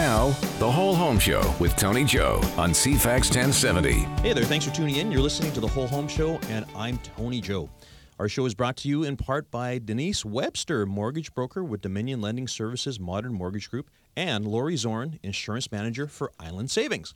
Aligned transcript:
Now, 0.00 0.28
The 0.58 0.70
Whole 0.70 0.94
Home 0.94 1.18
Show 1.18 1.54
with 1.60 1.76
Tony 1.76 2.04
Joe 2.04 2.40
on 2.56 2.70
CFAX 2.70 3.36
1070. 3.36 3.92
Hey 4.22 4.32
there, 4.32 4.44
thanks 4.44 4.64
for 4.64 4.74
tuning 4.74 4.96
in. 4.96 5.12
You're 5.12 5.20
listening 5.20 5.52
to 5.52 5.60
The 5.60 5.66
Whole 5.66 5.86
Home 5.88 6.08
Show, 6.08 6.40
and 6.48 6.64
I'm 6.74 6.96
Tony 7.18 7.42
Joe. 7.42 7.68
Our 8.18 8.26
show 8.26 8.46
is 8.46 8.54
brought 8.54 8.78
to 8.78 8.88
you 8.88 9.02
in 9.02 9.18
part 9.18 9.50
by 9.50 9.78
Denise 9.78 10.24
Webster, 10.24 10.86
mortgage 10.86 11.34
broker 11.34 11.62
with 11.62 11.82
Dominion 11.82 12.22
Lending 12.22 12.48
Services 12.48 12.98
Modern 12.98 13.34
Mortgage 13.34 13.70
Group, 13.70 13.90
and 14.16 14.48
Lori 14.48 14.74
Zorn, 14.74 15.18
insurance 15.22 15.70
manager 15.70 16.06
for 16.06 16.32
Island 16.40 16.70
Savings. 16.70 17.14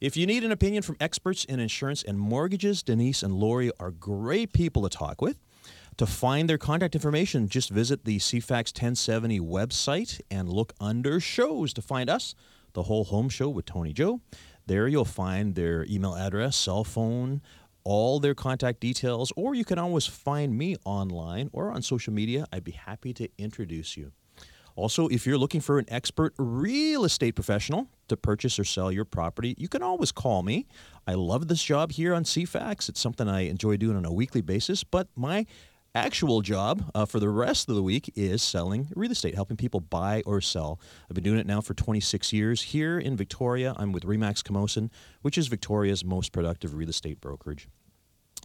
If 0.00 0.16
you 0.16 0.24
need 0.24 0.44
an 0.44 0.52
opinion 0.52 0.84
from 0.84 0.98
experts 1.00 1.44
in 1.44 1.58
insurance 1.58 2.04
and 2.04 2.20
mortgages, 2.20 2.84
Denise 2.84 3.24
and 3.24 3.34
Lori 3.34 3.72
are 3.80 3.90
great 3.90 4.52
people 4.52 4.82
to 4.82 4.88
talk 4.88 5.20
with. 5.20 5.38
To 5.98 6.06
find 6.06 6.48
their 6.48 6.58
contact 6.58 6.94
information, 6.94 7.48
just 7.48 7.68
visit 7.68 8.06
the 8.06 8.18
CFAX 8.18 8.72
1070 8.72 9.40
website 9.40 10.20
and 10.30 10.48
look 10.48 10.72
under 10.80 11.20
shows 11.20 11.74
to 11.74 11.82
find 11.82 12.08
us, 12.08 12.34
The 12.72 12.84
Whole 12.84 13.04
Home 13.04 13.28
Show 13.28 13.50
with 13.50 13.66
Tony 13.66 13.92
Joe. 13.92 14.20
There 14.66 14.88
you'll 14.88 15.04
find 15.04 15.54
their 15.54 15.84
email 15.84 16.14
address, 16.14 16.56
cell 16.56 16.82
phone, 16.82 17.42
all 17.84 18.20
their 18.20 18.34
contact 18.34 18.80
details, 18.80 19.34
or 19.36 19.54
you 19.54 19.66
can 19.66 19.78
always 19.78 20.06
find 20.06 20.56
me 20.56 20.76
online 20.86 21.50
or 21.52 21.70
on 21.70 21.82
social 21.82 22.12
media. 22.12 22.46
I'd 22.50 22.64
be 22.64 22.72
happy 22.72 23.12
to 23.12 23.28
introduce 23.36 23.94
you. 23.94 24.12
Also, 24.74 25.08
if 25.08 25.26
you're 25.26 25.36
looking 25.36 25.60
for 25.60 25.78
an 25.78 25.84
expert 25.88 26.32
real 26.38 27.04
estate 27.04 27.34
professional 27.34 27.88
to 28.08 28.16
purchase 28.16 28.58
or 28.58 28.64
sell 28.64 28.90
your 28.90 29.04
property, 29.04 29.54
you 29.58 29.68
can 29.68 29.82
always 29.82 30.10
call 30.10 30.42
me. 30.42 30.66
I 31.06 31.12
love 31.12 31.48
this 31.48 31.62
job 31.62 31.92
here 31.92 32.14
on 32.14 32.24
CFAX. 32.24 32.88
It's 32.88 33.00
something 33.00 33.28
I 33.28 33.42
enjoy 33.42 33.76
doing 33.76 33.96
on 33.98 34.06
a 34.06 34.12
weekly 34.12 34.40
basis, 34.40 34.82
but 34.82 35.08
my 35.14 35.44
actual 35.94 36.40
job 36.40 36.90
uh, 36.94 37.04
for 37.04 37.20
the 37.20 37.28
rest 37.28 37.68
of 37.68 37.74
the 37.74 37.82
week 37.82 38.10
is 38.14 38.42
selling 38.42 38.88
real 38.94 39.10
estate, 39.10 39.34
helping 39.34 39.56
people 39.56 39.80
buy 39.80 40.22
or 40.24 40.40
sell. 40.40 40.80
I've 41.08 41.14
been 41.14 41.24
doing 41.24 41.38
it 41.38 41.46
now 41.46 41.60
for 41.60 41.74
26 41.74 42.32
years 42.32 42.62
here 42.62 42.98
in 42.98 43.16
Victoria. 43.16 43.74
I'm 43.76 43.92
with 43.92 44.04
Remax 44.04 44.42
Camosun, 44.42 44.90
which 45.20 45.36
is 45.36 45.48
Victoria's 45.48 46.04
most 46.04 46.32
productive 46.32 46.74
real 46.74 46.88
estate 46.88 47.20
brokerage. 47.20 47.68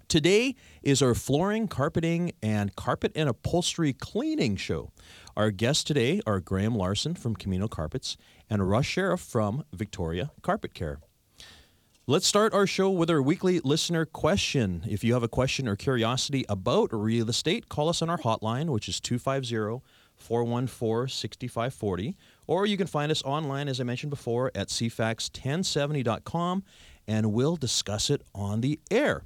Today 0.08 0.56
is 0.84 1.02
our 1.02 1.14
flooring, 1.14 1.68
carpeting, 1.68 2.32
and 2.42 2.76
carpet 2.76 3.12
and 3.16 3.28
upholstery 3.28 3.92
cleaning 3.92 4.56
show. 4.56 4.92
Our 5.36 5.52
guests 5.52 5.84
today 5.84 6.22
are 6.26 6.40
Graham 6.40 6.76
Larson 6.76 7.14
from 7.16 7.36
Comino 7.36 7.70
Carpets 7.70 8.16
and 8.50 8.70
Russ 8.70 8.86
Sheriff 8.86 9.20
from 9.20 9.64
Victoria 9.74 10.32
Carpet 10.42 10.74
Care. 10.74 11.00
Let's 12.10 12.26
start 12.26 12.54
our 12.54 12.66
show 12.66 12.90
with 12.90 13.10
our 13.10 13.22
weekly 13.22 13.60
listener 13.60 14.06
question. 14.06 14.82
If 14.88 15.04
you 15.04 15.12
have 15.12 15.24
a 15.24 15.28
question 15.28 15.68
or 15.68 15.76
curiosity 15.76 16.46
about 16.48 16.94
real 16.94 17.30
estate, 17.30 17.68
call 17.68 17.90
us 17.90 18.02
on 18.02 18.10
our 18.10 18.18
hotline, 18.18 18.70
which 18.70 18.88
is 18.88 19.02
250 19.02 19.84
414 20.16 21.10
6540. 21.10 22.16
Or 22.48 22.66
you 22.66 22.78
can 22.78 22.88
find 22.88 23.12
us 23.12 23.22
online, 23.24 23.68
as 23.68 23.82
I 23.82 23.84
mentioned 23.84 24.12
before, 24.12 24.54
at 24.56 24.70
cfax1070.com, 24.70 26.64
and 27.10 27.34
we'll 27.34 27.58
discuss 27.58 28.10
it 28.10 28.22
on 28.34 28.62
the 28.62 28.80
air. 28.90 29.24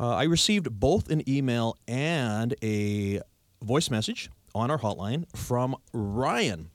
Uh, 0.00 0.14
I 0.14 0.22
received 0.22 0.70
both 0.80 1.10
an 1.10 1.22
email 1.28 1.76
and 1.86 2.54
a 2.62 3.20
voice 3.62 3.90
message 3.90 4.30
on 4.54 4.70
our 4.70 4.78
hotline 4.78 5.26
from 5.36 5.76
Ryan. 5.92 6.70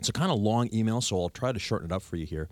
It's 0.00 0.08
a 0.08 0.12
kind 0.12 0.32
of 0.32 0.40
long 0.40 0.68
email, 0.72 1.00
so 1.00 1.20
I'll 1.20 1.28
try 1.28 1.52
to 1.52 1.60
shorten 1.60 1.92
it 1.92 1.94
up 1.94 2.02
for 2.02 2.16
you 2.16 2.26
here. 2.26 2.48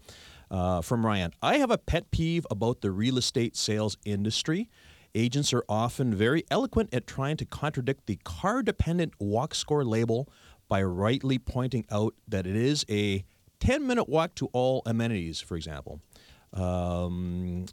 Uh, 0.50 0.80
from 0.80 1.05
Ryan 1.05 1.33
I 1.42 1.58
have 1.58 1.70
a 1.70 1.78
pet 1.78 2.11
peeve 2.11 2.47
about 2.50 2.80
the 2.80 2.91
real 2.91 3.19
estate 3.19 3.56
sales 3.56 3.97
industry. 4.05 4.69
Agents 5.14 5.53
are 5.53 5.64
often 5.69 6.14
very 6.14 6.44
eloquent 6.50 6.92
at 6.92 7.06
trying 7.06 7.36
to 7.38 7.47
contradict 7.47 8.06
the 8.06 8.16
car 8.22 8.62
dependent 8.62 9.14
walk 9.19 9.55
score 9.55 9.84
label 9.84 10.28
by 10.69 10.83
rightly 10.83 11.38
pointing 11.38 11.86
out 11.91 12.14
that 12.28 12.47
it 12.47 12.55
is 12.55 12.84
a 12.91 13.25
10 13.61 13.86
minute 13.86 14.08
walk 14.08 14.34
to 14.36 14.47
all 14.53 14.83
amenities, 14.84 15.41
for 15.41 15.56
example. 15.56 16.00
Um, 16.53 17.66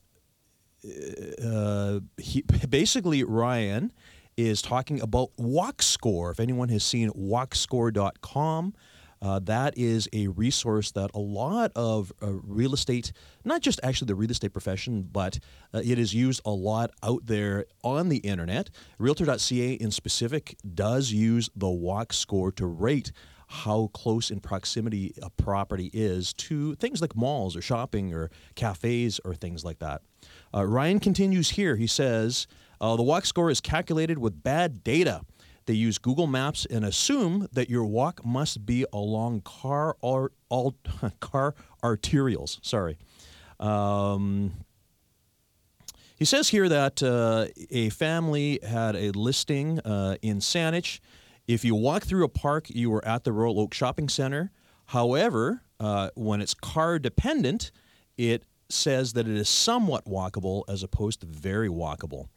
uh, 1.43 1.99
he, 2.17 2.41
basically, 2.69 3.23
Ryan 3.23 3.91
is 4.35 4.61
talking 4.61 5.01
about 5.01 5.29
Walk 5.37 5.81
Score. 5.81 6.31
If 6.31 6.39
anyone 6.39 6.69
has 6.69 6.83
seen 6.83 7.09
walkscore.com, 7.11 8.73
uh, 9.23 9.39
that 9.39 9.77
is 9.77 10.09
a 10.11 10.27
resource 10.27 10.91
that 10.91 11.09
a 11.13 11.19
lot 11.19 11.71
of 11.75 12.11
uh, 12.21 12.27
real 12.43 12.73
estate, 12.73 13.13
not 13.45 13.61
just 13.61 13.79
actually 13.81 14.07
the 14.07 14.15
real 14.15 14.29
estate 14.29 14.51
profession, 14.51 15.07
but 15.09 15.39
uh, 15.73 15.81
it 15.83 15.97
is 15.97 16.13
used 16.13 16.41
a 16.43 16.51
lot 16.51 16.91
out 17.01 17.25
there 17.25 17.65
on 17.83 18.09
the 18.09 18.17
internet. 18.17 18.69
Realtor.ca 18.99 19.73
in 19.73 19.91
specific 19.91 20.57
does 20.75 21.13
use 21.13 21.49
the 21.55 21.69
walk 21.69 22.11
score 22.11 22.51
to 22.51 22.65
rate 22.67 23.13
how 23.47 23.87
close 23.93 24.29
in 24.29 24.41
proximity 24.41 25.13
a 25.21 25.29
property 25.29 25.89
is 25.93 26.33
to 26.33 26.75
things 26.75 27.01
like 27.01 27.15
malls 27.15 27.55
or 27.55 27.61
shopping 27.61 28.13
or 28.13 28.29
cafes 28.55 29.21
or 29.23 29.35
things 29.35 29.63
like 29.63 29.79
that. 29.79 30.01
Uh, 30.53 30.65
Ryan 30.65 30.99
continues 30.99 31.51
here. 31.51 31.75
He 31.77 31.87
says 31.87 32.47
uh, 32.81 32.97
the 32.97 33.03
walk 33.03 33.25
score 33.25 33.49
is 33.49 33.61
calculated 33.61 34.17
with 34.17 34.43
bad 34.43 34.83
data. 34.83 35.21
They 35.65 35.73
use 35.73 35.97
Google 35.97 36.27
Maps 36.27 36.65
and 36.65 36.83
assume 36.83 37.47
that 37.53 37.69
your 37.69 37.85
walk 37.85 38.25
must 38.25 38.65
be 38.65 38.85
along 38.91 39.41
car 39.41 39.95
or 40.01 40.31
all 40.49 40.75
car 41.19 41.55
arterials. 41.83 42.59
Sorry. 42.61 42.97
Um, 43.59 44.53
he 46.17 46.25
says 46.25 46.49
here 46.49 46.69
that 46.69 47.01
uh, 47.01 47.47
a 47.69 47.89
family 47.89 48.59
had 48.65 48.95
a 48.95 49.11
listing 49.11 49.79
uh, 49.79 50.17
in 50.21 50.39
Saanich 50.39 50.99
if 51.47 51.65
you 51.65 51.75
walk 51.75 52.03
through 52.03 52.23
a 52.23 52.29
park, 52.29 52.69
you 52.69 52.93
are 52.93 53.05
at 53.05 53.25
the 53.25 53.33
Royal 53.33 53.59
Oak 53.59 53.73
Shopping 53.73 54.07
Center. 54.07 54.51
However, 54.87 55.61
uh, 55.79 56.09
when 56.15 56.41
it's 56.41 56.53
car 56.53 56.99
dependent, 56.99 57.71
it 58.17 58.43
says 58.69 59.13
that 59.13 59.27
it 59.27 59.35
is 59.35 59.49
somewhat 59.49 60.05
walkable 60.05 60.63
as 60.69 60.83
opposed 60.83 61.19
to 61.21 61.27
very 61.27 61.67
walkable. 61.67 62.27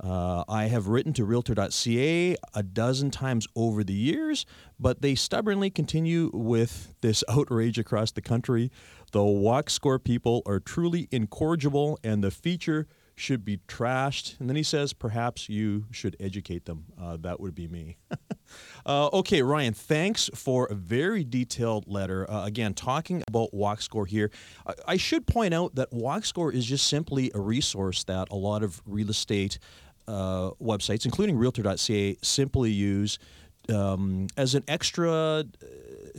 Uh, 0.00 0.44
I 0.48 0.66
have 0.66 0.88
written 0.88 1.12
to 1.14 1.24
Realtor.ca 1.24 2.36
a 2.54 2.62
dozen 2.62 3.10
times 3.10 3.46
over 3.56 3.82
the 3.82 3.94
years, 3.94 4.46
but 4.78 5.02
they 5.02 5.14
stubbornly 5.14 5.70
continue 5.70 6.30
with 6.32 6.94
this 7.00 7.24
outrage 7.28 7.78
across 7.78 8.12
the 8.12 8.22
country. 8.22 8.70
The 9.12 9.24
walk 9.24 9.70
score 9.70 9.98
people 9.98 10.42
are 10.46 10.60
truly 10.60 11.08
incorrigible, 11.10 11.98
and 12.04 12.22
the 12.22 12.30
feature 12.30 12.86
should 13.18 13.44
be 13.44 13.58
trashed. 13.68 14.38
And 14.38 14.48
then 14.48 14.56
he 14.56 14.62
says, 14.62 14.92
perhaps 14.92 15.48
you 15.48 15.86
should 15.90 16.16
educate 16.20 16.64
them. 16.66 16.84
Uh, 17.00 17.16
that 17.20 17.40
would 17.40 17.54
be 17.54 17.66
me. 17.66 17.96
uh, 18.86 19.08
okay, 19.08 19.42
Ryan, 19.42 19.74
thanks 19.74 20.30
for 20.34 20.66
a 20.66 20.74
very 20.74 21.24
detailed 21.24 21.88
letter. 21.88 22.30
Uh, 22.30 22.44
again, 22.44 22.74
talking 22.74 23.22
about 23.28 23.52
Walk 23.52 23.82
Score 23.82 24.06
here. 24.06 24.30
I, 24.66 24.74
I, 24.86 24.96
should 24.96 25.26
point 25.26 25.52
out 25.52 25.74
that 25.74 25.92
Walk 25.92 26.24
Score 26.24 26.52
is 26.52 26.64
just 26.64 26.86
simply 26.86 27.30
a 27.34 27.40
resource 27.40 28.04
that 28.04 28.28
a 28.30 28.36
lot 28.36 28.62
of 28.62 28.80
real 28.86 29.10
estate 29.10 29.58
uh, 30.08 30.50
websites, 30.60 31.04
including 31.04 31.36
Realtor.ca, 31.36 32.16
simply 32.22 32.70
use 32.70 33.18
um, 33.72 34.26
as 34.36 34.54
an 34.54 34.64
extra 34.66 35.12
uh, 35.12 35.44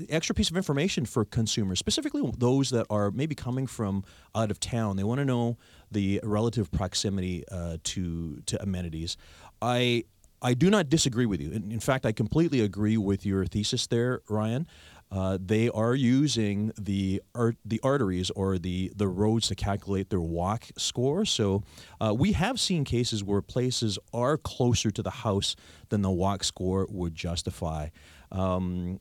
extra 0.08 0.34
piece 0.34 0.50
of 0.50 0.56
information 0.56 1.06
for 1.06 1.26
consumers, 1.26 1.80
specifically 1.80 2.22
those 2.38 2.70
that 2.70 2.86
are 2.90 3.12
maybe 3.12 3.36
coming 3.36 3.68
from 3.68 4.04
out 4.36 4.52
of 4.52 4.60
town. 4.60 4.96
They 4.96 5.04
want 5.04 5.20
to 5.20 5.26
know 5.26 5.58
the 5.92 6.22
relative 6.24 6.72
proximity 6.72 7.44
uh, 7.52 7.78
to 7.84 8.42
to 8.46 8.62
amenities. 8.62 9.18
I 9.62 10.06
I 10.42 10.54
do 10.54 10.70
not 10.70 10.90
disagree 10.90 11.26
with 11.26 11.42
you. 11.42 11.52
In, 11.52 11.72
in, 11.72 11.80
fact, 11.80 12.06
I 12.06 12.12
completely 12.14 12.62
agree 12.62 12.96
with 12.96 13.26
your 13.26 13.46
thesis 13.46 13.88
there, 13.88 14.22
Ryan. 14.30 14.68
Uh, 15.12 15.38
they 15.44 15.70
are 15.70 15.96
using 15.96 16.72
the 16.80 17.22
art, 17.34 17.56
the 17.66 17.80
arteries 17.84 18.30
or 18.32 18.60
the 18.60 18.92
the 18.96 19.08
roads 19.08 19.48
to 19.48 19.56
calculate 19.56 20.10
their 20.10 20.22
walk 20.22 20.66
score. 20.78 21.26
So 21.26 21.64
uh, 22.00 22.14
we 22.18 22.34
have 22.34 22.60
seen 22.60 22.84
cases 22.84 23.24
where 23.24 23.42
places 23.42 23.98
are 24.14 24.38
closer 24.38 24.92
to 24.92 25.02
the 25.02 25.10
house 25.10 25.56
than 25.90 26.04
the 26.04 26.12
walk 26.12 26.44
score 26.44 26.86
would 26.90 27.16
justify. 27.16 27.90
Um, 28.32 29.00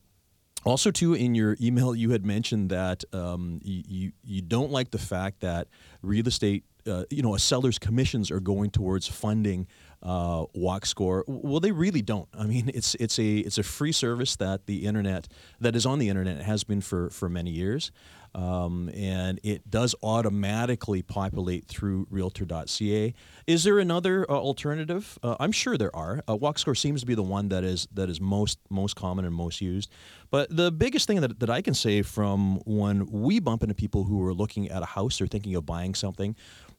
also, 0.65 0.91
too, 0.91 1.15
in 1.15 1.35
your 1.35 1.57
email, 1.61 1.95
you 1.95 2.11
had 2.11 2.25
mentioned 2.27 2.71
that 2.71 3.05
um, 3.13 3.61
you, 3.63 4.13
you 4.25 4.43
don't 4.43 4.72
like 4.72 4.91
the 4.91 4.99
fact 4.99 5.41
that 5.41 5.69
real 6.03 6.27
estate, 6.27 6.65
uh, 6.87 7.04
you 7.11 7.22
know, 7.22 7.34
a 7.34 7.39
seller's 7.39 7.78
commissions 7.78 8.31
are 8.31 8.41
going 8.41 8.71
towards 8.71 9.07
funding 9.07 9.66
uh, 10.03 10.45
walk 10.54 10.86
score. 10.86 11.24
Well, 11.27 11.60
they 11.60 11.72
really 11.72 12.03
don't. 12.03 12.28
I 12.39 12.45
mean, 12.45 12.71
it's 12.74 12.95
it's 12.97 13.18
a 13.18 13.39
it's 13.39 13.59
a 13.59 13.62
free 13.62 13.92
service 13.92 14.36
that 14.36 14.66
the 14.66 14.86
internet 14.86 15.28
that 15.60 15.74
is 15.74 15.86
on 15.86 15.98
the 15.98 16.09
internet 16.09 16.42
has 16.42 16.65
been 16.65 16.80
for 16.80 17.10
for 17.10 17.28
many 17.28 17.50
years. 17.50 17.91
Um, 18.34 18.91
and 18.95 19.41
it 19.42 19.68
does 19.71 19.95
automatically 20.03 21.03
populate 21.03 21.66
through 21.66 22.06
Realtor.ca. 22.10 23.15
Is 23.47 23.65
there 23.65 23.78
another 23.78 24.30
uh, 24.30 24.34
alternative? 24.34 25.18
Uh, 25.22 25.36
I'm 25.41 25.50
sure 25.53 25.77
there 25.77 25.95
are. 25.97 26.22
Uh, 26.28 26.36
WalkScore 26.36 26.77
seems 26.77 27.01
to 27.01 27.06
be 27.06 27.15
the 27.15 27.22
one 27.22 27.48
that 27.48 27.65
is 27.65 27.89
that 27.94 28.10
is 28.10 28.21
most 28.21 28.59
most 28.71 28.97
common 28.97 29.24
and 29.24 29.34
most 29.34 29.60
used. 29.60 29.91
But 30.30 30.54
the 30.54 30.71
biggest 30.71 31.06
thing 31.06 31.22
that, 31.22 31.41
that 31.41 31.48
I 31.48 31.62
can 31.62 31.72
say 31.74 32.03
from 32.03 32.60
when 32.66 33.06
we 33.06 33.41
bump 33.41 33.62
into 33.62 33.74
people 33.74 34.04
who 34.04 34.22
are 34.27 34.34
looking 34.34 34.68
at 34.68 34.83
a 34.83 34.86
house 34.86 35.21
or 35.22 35.27
thinking 35.27 35.54
of 35.54 35.65
buying 35.65 35.94
something, 35.94 36.36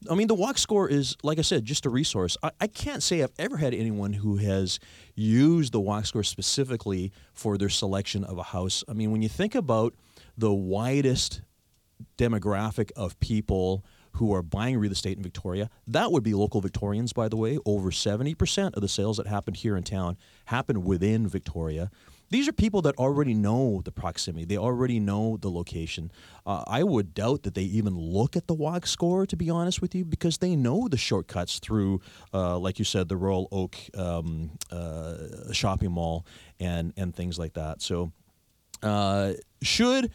I 0.09 0.15
mean, 0.15 0.27
the 0.27 0.35
walk 0.35 0.57
score 0.57 0.87
is, 0.87 1.17
like 1.23 1.39
I 1.39 1.41
said, 1.41 1.65
just 1.65 1.85
a 1.85 1.89
resource. 1.89 2.37
I, 2.41 2.51
I, 2.61 2.67
can't 2.67 3.03
say 3.03 3.21
I've 3.21 3.33
ever 3.37 3.57
had 3.57 3.73
anyone 3.73 4.13
who 4.13 4.37
has 4.37 4.79
used 5.13 5.73
the 5.73 5.81
walk 5.81 6.05
score 6.05 6.23
specifically 6.23 7.11
for 7.33 7.57
their 7.57 7.67
selection 7.67 8.23
of 8.23 8.37
a 8.37 8.43
house. 8.43 8.83
I 8.87 8.93
mean, 8.93 9.11
when 9.11 9.21
you 9.21 9.27
think 9.27 9.55
about 9.55 9.93
the 10.37 10.53
widest 10.53 11.41
demographic 12.17 12.91
of 12.95 13.19
people 13.19 13.83
who 14.13 14.33
are 14.33 14.41
buying 14.41 14.77
real 14.77 14.91
estate 14.91 15.17
in 15.17 15.23
Victoria. 15.23 15.69
That 15.87 16.11
would 16.11 16.23
be 16.23 16.33
local 16.33 16.61
Victorians, 16.61 17.13
by 17.13 17.29
the 17.29 17.37
way. 17.37 17.57
Over 17.65 17.91
70% 17.91 18.73
of 18.73 18.81
the 18.81 18.87
sales 18.87 19.17
that 19.17 19.27
happened 19.27 19.57
here 19.57 19.77
in 19.77 19.83
town 19.83 20.17
happened 20.45 20.83
within 20.83 21.27
Victoria. 21.27 21.91
These 22.29 22.47
are 22.47 22.53
people 22.53 22.81
that 22.83 22.95
already 22.97 23.33
know 23.33 23.81
the 23.83 23.91
proximity. 23.91 24.45
They 24.45 24.57
already 24.57 24.99
know 24.99 25.37
the 25.37 25.49
location. 25.49 26.11
Uh, 26.45 26.63
I 26.67 26.83
would 26.83 27.13
doubt 27.13 27.43
that 27.43 27.55
they 27.55 27.63
even 27.63 27.97
look 27.97 28.35
at 28.35 28.47
the 28.47 28.53
walk 28.53 28.85
score, 28.85 29.25
to 29.25 29.35
be 29.35 29.49
honest 29.49 29.81
with 29.81 29.95
you, 29.95 30.05
because 30.05 30.37
they 30.37 30.55
know 30.55 30.87
the 30.87 30.97
shortcuts 30.97 31.59
through, 31.59 32.01
uh, 32.33 32.57
like 32.59 32.77
you 32.79 32.85
said, 32.85 33.09
the 33.09 33.17
Royal 33.17 33.47
Oak 33.51 33.75
um, 33.97 34.51
uh, 34.71 35.51
shopping 35.51 35.91
mall 35.91 36.25
and 36.59 36.93
and 36.97 37.15
things 37.15 37.39
like 37.39 37.53
that. 37.53 37.81
So, 37.81 38.11
uh, 38.83 39.33
should 39.61 40.11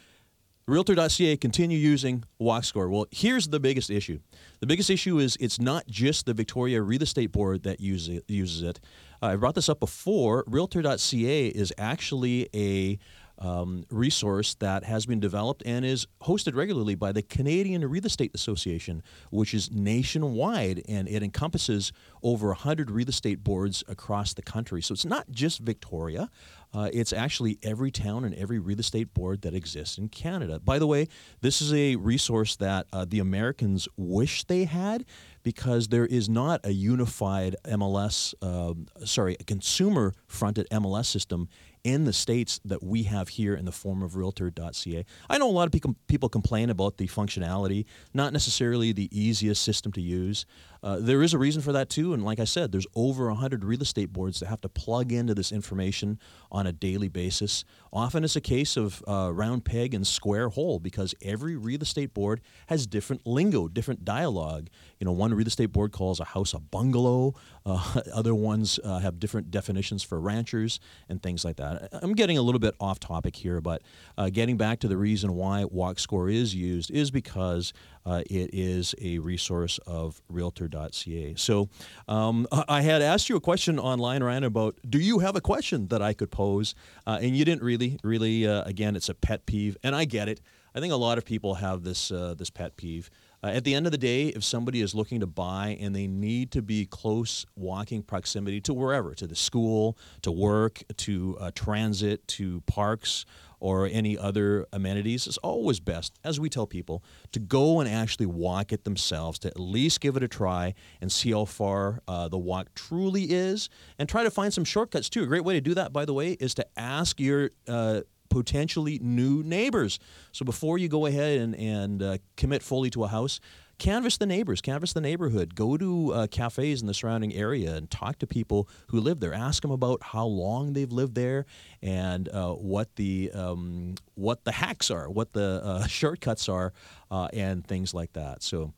Realtor.ca 0.67 1.37
continue 1.37 1.77
using 1.77 2.23
WalkScore? 2.41 2.89
Well, 2.89 3.05
here's 3.11 3.49
the 3.49 3.59
biggest 3.59 3.91
issue. 3.91 4.19
The 4.61 4.65
biggest 4.65 4.89
issue 4.89 5.19
is 5.19 5.37
it's 5.39 5.59
not 5.59 5.85
just 5.85 6.25
the 6.25 6.33
Victoria 6.33 6.81
Real 6.81 7.03
Estate 7.03 7.31
Board 7.31 7.61
that 7.63 7.79
uses 7.79 8.17
it. 8.17 8.23
Uses 8.27 8.63
it. 8.63 8.79
I 9.25 9.35
brought 9.35 9.55
this 9.55 9.69
up 9.69 9.79
before. 9.79 10.43
Realtor.ca 10.47 11.47
is 11.47 11.73
actually 11.77 12.49
a 12.53 12.99
um, 13.37 13.85
resource 13.89 14.55
that 14.55 14.83
has 14.83 15.05
been 15.05 15.19
developed 15.19 15.61
and 15.65 15.85
is 15.85 16.07
hosted 16.23 16.55
regularly 16.55 16.95
by 16.95 17.11
the 17.11 17.21
Canadian 17.21 17.85
Real 17.85 18.05
Estate 18.05 18.31
Association, 18.33 19.03
which 19.29 19.53
is 19.53 19.71
nationwide 19.71 20.81
and 20.87 21.07
it 21.07 21.21
encompasses 21.21 21.91
over 22.23 22.47
100 22.47 22.89
real 22.89 23.09
estate 23.09 23.43
boards 23.43 23.83
across 23.87 24.33
the 24.33 24.41
country. 24.41 24.81
So 24.81 24.93
it's 24.93 25.05
not 25.05 25.29
just 25.31 25.59
Victoria. 25.59 26.29
Uh, 26.73 26.89
it's 26.93 27.13
actually 27.13 27.57
every 27.63 27.91
town 27.91 28.25
and 28.25 28.33
every 28.35 28.59
real 28.59 28.79
estate 28.79 29.13
board 29.13 29.41
that 29.41 29.53
exists 29.53 29.97
in 29.97 30.09
Canada. 30.09 30.59
By 30.59 30.79
the 30.79 30.87
way, 30.87 31.07
this 31.41 31.61
is 31.61 31.73
a 31.73 31.95
resource 31.95 32.55
that 32.57 32.87
uh, 32.91 33.05
the 33.07 33.19
Americans 33.19 33.87
wish 33.97 34.43
they 34.45 34.65
had 34.65 35.05
because 35.45 35.89
there 35.89 36.07
is 36.07 36.27
not 36.27 36.59
a 36.63 36.71
unified 36.71 37.55
MLS, 37.65 38.33
um, 38.41 38.87
sorry, 39.05 39.37
a 39.39 39.43
consumer 39.43 40.15
fronted 40.25 40.67
MLS 40.71 41.05
system 41.05 41.47
in 41.85 42.03
the 42.03 42.11
states 42.11 42.59
that 42.65 42.83
we 42.83 43.03
have 43.03 43.29
here 43.29 43.53
in 43.53 43.63
the 43.63 43.71
form 43.71 44.01
of 44.01 44.15
realtor.ca. 44.15 45.05
I 45.29 45.37
know 45.37 45.47
a 45.47 45.51
lot 45.51 45.67
of 45.67 45.71
people, 45.71 45.95
people 46.07 46.29
complain 46.29 46.71
about 46.71 46.97
the 46.97 47.07
functionality, 47.07 47.85
not 48.11 48.33
necessarily 48.33 48.91
the 48.91 49.07
easiest 49.17 49.61
system 49.61 49.91
to 49.91 50.01
use. 50.01 50.47
Uh, 50.81 50.97
there 50.99 51.21
is 51.21 51.33
a 51.33 51.37
reason 51.37 51.61
for 51.61 51.71
that 51.71 51.89
too, 51.89 52.13
and 52.13 52.25
like 52.25 52.39
I 52.39 52.43
said, 52.43 52.71
there's 52.71 52.87
over 52.95 53.27
100 53.27 53.63
real 53.63 53.81
estate 53.81 54.11
boards 54.11 54.39
that 54.39 54.47
have 54.47 54.61
to 54.61 54.69
plug 54.69 55.11
into 55.11 55.35
this 55.35 55.51
information 55.51 56.19
on 56.51 56.65
a 56.65 56.71
daily 56.71 57.07
basis. 57.07 57.63
Often 57.93 58.23
it's 58.23 58.35
a 58.35 58.41
case 58.41 58.77
of 58.77 59.03
uh, 59.07 59.31
round 59.31 59.63
peg 59.63 59.93
and 59.93 60.05
square 60.05 60.49
hole 60.49 60.79
because 60.79 61.13
every 61.21 61.55
real 61.55 61.81
estate 61.81 62.13
board 62.13 62.41
has 62.67 62.87
different 62.87 63.25
lingo, 63.25 63.67
different 63.67 64.05
dialogue. 64.05 64.69
You 64.99 65.05
know, 65.05 65.11
one 65.11 65.33
real 65.33 65.47
estate 65.47 65.71
board 65.71 65.91
calls 65.91 66.19
a 66.19 66.25
house 66.25 66.53
a 66.53 66.59
bungalow, 66.59 67.35
uh, 67.65 68.01
other 68.13 68.35
ones 68.35 68.79
uh, 68.83 68.99
have 68.99 69.19
different 69.19 69.51
definitions 69.51 70.03
for 70.03 70.19
ranchers 70.19 70.79
and 71.09 71.21
things 71.21 71.43
like 71.43 71.57
that. 71.57 71.89
I'm 71.91 72.13
getting 72.13 72.37
a 72.37 72.41
little 72.41 72.59
bit 72.59 72.75
off 72.79 72.99
topic 72.99 73.35
here, 73.35 73.61
but 73.61 73.81
uh, 74.17 74.29
getting 74.29 74.57
back 74.57 74.79
to 74.79 74.87
the 74.87 74.97
reason 74.97 75.33
why 75.33 75.63
WalkScore 75.63 76.33
is 76.33 76.53
used 76.53 76.91
is 76.91 77.11
because 77.11 77.73
uh, 78.05 78.21
it 78.29 78.51
is 78.53 78.93
a 79.01 79.19
resource 79.19 79.79
of 79.87 80.21
realtor.ca. 80.29 81.33
So 81.35 81.69
um, 82.07 82.47
I 82.67 82.81
had 82.81 83.01
asked 83.01 83.29
you 83.29 83.35
a 83.35 83.41
question 83.41 83.79
online, 83.79 84.23
Ryan, 84.23 84.43
about 84.43 84.77
do 84.87 84.99
you 84.99 85.19
have 85.19 85.35
a 85.35 85.41
question 85.41 85.87
that 85.87 86.01
I 86.01 86.13
could 86.13 86.31
pose? 86.31 86.75
Uh, 87.07 87.19
and 87.21 87.35
you 87.35 87.45
didn't 87.45 87.63
really, 87.63 87.99
really, 88.03 88.47
uh, 88.47 88.63
again, 88.63 88.95
it's 88.95 89.09
a 89.09 89.15
pet 89.15 89.45
peeve, 89.45 89.77
and 89.83 89.95
I 89.95 90.05
get 90.05 90.29
it. 90.29 90.41
I 90.75 90.81
think 90.81 90.91
a 90.91 90.97
lot 90.97 91.17
of 91.17 91.23
people 91.23 91.55
have 91.55 91.83
this, 91.83 92.09
this 92.09 92.49
pet 92.49 92.75
peeve. 92.75 93.09
Uh, 93.45 93.49
at 93.49 93.63
the 93.63 93.75
end 93.75 93.85
of 93.85 93.91
the 93.91 93.97
day, 93.97 94.29
if 94.29 94.43
somebody 94.43 94.81
is 94.81 94.95
looking 94.95 95.19
to 95.19 95.27
buy 95.27 95.77
and 95.79 95.95
they 95.95 96.07
need 96.07 96.49
to 96.49 96.63
be 96.63 96.83
close 96.83 97.45
walking 97.55 98.01
proximity 98.01 98.59
to 98.59 98.73
wherever, 98.73 99.13
to 99.13 99.27
the 99.27 99.35
school, 99.35 99.95
to 100.23 100.31
work, 100.31 100.81
to 100.97 101.37
uh, 101.39 101.51
transit, 101.53 102.27
to 102.27 102.61
parks, 102.61 103.23
or 103.59 103.87
any 103.87 104.17
other 104.17 104.65
amenities, 104.73 105.27
it's 105.27 105.37
always 105.37 105.79
best, 105.79 106.17
as 106.23 106.39
we 106.39 106.49
tell 106.49 106.65
people, 106.65 107.03
to 107.31 107.39
go 107.39 107.79
and 107.79 107.87
actually 107.89 108.25
walk 108.25 108.73
it 108.73 108.83
themselves, 108.83 109.37
to 109.39 109.47
at 109.47 109.59
least 109.59 110.01
give 110.01 110.17
it 110.17 110.23
a 110.23 110.27
try 110.27 110.73
and 110.99 111.11
see 111.11 111.31
how 111.31 111.45
far 111.45 112.01
uh, 112.07 112.27
the 112.27 112.37
walk 112.37 112.73
truly 112.73 113.25
is, 113.25 113.69
and 113.99 114.09
try 114.09 114.23
to 114.23 114.31
find 114.31 114.53
some 114.53 114.65
shortcuts 114.65 115.07
too. 115.07 115.23
A 115.23 115.27
great 115.27 115.43
way 115.43 115.53
to 115.53 115.61
do 115.61 115.75
that, 115.75 115.93
by 115.93 116.05
the 116.05 116.13
way, 116.13 116.31
is 116.33 116.55
to 116.55 116.65
ask 116.77 117.19
your 117.19 117.51
uh, 117.67 118.01
potentially 118.35 118.99
new 119.01 119.41
neighbors. 119.43 119.97
So 120.33 120.43
before 120.43 120.77
you 120.77 120.89
go 120.89 121.05
ahead 121.05 121.39
and, 121.39 121.55
and 121.55 122.03
uh, 122.03 122.17
commit 122.35 122.61
fully 122.61 122.89
to 122.89 123.05
a 123.05 123.07
house, 123.07 123.39
canvass 123.77 124.17
the 124.17 124.25
neighbors, 124.25 124.59
canvass 124.59 124.91
the 124.91 124.99
neighborhood, 124.99 125.55
go 125.55 125.77
to 125.77 126.11
uh, 126.13 126.27
cafes 126.27 126.81
in 126.81 126.87
the 126.87 126.93
surrounding 126.93 127.33
area 127.33 127.73
and 127.75 127.89
talk 127.89 128.19
to 128.19 128.27
people 128.27 128.67
who 128.87 128.99
live 128.99 129.21
there. 129.21 129.33
Ask 129.33 129.61
them 129.61 129.71
about 129.71 130.03
how 130.03 130.25
long 130.25 130.73
they've 130.73 130.91
lived 130.91 131.15
there 131.15 131.45
and 131.81 132.27
uh, 132.27 132.51
what 132.51 132.93
the 132.97 133.31
um, 133.33 133.95
what 134.15 134.43
the 134.43 134.51
hacks 134.51 134.91
are, 134.91 135.09
what 135.09 135.31
the 135.31 135.61
uh, 135.63 135.87
shortcuts 135.87 136.49
are, 136.49 136.73
uh, 137.09 137.29
and 137.31 137.65
things 137.65 137.93
like 137.93 138.11
that. 138.13 138.43
So. 138.43 138.73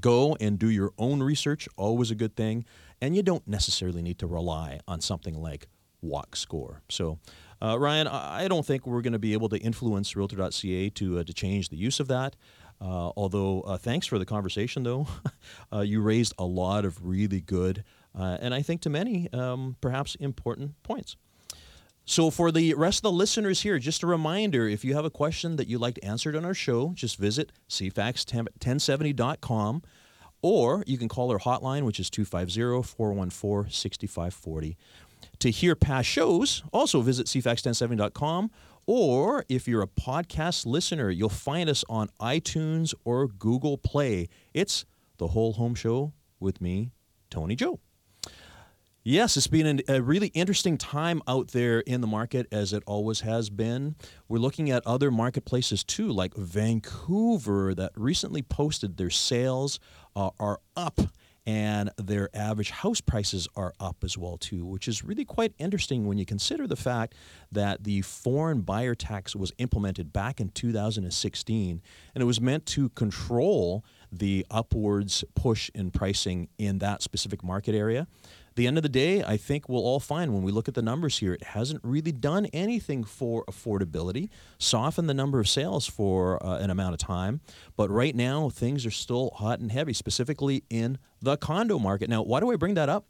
Go 0.00 0.36
and 0.40 0.58
do 0.58 0.70
your 0.70 0.90
own 0.98 1.22
research, 1.22 1.68
always 1.76 2.10
a 2.10 2.16
good 2.16 2.34
thing. 2.34 2.64
And 3.00 3.14
you 3.14 3.22
don't 3.22 3.46
necessarily 3.46 4.02
need 4.02 4.18
to 4.18 4.26
rely 4.26 4.80
on 4.88 5.00
something 5.00 5.40
like 5.40 5.68
Walk 6.04 6.36
Score. 6.36 6.82
So, 6.88 7.18
uh, 7.62 7.78
Ryan, 7.78 8.08
I 8.08 8.48
don't 8.48 8.64
think 8.64 8.86
we're 8.86 9.02
going 9.02 9.12
to 9.12 9.18
be 9.18 9.32
able 9.32 9.48
to 9.50 9.58
influence 9.58 10.16
Realtor.ca 10.16 10.90
to, 10.90 11.18
uh, 11.18 11.24
to 11.24 11.32
change 11.32 11.68
the 11.68 11.76
use 11.76 12.00
of 12.00 12.08
that. 12.08 12.36
Uh, 12.80 13.10
although, 13.16 13.60
uh, 13.62 13.78
thanks 13.78 14.06
for 14.06 14.18
the 14.18 14.26
conversation, 14.26 14.82
though. 14.82 15.06
uh, 15.72 15.80
you 15.80 16.00
raised 16.00 16.34
a 16.38 16.44
lot 16.44 16.84
of 16.84 17.06
really 17.06 17.40
good, 17.40 17.84
uh, 18.18 18.38
and 18.40 18.54
I 18.54 18.62
think 18.62 18.80
to 18.82 18.90
many, 18.90 19.32
um, 19.32 19.76
perhaps 19.80 20.14
important 20.16 20.82
points. 20.82 21.16
So, 22.04 22.30
for 22.30 22.52
the 22.52 22.74
rest 22.74 22.98
of 22.98 23.04
the 23.04 23.12
listeners 23.12 23.62
here, 23.62 23.78
just 23.78 24.02
a 24.02 24.06
reminder 24.06 24.68
if 24.68 24.84
you 24.84 24.94
have 24.94 25.06
a 25.06 25.10
question 25.10 25.56
that 25.56 25.68
you'd 25.68 25.80
like 25.80 25.98
answered 26.02 26.36
on 26.36 26.44
our 26.44 26.52
show, 26.52 26.92
just 26.94 27.16
visit 27.16 27.50
cfax1070.com 27.70 29.82
or 30.42 30.84
you 30.86 30.98
can 30.98 31.08
call 31.08 31.32
our 31.32 31.38
hotline, 31.38 31.84
which 31.84 31.98
is 31.98 32.10
250 32.10 32.82
414 32.86 33.72
6540. 33.72 34.76
To 35.40 35.50
hear 35.50 35.74
past 35.74 36.08
shows, 36.08 36.62
also 36.72 37.00
visit 37.00 37.26
cfax1070.com 37.26 38.50
or 38.86 39.44
if 39.48 39.66
you're 39.66 39.82
a 39.82 39.86
podcast 39.86 40.66
listener, 40.66 41.10
you'll 41.10 41.28
find 41.28 41.68
us 41.70 41.84
on 41.88 42.08
iTunes 42.20 42.94
or 43.04 43.26
Google 43.26 43.78
Play. 43.78 44.28
It's 44.52 44.84
The 45.18 45.28
Whole 45.28 45.54
Home 45.54 45.74
Show 45.74 46.12
with 46.38 46.60
me, 46.60 46.92
Tony 47.30 47.56
Joe. 47.56 47.80
Yes, 49.06 49.36
it's 49.36 49.48
been 49.48 49.82
a 49.86 50.00
really 50.00 50.28
interesting 50.28 50.78
time 50.78 51.20
out 51.28 51.48
there 51.48 51.80
in 51.80 52.00
the 52.00 52.06
market, 52.06 52.46
as 52.50 52.72
it 52.72 52.82
always 52.86 53.20
has 53.20 53.50
been. 53.50 53.96
We're 54.28 54.38
looking 54.38 54.70
at 54.70 54.86
other 54.86 55.10
marketplaces 55.10 55.84
too, 55.84 56.08
like 56.08 56.34
Vancouver, 56.34 57.74
that 57.74 57.92
recently 57.96 58.40
posted 58.40 58.96
their 58.96 59.10
sales 59.10 59.78
uh, 60.16 60.30
are 60.40 60.60
up 60.74 61.00
and 61.46 61.90
their 61.96 62.28
average 62.34 62.70
house 62.70 63.00
prices 63.00 63.46
are 63.56 63.74
up 63.78 64.02
as 64.02 64.16
well 64.16 64.36
too 64.36 64.64
which 64.64 64.88
is 64.88 65.04
really 65.04 65.24
quite 65.24 65.52
interesting 65.58 66.06
when 66.06 66.18
you 66.18 66.24
consider 66.24 66.66
the 66.66 66.76
fact 66.76 67.14
that 67.52 67.84
the 67.84 68.00
foreign 68.02 68.62
buyer 68.62 68.94
tax 68.94 69.36
was 69.36 69.52
implemented 69.58 70.12
back 70.12 70.40
in 70.40 70.48
2016 70.50 71.82
and 72.14 72.22
it 72.22 72.24
was 72.24 72.40
meant 72.40 72.64
to 72.64 72.88
control 72.90 73.84
the 74.10 74.46
upwards 74.50 75.24
push 75.34 75.70
in 75.74 75.90
pricing 75.90 76.48
in 76.58 76.78
that 76.78 77.02
specific 77.02 77.42
market 77.42 77.74
area 77.74 78.06
the 78.56 78.66
end 78.66 78.76
of 78.76 78.82
the 78.82 78.88
day, 78.88 79.22
I 79.22 79.36
think 79.36 79.68
we'll 79.68 79.84
all 79.84 80.00
find 80.00 80.32
when 80.32 80.42
we 80.42 80.52
look 80.52 80.68
at 80.68 80.74
the 80.74 80.82
numbers 80.82 81.18
here, 81.18 81.32
it 81.34 81.42
hasn't 81.42 81.80
really 81.82 82.12
done 82.12 82.46
anything 82.46 83.04
for 83.04 83.44
affordability, 83.46 84.28
softened 84.58 85.08
the 85.08 85.14
number 85.14 85.40
of 85.40 85.48
sales 85.48 85.86
for 85.86 86.44
uh, 86.44 86.58
an 86.58 86.70
amount 86.70 86.94
of 86.94 87.00
time. 87.00 87.40
But 87.76 87.90
right 87.90 88.14
now, 88.14 88.50
things 88.50 88.86
are 88.86 88.90
still 88.90 89.30
hot 89.34 89.58
and 89.60 89.72
heavy, 89.72 89.92
specifically 89.92 90.64
in 90.70 90.98
the 91.20 91.36
condo 91.36 91.78
market. 91.78 92.08
Now, 92.08 92.22
why 92.22 92.40
do 92.40 92.52
I 92.52 92.56
bring 92.56 92.74
that 92.74 92.88
up? 92.88 93.06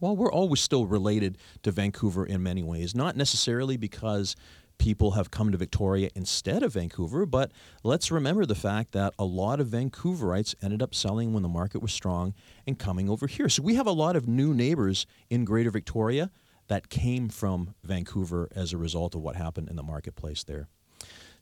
Well, 0.00 0.16
we're 0.16 0.32
always 0.32 0.60
still 0.60 0.86
related 0.86 1.38
to 1.62 1.70
Vancouver 1.70 2.26
in 2.26 2.42
many 2.42 2.62
ways, 2.62 2.94
not 2.94 3.16
necessarily 3.16 3.76
because 3.76 4.34
people 4.78 5.12
have 5.12 5.30
come 5.30 5.52
to 5.52 5.58
Victoria 5.58 6.10
instead 6.14 6.62
of 6.62 6.74
Vancouver, 6.74 7.26
but 7.26 7.52
let's 7.82 8.10
remember 8.10 8.44
the 8.44 8.54
fact 8.54 8.92
that 8.92 9.14
a 9.18 9.24
lot 9.24 9.60
of 9.60 9.68
Vancouverites 9.68 10.54
ended 10.62 10.82
up 10.82 10.94
selling 10.94 11.32
when 11.32 11.42
the 11.42 11.48
market 11.48 11.80
was 11.80 11.92
strong 11.92 12.34
and 12.66 12.78
coming 12.78 13.08
over 13.08 13.26
here. 13.26 13.48
So 13.48 13.62
we 13.62 13.74
have 13.76 13.86
a 13.86 13.92
lot 13.92 14.16
of 14.16 14.28
new 14.28 14.54
neighbors 14.54 15.06
in 15.30 15.44
Greater 15.44 15.70
Victoria 15.70 16.30
that 16.68 16.88
came 16.88 17.28
from 17.28 17.74
Vancouver 17.82 18.48
as 18.54 18.72
a 18.72 18.78
result 18.78 19.14
of 19.14 19.20
what 19.20 19.36
happened 19.36 19.68
in 19.68 19.76
the 19.76 19.82
marketplace 19.82 20.44
there. 20.44 20.68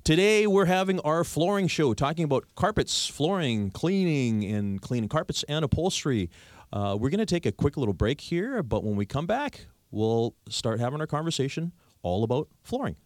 Today, 0.02 0.46
we're 0.46 0.64
having 0.64 0.98
our 1.00 1.24
flooring 1.24 1.68
show 1.68 1.92
talking 1.92 2.24
about 2.24 2.46
carpets, 2.54 3.06
flooring, 3.06 3.70
cleaning, 3.70 4.44
and 4.44 4.80
cleaning 4.80 5.10
carpets 5.10 5.44
and 5.46 5.62
upholstery. 5.62 6.30
Uh, 6.72 6.96
we're 6.98 7.10
going 7.10 7.18
to 7.18 7.26
take 7.26 7.44
a 7.44 7.52
quick 7.52 7.76
little 7.76 7.92
break 7.92 8.20
here, 8.20 8.62
but 8.62 8.82
when 8.82 8.96
we 8.96 9.04
come 9.04 9.26
back, 9.26 9.66
we'll 9.90 10.34
start 10.48 10.80
having 10.80 11.00
our 11.00 11.06
conversation 11.06 11.72
all 12.02 12.24
about 12.24 12.48
flooring. 12.62 12.96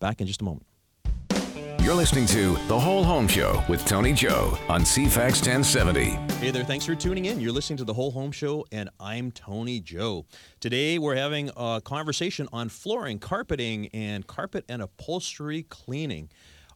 Back 0.00 0.20
in 0.20 0.26
just 0.26 0.40
a 0.40 0.44
moment. 0.44 0.66
You're 1.80 1.94
listening 1.94 2.26
to 2.26 2.56
The 2.68 2.78
Whole 2.78 3.02
Home 3.02 3.26
Show 3.26 3.62
with 3.66 3.84
Tony 3.86 4.12
Joe 4.12 4.58
on 4.68 4.82
CFAX 4.82 5.40
1070. 5.40 6.10
Hey 6.34 6.50
there, 6.50 6.62
thanks 6.62 6.84
for 6.84 6.94
tuning 6.94 7.24
in. 7.24 7.40
You're 7.40 7.52
listening 7.52 7.78
to 7.78 7.84
The 7.84 7.94
Whole 7.94 8.10
Home 8.10 8.30
Show, 8.30 8.66
and 8.70 8.90
I'm 9.00 9.30
Tony 9.30 9.80
Joe. 9.80 10.26
Today 10.60 10.98
we're 10.98 11.16
having 11.16 11.50
a 11.56 11.80
conversation 11.82 12.46
on 12.52 12.68
flooring, 12.68 13.18
carpeting, 13.18 13.88
and 13.94 14.26
carpet 14.26 14.66
and 14.68 14.82
upholstery 14.82 15.62
cleaning. 15.62 16.28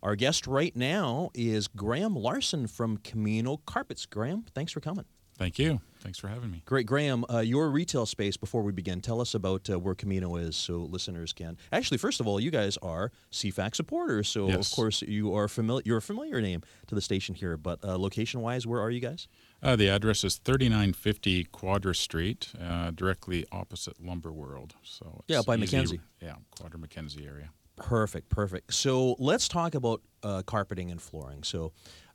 Our 0.03 0.17
guest 0.17 0.47
right 0.47 0.75
now 0.75 1.31
is 1.35 1.69
Graham 1.69 2.17
Larson 2.17 2.67
from 2.67 2.97
Comino 2.97 3.59
Carpets. 3.67 4.07
Graham, 4.07 4.47
thanks 4.55 4.73
for 4.73 4.81
coming. 4.81 5.05
Thank 5.37 5.59
you. 5.59 5.81
Thanks 6.03 6.19
for 6.19 6.27
having 6.29 6.51
me. 6.51 6.63
Great, 6.65 6.85
Graham. 6.87 7.25
Uh, 7.33 7.39
your 7.39 7.71
retail 7.71 8.07
space. 8.07 8.37
Before 8.37 8.63
we 8.63 8.73
begin, 8.73 9.01
tell 9.01 9.21
us 9.21 9.35
about 9.35 9.71
uh, 9.71 9.79
where 9.79 9.95
Comino 9.95 10.41
is, 10.41 10.57
so 10.57 10.79
listeners 10.79 11.33
can. 11.33 11.57
Actually, 11.71 11.99
first 11.99 12.19
of 12.21 12.27
all, 12.27 12.41
you 12.41 12.51
guys 12.51 12.77
are 12.83 13.13
CFAX 13.31 13.77
supporters, 13.77 14.29
so 14.29 14.49
Yes. 14.49 14.69
of 14.71 14.75
course 14.77 15.03
you 15.03 15.35
are 15.35 15.47
familiar. 15.49 15.83
You're 15.87 15.99
a 15.99 16.03
familiar 16.03 16.41
name 16.41 16.63
to 16.89 16.95
the 16.95 17.01
station 17.01 17.35
here. 17.37 17.57
But 17.57 17.85
uh, 17.85 17.97
location-wise, 17.99 18.67
where 18.67 18.81
are 18.81 18.91
you 18.91 19.01
guys? 19.01 19.29
Uh, 19.63 19.77
the 19.77 19.89
address 19.89 20.25
is 20.25 20.37
3950 20.39 21.45
Quadra 21.45 21.95
Street, 21.95 22.49
uh, 22.61 22.91
directly 22.91 23.47
opposite 23.53 24.03
Lumber 24.05 24.33
World. 24.33 24.75
So 24.83 25.23
Yeah, 25.29 25.43
by 25.47 25.55
easy- 25.55 25.61
Mackenzie. 25.77 26.01
Yeah, 26.21 26.35
Quadra 26.59 26.81
Mackenzie 26.81 27.27
area. 27.27 27.51
Perfect, 27.77 28.29
perfect. 28.29 28.75
So 28.75 29.17
let's 29.19 29.49
talk 29.49 29.75
about 29.75 30.03
uh, 30.23 30.43
carpeting 30.43 30.91
and 30.91 31.01
flooring. 31.01 31.43
So 31.43 31.73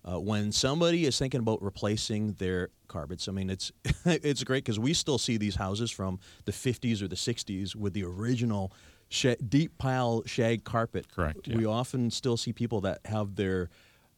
uh, 0.10 0.20
when 0.20 0.52
somebody 0.52 1.06
is 1.06 1.18
thinking 1.20 1.40
about 1.40 1.62
replacing 1.62 2.34
their 2.34 2.70
carpets, 2.88 3.28
I 3.28 3.32
mean 3.32 3.50
it's 3.50 3.72
it's 4.06 4.44
great 4.44 4.64
because 4.64 4.80
we 4.80 4.94
still 4.94 5.18
see 5.18 5.38
these 5.38 5.56
houses 5.56 5.92
from 5.92 6.20
the 6.46 6.52
50s 6.52 7.02
or 7.02 7.08
the 7.08 7.16
60s 7.16 7.76
with 7.76 7.94
the 7.94 8.04
original 8.04 8.72
sha- 9.10 9.36
deep 9.48 9.78
pile 9.78 10.24
shag 10.26 10.64
carpet. 10.64 11.12
Correct, 11.14 11.48
We 11.48 11.66
often 11.66 12.10
still 12.12 12.38
see 12.38 12.54
people 12.54 12.82
that 12.82 13.00
have 13.06 13.36
their 13.36 13.70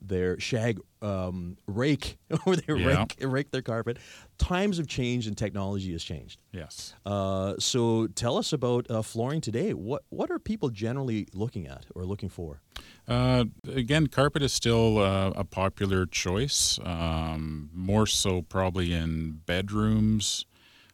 their 0.01 0.39
shag 0.39 0.79
um, 1.01 1.57
rake 1.67 2.17
or 2.45 2.55
they 2.55 2.73
Yeah. 2.73 2.85
rake 2.99 3.17
rake 3.21 3.51
their 3.51 3.61
carpet. 3.61 3.97
Times 4.37 4.77
have 4.77 4.87
changed 4.87 5.27
and 5.27 5.37
technology 5.37 5.91
has 5.91 6.03
changed. 6.03 6.39
Yes. 6.53 6.93
Uh, 7.05 7.55
so 7.59 8.07
tell 8.07 8.37
us 8.37 8.53
about 8.53 8.89
uh, 8.89 9.01
flooring 9.01 9.41
today. 9.41 9.73
What 9.73 10.03
what 10.09 10.31
are 10.31 10.39
people 10.39 10.69
generally 10.69 11.27
looking 11.33 11.67
at 11.67 11.85
or 11.95 12.05
looking 12.05 12.29
for? 12.29 12.61
Uh, 13.07 13.45
again, 13.67 14.07
carpet 14.07 14.41
is 14.43 14.53
still 14.53 14.99
uh, 14.99 15.31
a 15.35 15.43
popular 15.43 16.05
choice, 16.05 16.79
um, 16.83 17.69
more 17.73 18.05
so 18.07 18.41
probably 18.43 18.93
in 18.93 19.41
bedrooms, 19.45 20.45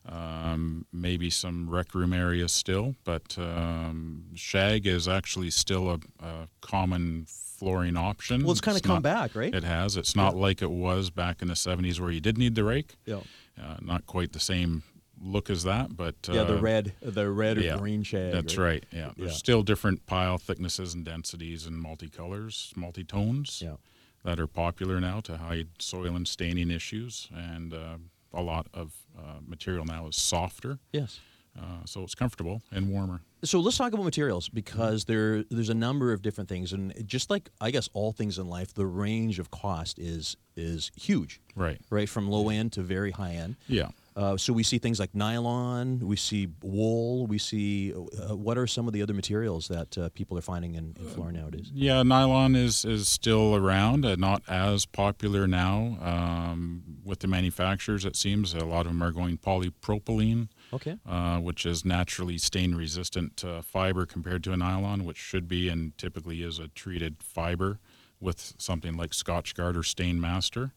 um, 0.08 0.86
maybe 0.94 1.30
some 1.30 1.70
rec 1.70 1.94
room 1.94 2.14
areas 2.14 2.52
still, 2.52 2.96
but 3.04 3.38
um, 3.38 4.24
shag 4.36 4.88
is 4.88 5.08
actually 5.08 5.50
still 5.52 5.90
a, 5.90 6.00
a 6.26 6.48
common 6.62 7.26
flooring 7.60 7.98
option. 7.98 8.44
Well, 8.44 8.52
it's 8.52 8.62
kind 8.62 8.78
of 8.78 8.84
come 8.84 8.96
not- 8.96 9.04
back, 9.04 9.36
right? 9.36 9.54
It 9.54 9.64
has. 9.64 9.98
It's 9.98 10.16
not 10.16 10.36
like 10.36 10.62
it 10.62 10.72
was 10.72 11.10
back 11.10 11.42
in 11.42 11.48
the 11.48 11.54
70s 11.56 12.00
where 12.00 12.12
you 12.12 12.20
did 12.22 12.38
need 12.38 12.56
the 12.56 12.64
rake. 12.64 12.96
yeah. 13.06 13.22
Uh, 13.58 13.78
not 13.82 14.06
quite 14.06 14.34
the 14.34 14.40
same 14.40 14.84
look 15.22 15.50
as 15.50 15.64
that, 15.64 15.96
but 15.96 16.16
Yeah, 16.30 16.44
the 16.44 16.58
uh, 16.58 16.62
red, 16.62 16.94
the 17.02 17.30
red 17.30 17.58
or 17.58 17.62
yeah, 17.62 17.78
green 17.78 18.04
shag. 18.04 18.34
That's 18.34 18.58
right. 18.58 18.84
Yeah, 18.92 19.12
there's 19.16 19.32
Yeah. 19.32 19.38
still 19.38 19.64
different 19.64 20.06
pile 20.06 20.38
thicknesses 20.38 20.94
and 20.94 21.06
densities 21.06 21.66
and 21.66 21.82
multicolors, 21.82 22.74
multitones 22.74 23.62
Yeah. 23.62 23.78
that 24.26 24.42
are 24.42 24.48
popular 24.48 25.00
now 25.00 25.22
to 25.22 25.38
hide 25.38 25.70
soil 25.80 26.18
and 26.18 26.28
staining 26.28 26.70
issues. 26.70 27.30
And 27.34 27.74
uh, 27.74 27.98
a 28.34 28.42
lot 28.42 28.68
of 28.74 28.94
uh, 29.18 29.40
material 29.48 29.86
now 29.86 30.08
is 30.08 30.18
softer, 30.18 30.80
Yes. 30.92 31.22
uh, 31.58 31.86
so 31.86 32.04
it's 32.04 32.14
comfortable 32.16 32.62
and 32.72 32.90
warmer. 32.90 33.22
So 33.46 33.60
let's 33.60 33.78
talk 33.78 33.94
about 33.94 34.04
materials 34.04 34.50
because 34.50 35.06
there 35.06 35.44
there's 35.44 35.70
a 35.70 35.74
number 35.76 36.12
of 36.14 36.22
different 36.22 36.50
things, 36.50 36.74
and 36.74 36.94
just 37.08 37.30
like 37.30 37.50
I 37.62 37.72
guess 37.72 37.90
all 37.94 38.12
things 38.12 38.38
in 38.40 38.48
life, 38.48 38.74
the 38.74 38.86
range 38.86 39.40
of 39.40 39.52
cost 39.52 40.00
is 40.00 40.36
is 40.58 40.92
huge, 40.96 41.42
Right. 41.56 41.80
right? 41.90 42.08
From 42.08 42.30
low 42.30 42.50
end 42.50 42.72
to 42.74 42.82
very 42.82 43.12
high 43.12 43.34
end. 43.34 43.56
Yeah. 43.68 43.90
Uh, 44.16 44.38
so 44.38 44.54
we 44.54 44.64
see 44.64 44.78
things 44.78 44.98
like 44.98 45.14
nylon, 45.14 46.00
we 46.00 46.16
see 46.16 46.48
wool, 46.64 47.28
we 47.28 47.38
see. 47.38 47.94
Uh, 47.94 48.34
what 48.38 48.58
are 48.58 48.66
some 48.66 48.88
of 48.88 48.94
the 48.94 49.02
other 49.02 49.14
materials 49.14 49.68
that 49.68 49.98
uh, 49.98 50.08
people 50.14 50.38
are 50.38 50.42
finding 50.42 50.76
in, 50.76 50.96
in 50.98 51.06
flooring 51.10 51.36
nowadays? 51.36 51.70
Yeah, 51.74 52.02
nylon 52.04 52.56
is, 52.56 52.86
is 52.86 53.10
still 53.10 53.56
around, 53.58 54.06
uh, 54.06 54.16
not 54.16 54.42
as 54.48 54.86
popular 54.86 55.48
now 55.48 55.98
um, 56.02 56.84
with 57.04 57.20
the 57.20 57.28
manufacturers. 57.28 58.06
It 58.06 58.16
seems 58.16 58.54
a 58.54 58.64
lot 58.64 58.86
of 58.86 58.94
them 58.94 59.04
are 59.04 59.12
going 59.12 59.38
polypropylene. 59.38 60.48
Okay. 60.76 60.98
uh, 61.08 61.40
which 61.40 61.66
is 61.66 61.84
naturally 61.86 62.38
stain 62.38 62.76
resistant 62.76 63.44
uh, 63.44 63.62
fiber 63.62 64.06
compared 64.06 64.44
to 64.46 64.52
a 64.52 64.58
nylon, 64.58 65.04
which 65.06 65.18
should 65.18 65.48
be 65.48 65.70
and 65.70 65.98
typically 65.98 66.42
is 66.44 66.60
a 66.60 66.68
treated 66.70 67.18
fiber 67.24 67.80
with 68.22 68.54
something 68.58 68.96
like 68.96 69.12
Scotchgard 69.12 69.76
or 69.76 69.84
Stain 69.84 70.20
Master, 70.22 70.72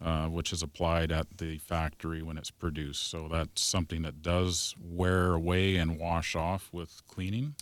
uh, 0.00 0.28
which 0.28 0.52
is 0.52 0.62
applied 0.62 1.10
at 1.10 1.26
the 1.38 1.58
factory 1.58 2.22
when 2.22 2.38
it's 2.38 2.50
produced. 2.50 3.10
So 3.10 3.28
that's 3.28 3.60
something 3.60 4.02
that 4.02 4.22
does 4.22 4.74
wear 4.80 5.32
away 5.34 5.76
and 5.76 5.98
wash 5.98 6.34
off 6.36 6.70
with 6.72 7.02
cleaning 7.08 7.56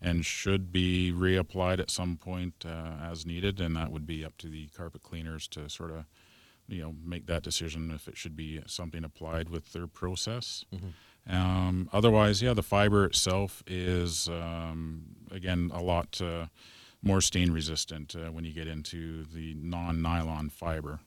and 0.00 0.24
should 0.26 0.72
be 0.72 1.10
reapplied 1.10 1.80
at 1.80 1.90
some 1.90 2.16
point 2.18 2.64
uh, 2.66 2.92
as 3.10 3.24
needed. 3.24 3.60
And 3.60 3.74
that 3.76 3.90
would 3.90 4.06
be 4.06 4.24
up 4.24 4.36
to 4.38 4.48
the 4.48 4.66
carpet 4.76 5.02
cleaners 5.02 5.48
to 5.48 5.68
sort 5.70 5.90
of 5.90 6.04
you 6.68 6.82
know 6.82 6.94
make 7.04 7.26
that 7.26 7.42
decision 7.42 7.90
if 7.90 8.06
it 8.08 8.16
should 8.16 8.36
be 8.36 8.60
something 8.66 9.04
applied 9.04 9.48
with 9.48 9.72
their 9.72 9.86
process. 9.86 10.64
Um, 11.28 11.88
otherwise, 11.92 12.40
yeah, 12.42 12.54
the 12.54 12.62
fiber 12.62 13.04
itself 13.04 13.62
is 13.66 14.28
um, 14.28 15.16
again 15.30 15.70
a 15.74 15.82
lot 15.82 16.20
uh, 16.20 16.46
more 17.02 17.20
stain 17.20 17.50
resistant 17.52 18.14
uh, 18.14 18.30
when 18.30 18.44
you 18.44 18.52
get 18.52 18.66
into 18.66 19.24
the 19.24 19.54
non-nylon 19.54 20.50
fiber. 20.50 21.00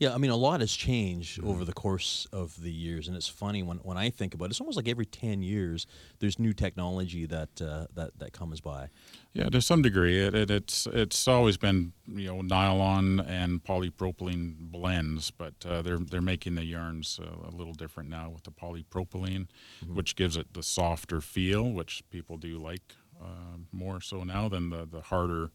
Yeah, 0.00 0.12
I 0.12 0.18
mean, 0.18 0.32
a 0.32 0.36
lot 0.36 0.60
has 0.60 0.72
changed 0.72 1.42
over 1.44 1.64
the 1.64 1.72
course 1.72 2.26
of 2.32 2.60
the 2.60 2.72
years, 2.72 3.06
and 3.06 3.16
it's 3.16 3.28
funny 3.28 3.62
when, 3.62 3.76
when 3.78 3.96
I 3.96 4.10
think 4.10 4.34
about 4.34 4.46
it. 4.46 4.50
It's 4.50 4.60
almost 4.60 4.76
like 4.76 4.88
every 4.88 5.06
ten 5.06 5.40
years, 5.40 5.86
there's 6.18 6.38
new 6.38 6.52
technology 6.52 7.26
that 7.26 7.62
uh, 7.62 7.86
that 7.94 8.18
that 8.18 8.32
comes 8.32 8.60
by. 8.60 8.88
Yeah, 9.34 9.48
to 9.50 9.62
some 9.62 9.82
degree, 9.82 10.20
it, 10.20 10.34
it, 10.34 10.50
it's 10.50 10.88
it's 10.88 11.28
always 11.28 11.56
been 11.56 11.92
you 12.08 12.26
know 12.26 12.40
nylon 12.40 13.20
and 13.20 13.62
polypropylene 13.62 14.56
blends, 14.58 15.30
but 15.30 15.54
uh, 15.64 15.80
they're 15.82 15.98
they're 15.98 16.20
making 16.20 16.56
the 16.56 16.64
yarns 16.64 17.20
uh, 17.22 17.48
a 17.48 17.52
little 17.54 17.74
different 17.74 18.10
now 18.10 18.30
with 18.30 18.42
the 18.42 18.50
polypropylene, 18.50 19.46
which 19.86 20.16
gives 20.16 20.36
it 20.36 20.54
the 20.54 20.62
softer 20.62 21.20
feel, 21.20 21.70
which 21.70 22.02
people 22.10 22.36
do 22.36 22.58
like 22.58 22.96
uh, 23.22 23.58
more 23.70 24.00
so 24.00 24.24
now 24.24 24.48
than 24.48 24.70
the 24.70 24.86
the 24.90 25.02
harder, 25.02 25.52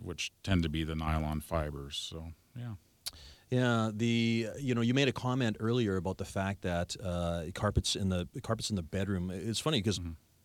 which 0.00 0.32
tend 0.42 0.62
to 0.64 0.68
be 0.68 0.84
the 0.84 0.94
nylon 0.94 1.40
fibers. 1.40 1.96
So 1.96 2.32
yeah. 2.54 2.74
Yeah, 3.50 3.90
the 3.92 4.48
you 4.58 4.74
know 4.74 4.80
you 4.80 4.94
made 4.94 5.08
a 5.08 5.12
comment 5.12 5.56
earlier 5.60 5.96
about 5.96 6.18
the 6.18 6.24
fact 6.24 6.62
that 6.62 6.96
uh, 7.02 7.44
carpets 7.54 7.96
in 7.96 8.08
the 8.08 8.28
carpets 8.42 8.70
in 8.70 8.76
the 8.76 8.82
bedroom. 8.82 9.30
It's 9.30 9.58
funny 9.58 9.78
because 9.78 10.00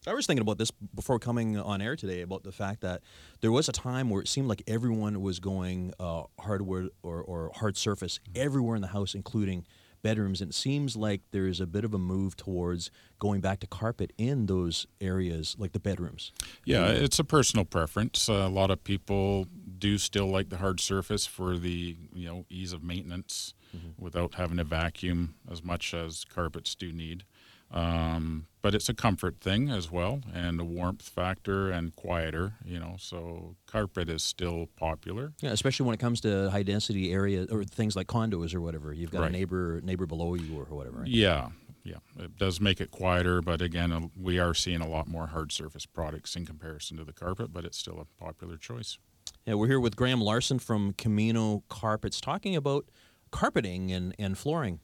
I 0.07 0.13
was 0.13 0.27
thinking 0.27 0.41
about 0.41 0.57
this 0.57 0.71
before 0.71 1.19
coming 1.19 1.57
on 1.57 1.81
air 1.81 1.95
today 1.95 2.21
about 2.21 2.43
the 2.43 2.51
fact 2.51 2.81
that 2.81 3.01
there 3.41 3.51
was 3.51 3.69
a 3.69 3.71
time 3.71 4.09
where 4.09 4.21
it 4.21 4.27
seemed 4.27 4.47
like 4.47 4.61
everyone 4.67 5.21
was 5.21 5.39
going 5.39 5.93
uh, 5.99 6.23
hardwood 6.39 6.89
or, 7.01 7.21
or 7.21 7.51
hard 7.55 7.75
surface 7.77 8.19
everywhere 8.35 8.75
in 8.75 8.81
the 8.81 8.89
house, 8.89 9.15
including 9.15 9.65
bedrooms. 10.03 10.41
And 10.41 10.51
it 10.51 10.53
seems 10.53 10.95
like 10.95 11.21
there 11.31 11.47
is 11.47 11.59
a 11.59 11.65
bit 11.65 11.83
of 11.83 11.93
a 11.93 11.97
move 11.97 12.37
towards 12.37 12.91
going 13.17 13.41
back 13.41 13.59
to 13.61 13.67
carpet 13.67 14.13
in 14.19 14.45
those 14.45 14.85
areas, 15.01 15.55
like 15.57 15.71
the 15.71 15.79
bedrooms. 15.79 16.31
Yeah, 16.63 16.85
it's 16.85 17.17
a 17.17 17.23
personal 17.23 17.65
preference. 17.65 18.29
Uh, 18.29 18.33
a 18.33 18.49
lot 18.49 18.69
of 18.69 18.83
people 18.83 19.47
do 19.85 19.97
still 19.99 20.25
like 20.27 20.49
the 20.49 20.57
hard 20.57 20.79
surface 20.79 21.25
for 21.27 21.57
the 21.57 21.95
you 22.13 22.27
know 22.27 22.45
ease 22.49 22.73
of 22.73 22.83
maintenance 22.83 23.53
without 23.99 24.35
having 24.35 24.57
to 24.57 24.63
vacuum 24.63 25.35
as 25.51 25.61
much 25.61 25.93
as 25.93 26.23
carpets 26.23 26.75
do 26.75 26.93
need. 26.93 27.25
Um, 27.71 28.47
but 28.61 28.73
it's 28.73 28.87
a 28.87 28.93
comfort 28.93 29.41
thing 29.41 29.69
as 29.69 29.91
well, 29.91 30.21
and 30.33 30.61
a 30.61 30.63
warmth 30.63 31.09
factor 31.09 31.71
and 31.71 31.95
quieter. 31.95 32.53
You 32.63 32.79
know, 32.79 32.95
so 32.97 33.55
carpet 33.67 34.09
is 34.09 34.23
still 34.23 34.69
popular. 34.77 35.33
Yeah, 35.41 35.51
especially 35.51 35.85
when 35.85 35.93
it 35.93 35.99
comes 35.99 36.21
to 36.21 36.49
high 36.49 36.63
density 36.63 37.11
areas 37.11 37.49
or 37.51 37.63
things 37.63 37.95
like 37.95 38.07
condos 38.07 38.55
or 38.55 38.61
whatever. 38.61 38.93
You've 38.93 39.11
got 39.11 39.23
a 39.23 39.29
neighbor 39.29 39.81
neighbor 39.83 40.05
below 40.05 40.35
you 40.35 40.57
or 40.57 40.65
whatever. 40.75 40.99
Right? 40.99 41.07
Yeah, 41.07 41.49
yeah, 41.83 41.97
it 42.17 42.37
does 42.37 42.59
make 42.59 42.81
it 42.81 42.91
quieter, 42.91 43.41
but 43.41 43.61
again, 43.61 43.91
uh, 43.91 44.07
we 44.19 44.39
are 44.39 44.53
seeing 44.53 44.81
a 44.81 44.87
lot 44.87 45.07
more 45.07 45.27
hard 45.27 45.51
surface 45.51 45.85
products 45.85 46.35
in 46.35 46.45
comparison 46.45 46.97
to 46.97 47.03
the 47.03 47.13
carpet, 47.13 47.53
but 47.53 47.65
it's 47.65 47.77
still 47.77 47.99
a 47.99 48.23
popular 48.23 48.57
choice. 48.57 48.97
Yeah, 49.45 49.53
we're 49.53 49.67
here 49.67 49.79
with 49.79 49.95
Graham 49.95 50.21
Larson 50.21 50.57
from 50.57 50.93
Comino 50.93 51.61
Carpets 51.69 52.19
talking 52.19 52.55
about 52.55 52.89
carpeting 53.29 53.91
and, 53.91 54.15
and 54.17 54.35
flooring. 54.35 54.79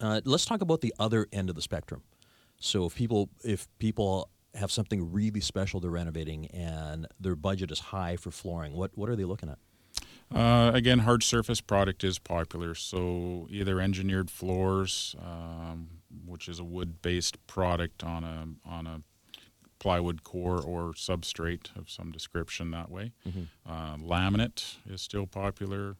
Uh, 0.00 0.22
let's 0.24 0.46
talk 0.46 0.62
about 0.62 0.80
the 0.80 0.94
other 0.98 1.26
end 1.34 1.50
of 1.50 1.54
the 1.54 1.60
spectrum. 1.60 2.02
So 2.58 2.86
if 2.86 2.94
people 2.94 3.28
if 3.44 3.68
people 3.78 4.30
have 4.54 4.72
something 4.72 5.12
really 5.12 5.40
special 5.40 5.80
they're 5.80 5.90
renovating 5.90 6.46
and 6.46 7.06
their 7.20 7.36
budget 7.36 7.70
is 7.70 7.78
high 7.78 8.16
for 8.16 8.30
flooring, 8.30 8.72
what 8.72 8.92
what 8.96 9.10
are 9.10 9.16
they 9.16 9.26
looking 9.26 9.50
at? 9.50 9.58
Uh, 10.34 10.70
again, 10.72 11.00
hard 11.00 11.22
surface 11.22 11.60
product 11.60 12.02
is 12.04 12.18
popular. 12.18 12.74
So 12.74 13.48
either 13.50 13.80
engineered 13.80 14.30
floors, 14.30 15.14
um, 15.22 15.88
which 16.24 16.48
is 16.48 16.58
a 16.58 16.64
wood-based 16.64 17.46
product 17.46 18.02
on 18.02 18.24
a 18.24 18.46
on 18.66 18.86
a 18.86 19.02
plywood 19.78 20.24
core 20.24 20.60
or 20.60 20.92
substrate 20.92 21.74
of 21.76 21.88
some 21.90 22.10
description 22.10 22.70
that 22.72 22.90
way. 22.90 23.12
Uh, 23.68 23.96
laminate 23.96 24.76
is 24.88 25.00
still 25.02 25.26
popular. 25.26 25.96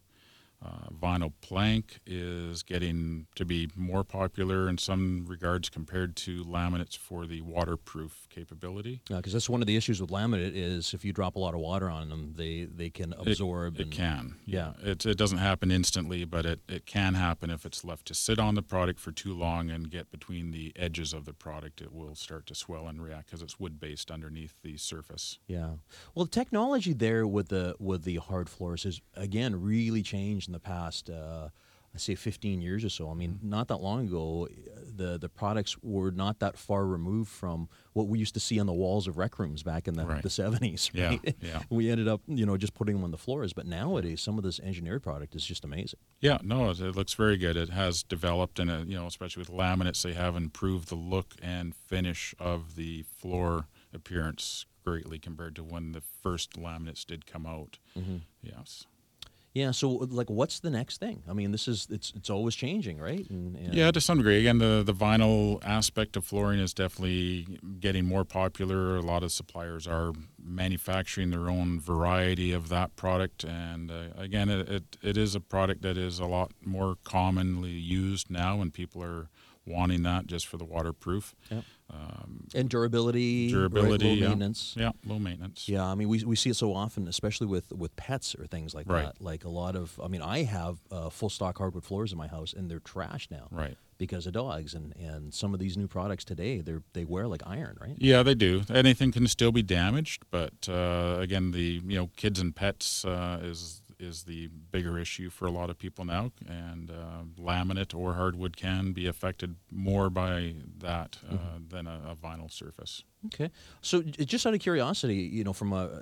Uh, 0.61 0.89
vinyl 1.01 1.31
plank 1.41 1.99
is 2.05 2.63
getting 2.63 3.27
to 3.33 3.45
be 3.45 3.69
more 3.77 4.03
popular 4.03 4.67
in 4.67 4.77
some 4.77 5.25
regards 5.25 5.69
compared 5.69 6.17
to 6.17 6.43
laminates 6.43 6.97
for 6.97 7.25
the 7.25 7.39
waterproof 7.39 8.27
capability. 8.29 9.01
because 9.07 9.31
that's 9.31 9.49
one 9.49 9.61
of 9.61 9.67
the 9.67 9.77
issues 9.77 10.01
with 10.01 10.09
laminate 10.09 10.51
is 10.53 10.93
if 10.93 11.05
you 11.05 11.13
drop 11.13 11.37
a 11.37 11.39
lot 11.39 11.53
of 11.53 11.61
water 11.61 11.89
on 11.89 12.09
them, 12.09 12.33
they 12.35 12.65
they 12.65 12.89
can 12.89 13.13
absorb. 13.13 13.79
It 13.79 13.83
and, 13.83 13.91
can. 13.91 14.35
Yeah. 14.45 14.73
It, 14.83 15.05
it 15.05 15.17
doesn't 15.17 15.37
happen 15.37 15.71
instantly, 15.71 16.25
but 16.25 16.45
it, 16.45 16.59
it 16.67 16.85
can 16.85 17.13
happen 17.13 17.49
if 17.49 17.65
it's 17.65 17.85
left 17.85 18.07
to 18.07 18.13
sit 18.13 18.37
on 18.37 18.55
the 18.55 18.61
product 18.61 18.99
for 18.99 19.13
too 19.13 19.33
long 19.33 19.69
and 19.69 19.89
get 19.89 20.11
between 20.11 20.51
the 20.51 20.73
edges 20.75 21.13
of 21.13 21.23
the 21.23 21.33
product. 21.33 21.79
It 21.79 21.93
will 21.93 22.15
start 22.15 22.45
to 22.47 22.55
swell 22.55 22.87
and 22.87 23.01
react 23.01 23.27
because 23.27 23.41
it's 23.41 23.59
wood 23.61 23.79
based 23.79 24.11
underneath 24.11 24.55
the 24.61 24.75
surface. 24.75 25.39
Yeah. 25.47 25.75
Well, 26.13 26.25
the 26.25 26.31
technology 26.31 26.91
there 26.91 27.25
with 27.25 27.47
the 27.47 27.75
with 27.79 28.03
the 28.03 28.17
hard 28.17 28.49
floors 28.49 28.83
has 28.83 28.99
again 29.15 29.61
really 29.61 30.03
changed 30.03 30.48
in 30.49 30.53
the 30.53 30.59
past. 30.59 31.09
Uh, 31.09 31.49
I 31.91 31.97
say 31.97 32.13
15 32.13 32.61
years 32.61 32.85
or 32.85 32.89
so. 32.89 33.09
I 33.09 33.15
mean, 33.15 33.31
Mm-hmm. 33.39 33.49
not 33.49 33.67
that 33.69 33.77
long 33.77 34.05
ago, 34.07 34.47
the 34.95 35.17
the 35.17 35.27
products 35.29 35.75
were 35.81 36.11
not 36.11 36.37
that 36.39 36.55
far 36.55 36.85
removed 36.85 37.29
from 37.31 37.67
what 37.93 38.07
we 38.07 38.19
used 38.19 38.35
to 38.35 38.39
see 38.39 38.59
on 38.59 38.67
the 38.67 38.73
walls 38.73 39.07
of 39.07 39.17
rec 39.17 39.39
rooms 39.39 39.63
back 39.63 39.87
in 39.87 39.95
the, 39.95 40.05
Right. 40.05 40.21
the 40.21 40.29
70s. 40.29 40.91
Yeah, 40.93 41.09
Right? 41.09 41.35
yeah. 41.41 41.63
we 41.71 41.89
ended 41.89 42.07
up, 42.07 42.21
you 42.27 42.45
know, 42.45 42.57
just 42.57 42.75
putting 42.75 42.93
them 42.95 43.03
on 43.03 43.09
the 43.09 43.17
floors. 43.17 43.53
But 43.53 43.65
nowadays, 43.65 44.21
some 44.21 44.37
of 44.37 44.43
this 44.43 44.59
engineered 44.59 45.01
product 45.01 45.35
is 45.35 45.43
just 45.43 45.65
amazing. 45.65 45.99
Yeah, 46.21 46.37
no, 46.43 46.69
it, 46.69 46.79
it 46.79 46.95
looks 46.95 47.13
very 47.15 47.37
good. 47.37 47.57
It 47.57 47.69
has 47.71 48.03
developed, 48.03 48.59
and 48.59 48.87
you 48.87 48.95
know, 48.95 49.07
especially 49.07 49.41
with 49.41 49.49
laminates, 49.51 50.03
they 50.03 50.13
have 50.13 50.35
improved 50.35 50.89
the 50.89 50.95
look 50.95 51.33
and 51.41 51.73
finish 51.75 52.35
of 52.39 52.75
the 52.75 53.01
floor 53.03 53.65
appearance 53.91 54.67
greatly 54.85 55.17
compared 55.17 55.55
to 55.55 55.63
when 55.63 55.91
the 55.93 56.01
first 56.01 56.53
laminates 56.53 57.03
did 57.03 57.25
come 57.25 57.47
out. 57.47 57.79
Mm-hmm. 57.97 58.17
Yes. 58.43 58.85
Yeah. 59.59 59.71
So, 59.71 59.89
like, 59.89 60.29
what's 60.29 60.59
the 60.61 60.69
next 60.69 60.99
thing? 60.99 61.23
I 61.29 61.33
mean, 61.33 61.51
this 61.51 61.67
is 61.67 61.87
it's 61.89 62.13
it's 62.15 62.29
always 62.29 62.55
changing, 62.55 62.97
right? 62.97 63.29
And, 63.29 63.55
and 63.57 63.73
Yeah, 63.73 63.91
to 63.91 63.99
some 63.99 64.17
degree. 64.19 64.39
Again, 64.39 64.59
the, 64.59 64.83
the 64.85 64.93
vinyl 64.93 65.59
aspect 65.63 66.15
of 66.15 66.23
flooring 66.25 66.59
is 66.59 66.73
definitely 66.73 67.59
getting 67.79 68.05
more 68.05 68.23
popular. 68.23 68.95
A 68.95 69.01
lot 69.01 69.21
of 69.23 69.31
suppliers 69.31 69.85
are 69.87 70.13
manufacturing 70.41 71.29
their 71.31 71.49
own 71.49 71.79
variety 71.79 72.53
of 72.53 72.69
that 72.69 72.95
product. 72.95 73.43
And 73.43 73.91
uh, 73.91 74.09
again, 74.17 74.49
it, 74.49 74.69
it, 74.69 74.97
it 75.01 75.17
is 75.17 75.35
a 75.35 75.41
product 75.41 75.81
that 75.81 75.97
is 75.97 76.19
a 76.19 76.25
lot 76.25 76.51
more 76.63 76.95
commonly 77.03 77.71
used 77.71 78.29
now, 78.29 78.61
and 78.61 78.73
people 78.73 79.03
are 79.03 79.29
wanting 79.69 80.03
that 80.03 80.27
just 80.27 80.47
for 80.47 80.57
the 80.57 80.65
waterproof. 80.65 81.35
Yep. 81.49 81.63
Um, 81.91 82.47
and 82.53 82.69
durability, 82.69 83.47
right, 83.47 83.53
durability, 83.59 84.05
low 84.07 84.13
yeah. 84.13 84.27
maintenance. 84.29 84.75
Yeah, 84.77 84.91
low 85.05 85.17
maintenance. 85.17 85.67
Yeah, 85.67 85.85
I 85.85 85.95
mean, 85.95 86.07
we, 86.09 86.23
we 86.23 86.35
see 86.35 86.49
it 86.51 86.55
so 86.55 86.73
often, 86.73 87.07
especially 87.07 87.47
with, 87.47 87.71
with 87.71 87.95
pets 87.95 88.35
or 88.35 88.45
things 88.45 88.75
like 88.75 88.87
Right. 88.87 89.05
that. 89.05 89.21
Like 89.21 89.43
a 89.43 89.49
lot 89.49 89.75
of, 89.75 89.99
I 90.03 90.07
mean, 90.07 90.21
I 90.21 90.43
have 90.43 90.77
uh, 90.91 91.09
full 91.09 91.29
stock 91.29 91.57
hardwood 91.57 91.83
floors 91.83 92.11
in 92.11 92.17
my 92.17 92.27
house, 92.27 92.53
and 92.53 92.69
they're 92.69 92.79
trash 92.79 93.27
now 93.31 93.47
Right. 93.49 93.75
because 93.97 94.27
of 94.27 94.33
dogs. 94.33 94.75
And, 94.75 94.95
and 94.97 95.33
some 95.33 95.53
of 95.55 95.59
these 95.59 95.77
new 95.77 95.87
products 95.87 96.23
today, 96.23 96.61
they 96.61 96.75
they 96.93 97.05
wear 97.05 97.27
like 97.27 97.41
iron, 97.47 97.75
right? 97.81 97.95
Yeah, 97.97 98.21
they 98.21 98.35
do. 98.35 98.61
Anything 98.71 99.11
can 99.11 99.27
still 99.27 99.51
be 99.51 99.63
damaged, 99.63 100.23
but 100.29 100.69
uh, 100.69 101.17
again, 101.19 101.51
the 101.51 101.81
you 101.83 101.97
know 101.97 102.09
kids 102.17 102.39
and 102.39 102.55
pets 102.55 103.03
uh, 103.03 103.39
is 103.41 103.81
is 103.99 104.23
the 104.23 104.47
bigger 104.71 104.97
issue 104.97 105.29
for 105.29 105.45
a 105.45 105.51
lot 105.51 105.69
of 105.69 105.77
people 105.77 106.05
now, 106.05 106.31
and 106.47 106.89
uh, 106.89 107.23
laminate 107.39 107.93
or 107.93 108.13
hardwood 108.13 108.55
can 108.55 108.93
be 108.93 109.07
affected 109.07 109.55
more 109.71 110.09
by 110.09 110.53
that 110.79 111.17
uh, 111.29 111.35
than 111.67 111.85
a, 111.85 111.99
a 112.11 112.15
vinyl 112.15 112.51
surface. 112.51 113.03
Okay, 113.27 113.51
so 113.81 114.01
just 114.01 114.45
out 114.45 114.53
of 114.53 114.61
curiosity, 114.61 115.15
you 115.15 115.43
know, 115.43 115.51
from 115.53 115.73
a 115.73 116.01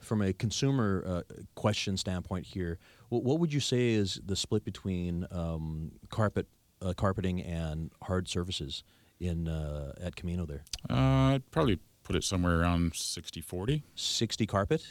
from 0.00 0.22
a 0.22 0.32
consumer 0.32 1.04
uh, 1.06 1.22
question 1.54 1.96
standpoint 1.96 2.44
here, 2.46 2.78
what, 3.08 3.22
what 3.22 3.38
would 3.38 3.52
you 3.52 3.60
say 3.60 3.90
is 3.90 4.20
the 4.26 4.34
split 4.34 4.64
between 4.64 5.26
um, 5.30 5.92
carpet 6.10 6.46
uh, 6.82 6.92
carpeting 6.94 7.40
and 7.42 7.90
hard 8.02 8.28
surfaces 8.28 8.82
in 9.20 9.46
uh, 9.48 9.92
at 10.00 10.16
Comino 10.16 10.46
there? 10.46 10.64
Uh, 10.90 11.34
I'd 11.34 11.50
probably 11.52 11.78
put 12.02 12.16
it 12.16 12.24
somewhere 12.24 12.60
around 12.60 12.92
60-40. 12.92 13.82
Sixty 13.94 14.46
carpet, 14.46 14.84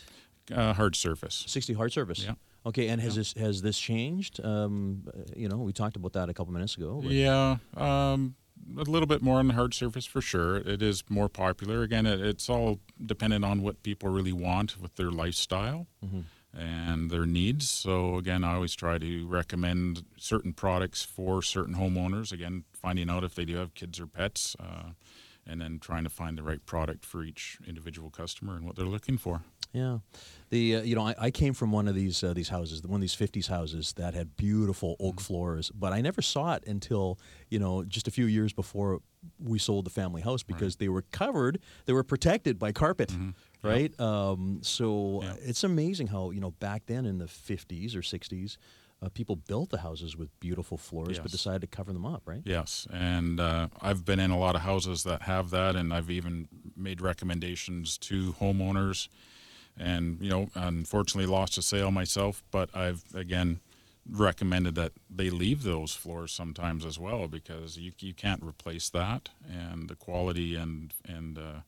Uh, 0.51 0.73
hard 0.73 0.95
surface. 0.95 1.43
sixty 1.47 1.73
hard 1.73 1.91
surface. 1.91 2.23
Yeah. 2.23 2.33
Okay, 2.65 2.87
and 2.89 3.01
has 3.01 3.15
Yeah. 3.15 3.19
this 3.21 3.33
has 3.33 3.61
this 3.61 3.79
changed? 3.79 4.39
Um, 4.43 5.03
uh, 5.07 5.21
you 5.35 5.47
know, 5.49 5.57
we 5.57 5.71
talked 5.73 5.95
about 5.95 6.13
that 6.13 6.29
a 6.29 6.33
couple 6.33 6.53
minutes 6.53 6.75
ago. 6.75 7.01
but- 7.03 7.11
Yeah, 7.11 7.57
um, 7.75 8.35
a 8.77 8.83
little 8.83 9.07
bit 9.07 9.21
more 9.21 9.39
on 9.39 9.47
the 9.47 9.53
hard 9.53 9.73
surface 9.73 10.05
for 10.05 10.21
sure. 10.21 10.57
It 10.57 10.81
is 10.81 11.03
more 11.09 11.29
popular. 11.29 11.83
Again, 11.83 12.05
it, 12.05 12.19
it's 12.21 12.49
all 12.49 12.79
dependent 13.05 13.45
on 13.45 13.61
what 13.61 13.83
people 13.83 14.09
really 14.09 14.33
want 14.33 14.81
with 14.81 14.95
their 14.95 15.11
lifestyle 15.11 15.87
and 16.53 17.11
their 17.11 17.25
needs. 17.25 17.69
So 17.69 18.17
again, 18.17 18.43
I 18.43 18.55
always 18.55 18.73
try 18.75 18.97
to 18.97 19.27
recommend 19.27 20.03
certain 20.17 20.53
products 20.53 21.03
for 21.03 21.41
certain 21.41 21.75
homeowners. 21.75 22.31
Again, 22.31 22.63
finding 22.73 23.09
out 23.09 23.23
if 23.23 23.35
they 23.35 23.45
do 23.45 23.55
have 23.57 23.73
kids 23.75 23.99
or 23.99 24.07
pets, 24.07 24.55
uh, 24.59 24.91
and 25.45 25.61
then 25.61 25.79
trying 25.79 26.03
to 26.03 26.09
find 26.09 26.37
the 26.37 26.43
right 26.43 26.65
product 26.65 27.05
for 27.05 27.23
each 27.23 27.59
individual 27.65 28.09
customer 28.09 28.55
and 28.57 28.65
what 28.65 28.75
they're 28.75 28.85
looking 28.85 29.17
for. 29.17 29.43
Yeah, 29.77 29.99
the 30.49 30.77
uh, 30.77 30.81
you 30.81 30.95
know 30.95 31.05
I, 31.07 31.15
I 31.19 31.31
came 31.31 31.53
from 31.53 31.71
one 31.71 31.87
of 31.87 31.95
these 31.95 32.23
uh, 32.23 32.33
these 32.33 32.49
houses, 32.49 32.81
one 32.83 32.95
of 32.95 33.01
these 33.01 33.15
'50s 33.15 33.47
houses 33.47 33.93
that 33.93 34.13
had 34.13 34.35
beautiful 34.37 34.95
oak 34.99 35.21
floors, 35.21 35.71
but 35.73 35.93
I 35.93 36.01
never 36.01 36.21
saw 36.21 36.55
it 36.55 36.63
until 36.65 37.19
you 37.49 37.59
know 37.59 37.83
just 37.83 38.07
a 38.07 38.11
few 38.11 38.25
years 38.25 38.53
before 38.53 39.01
we 39.39 39.59
sold 39.59 39.85
the 39.85 39.89
family 39.91 40.21
house 40.21 40.43
because 40.43 40.77
they 40.77 40.89
were 40.89 41.03
covered, 41.11 41.59
they 41.85 41.93
were 41.93 42.03
protected 42.03 42.57
by 42.57 42.71
carpet, 42.71 43.11
right? 43.61 43.91
Um, 43.99 44.59
so 44.61 45.21
Yeah. 45.21 45.31
uh, 45.31 45.35
it's 45.49 45.63
amazing 45.63 46.07
how 46.07 46.31
you 46.31 46.39
know 46.39 46.51
back 46.51 46.85
then 46.87 47.05
in 47.05 47.17
the 47.19 47.27
'50s 47.27 47.95
or 47.95 48.01
'60s, 48.01 48.57
uh, 49.01 49.09
people 49.09 49.35
built 49.35 49.69
the 49.69 49.79
houses 49.79 50.15
with 50.17 50.29
beautiful 50.39 50.77
floors, 50.77 51.19
but 51.19 51.31
decided 51.31 51.61
to 51.61 51.67
cover 51.67 51.93
them 51.93 52.05
up, 52.05 52.23
right? 52.25 52.41
Yes, 52.45 52.87
and 52.91 53.39
uh, 53.39 53.67
I've 53.81 54.03
been 54.05 54.19
in 54.19 54.31
a 54.31 54.39
lot 54.39 54.55
of 54.55 54.61
houses 54.61 55.03
that 55.03 55.23
have 55.23 55.49
that, 55.51 55.75
and 55.75 55.93
I've 55.93 56.09
even 56.09 56.47
made 56.75 57.01
recommendations 57.01 57.97
to 57.99 58.33
homeowners, 58.33 59.09
and 59.79 60.19
you 60.21 60.29
know, 60.29 60.49
unfortunately 60.55 61.31
lost 61.31 61.57
a 61.57 61.61
sale 61.61 61.91
myself, 61.91 62.43
but 62.51 62.75
I've 62.75 63.03
again 63.13 63.59
recommended 64.09 64.75
that 64.75 64.93
they 65.09 65.29
leave 65.29 65.63
those 65.63 65.93
floors 65.93 66.31
sometimes 66.31 66.85
as 66.85 66.97
well 66.97 67.27
because 67.27 67.77
you 67.77 67.91
you 67.99 68.13
can't 68.13 68.43
replace 68.43 68.89
that, 68.89 69.29
and 69.49 69.89
the 69.89 69.95
quality 69.95 70.55
and 70.55 70.93
and 71.07 71.37
uh, 71.37 71.59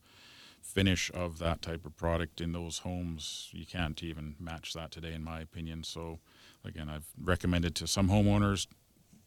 finish 0.60 1.10
of 1.14 1.38
that 1.38 1.62
type 1.62 1.84
of 1.84 1.96
product 1.96 2.40
in 2.40 2.52
those 2.52 2.78
homes 2.78 3.48
you 3.52 3.66
can't 3.66 4.02
even 4.02 4.36
match 4.38 4.72
that 4.74 4.90
today, 4.90 5.12
in 5.12 5.24
my 5.24 5.40
opinion. 5.40 5.82
So, 5.82 6.20
again, 6.64 6.88
I've 6.88 7.08
recommended 7.20 7.74
to 7.76 7.86
some 7.86 8.08
homeowners 8.08 8.66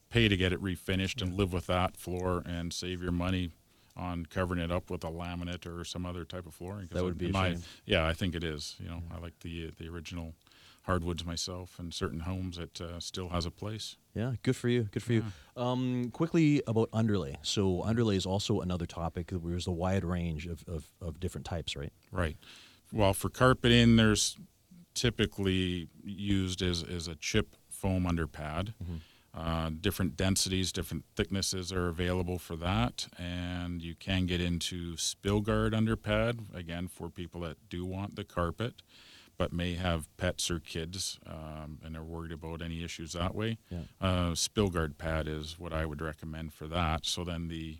pay 0.09 0.27
to 0.27 0.37
get 0.37 0.53
it 0.53 0.61
refinished 0.61 1.21
and 1.21 1.33
live 1.33 1.51
with 1.51 1.65
that 1.67 1.97
floor 1.97 2.43
and 2.45 2.71
save 2.71 3.01
your 3.01 3.11
money 3.11 3.51
on 3.95 4.25
covering 4.25 4.59
it 4.59 4.71
up 4.71 4.89
with 4.89 5.03
a 5.03 5.11
laminate 5.11 5.65
or 5.65 5.83
some 5.83 6.05
other 6.05 6.25
type 6.25 6.45
of 6.45 6.53
flooring. 6.53 6.87
That 6.91 7.03
would 7.03 7.17
be 7.17 7.31
my. 7.31 7.57
Yeah, 7.85 8.07
I 8.07 8.13
think 8.13 8.35
it 8.35 8.43
is. 8.43 8.75
You 8.79 8.89
know, 8.89 9.03
I 9.15 9.19
like 9.19 9.39
the 9.41 9.71
the 9.77 9.87
original 9.89 10.33
hardwoods 10.83 11.25
myself, 11.25 11.79
and 11.79 11.93
certain 11.93 12.21
homes 12.21 12.57
it 12.57 12.81
uh, 12.81 12.99
still 12.99 13.29
has 13.29 13.45
a 13.45 13.51
place. 13.51 13.95
Yeah, 14.13 14.33
good 14.43 14.55
for 14.55 14.67
you. 14.67 14.83
Good 14.91 15.03
for 15.03 15.13
you. 15.13 15.23
Um, 15.55 16.11
quickly 16.11 16.61
about 16.67 16.89
underlay. 16.93 17.37
So 17.41 17.81
underlay 17.83 18.17
is 18.17 18.25
also 18.25 18.59
another 18.59 18.85
topic. 18.85 19.31
where 19.31 19.51
There's 19.51 19.67
a 19.67 19.71
wide 19.71 20.03
range 20.03 20.45
of, 20.45 20.63
of, 20.67 20.89
of 21.01 21.19
different 21.19 21.45
types, 21.45 21.75
right? 21.75 21.91
Right. 22.11 22.37
Well, 22.91 23.13
for 23.13 23.29
carpeting, 23.29 23.95
there's 23.95 24.37
typically 24.93 25.87
used 26.03 26.61
as, 26.61 26.83
as 26.83 27.07
a 27.07 27.15
chip 27.15 27.55
foam 27.69 28.03
underpad. 28.03 28.73
Uh, 29.35 29.71
different 29.81 30.15
densities, 30.15 30.71
different 30.71 31.03
thicknesses 31.15 31.71
are 31.73 31.87
available 31.87 32.37
for 32.37 32.55
that, 32.55 33.07
and 33.17 33.81
you 33.81 33.95
can 33.95 34.27
get 34.27 34.39
into 34.39 34.95
spill 34.95 35.41
guard 35.41 35.73
underpad 35.73 36.55
again 36.55 36.87
for 36.87 37.09
people 37.09 37.41
that 37.41 37.57
do 37.67 37.83
want 37.83 38.15
the 38.15 38.23
carpet, 38.23 38.83
but 39.35 39.51
may 39.51 39.73
have 39.73 40.07
pets 40.17 40.51
or 40.51 40.59
kids 40.59 41.19
um, 41.25 41.79
and 41.83 41.97
are 41.97 42.03
worried 42.03 42.31
about 42.31 42.61
any 42.61 42.83
issues 42.83 43.13
that 43.13 43.33
way. 43.33 43.57
Yeah. 43.71 43.79
Uh, 43.99 44.35
spill 44.35 44.69
guard 44.69 44.99
pad 44.99 45.27
is 45.27 45.57
what 45.57 45.73
I 45.73 45.87
would 45.87 46.01
recommend 46.01 46.53
for 46.53 46.67
that. 46.67 47.07
So 47.07 47.23
then 47.23 47.47
the 47.47 47.79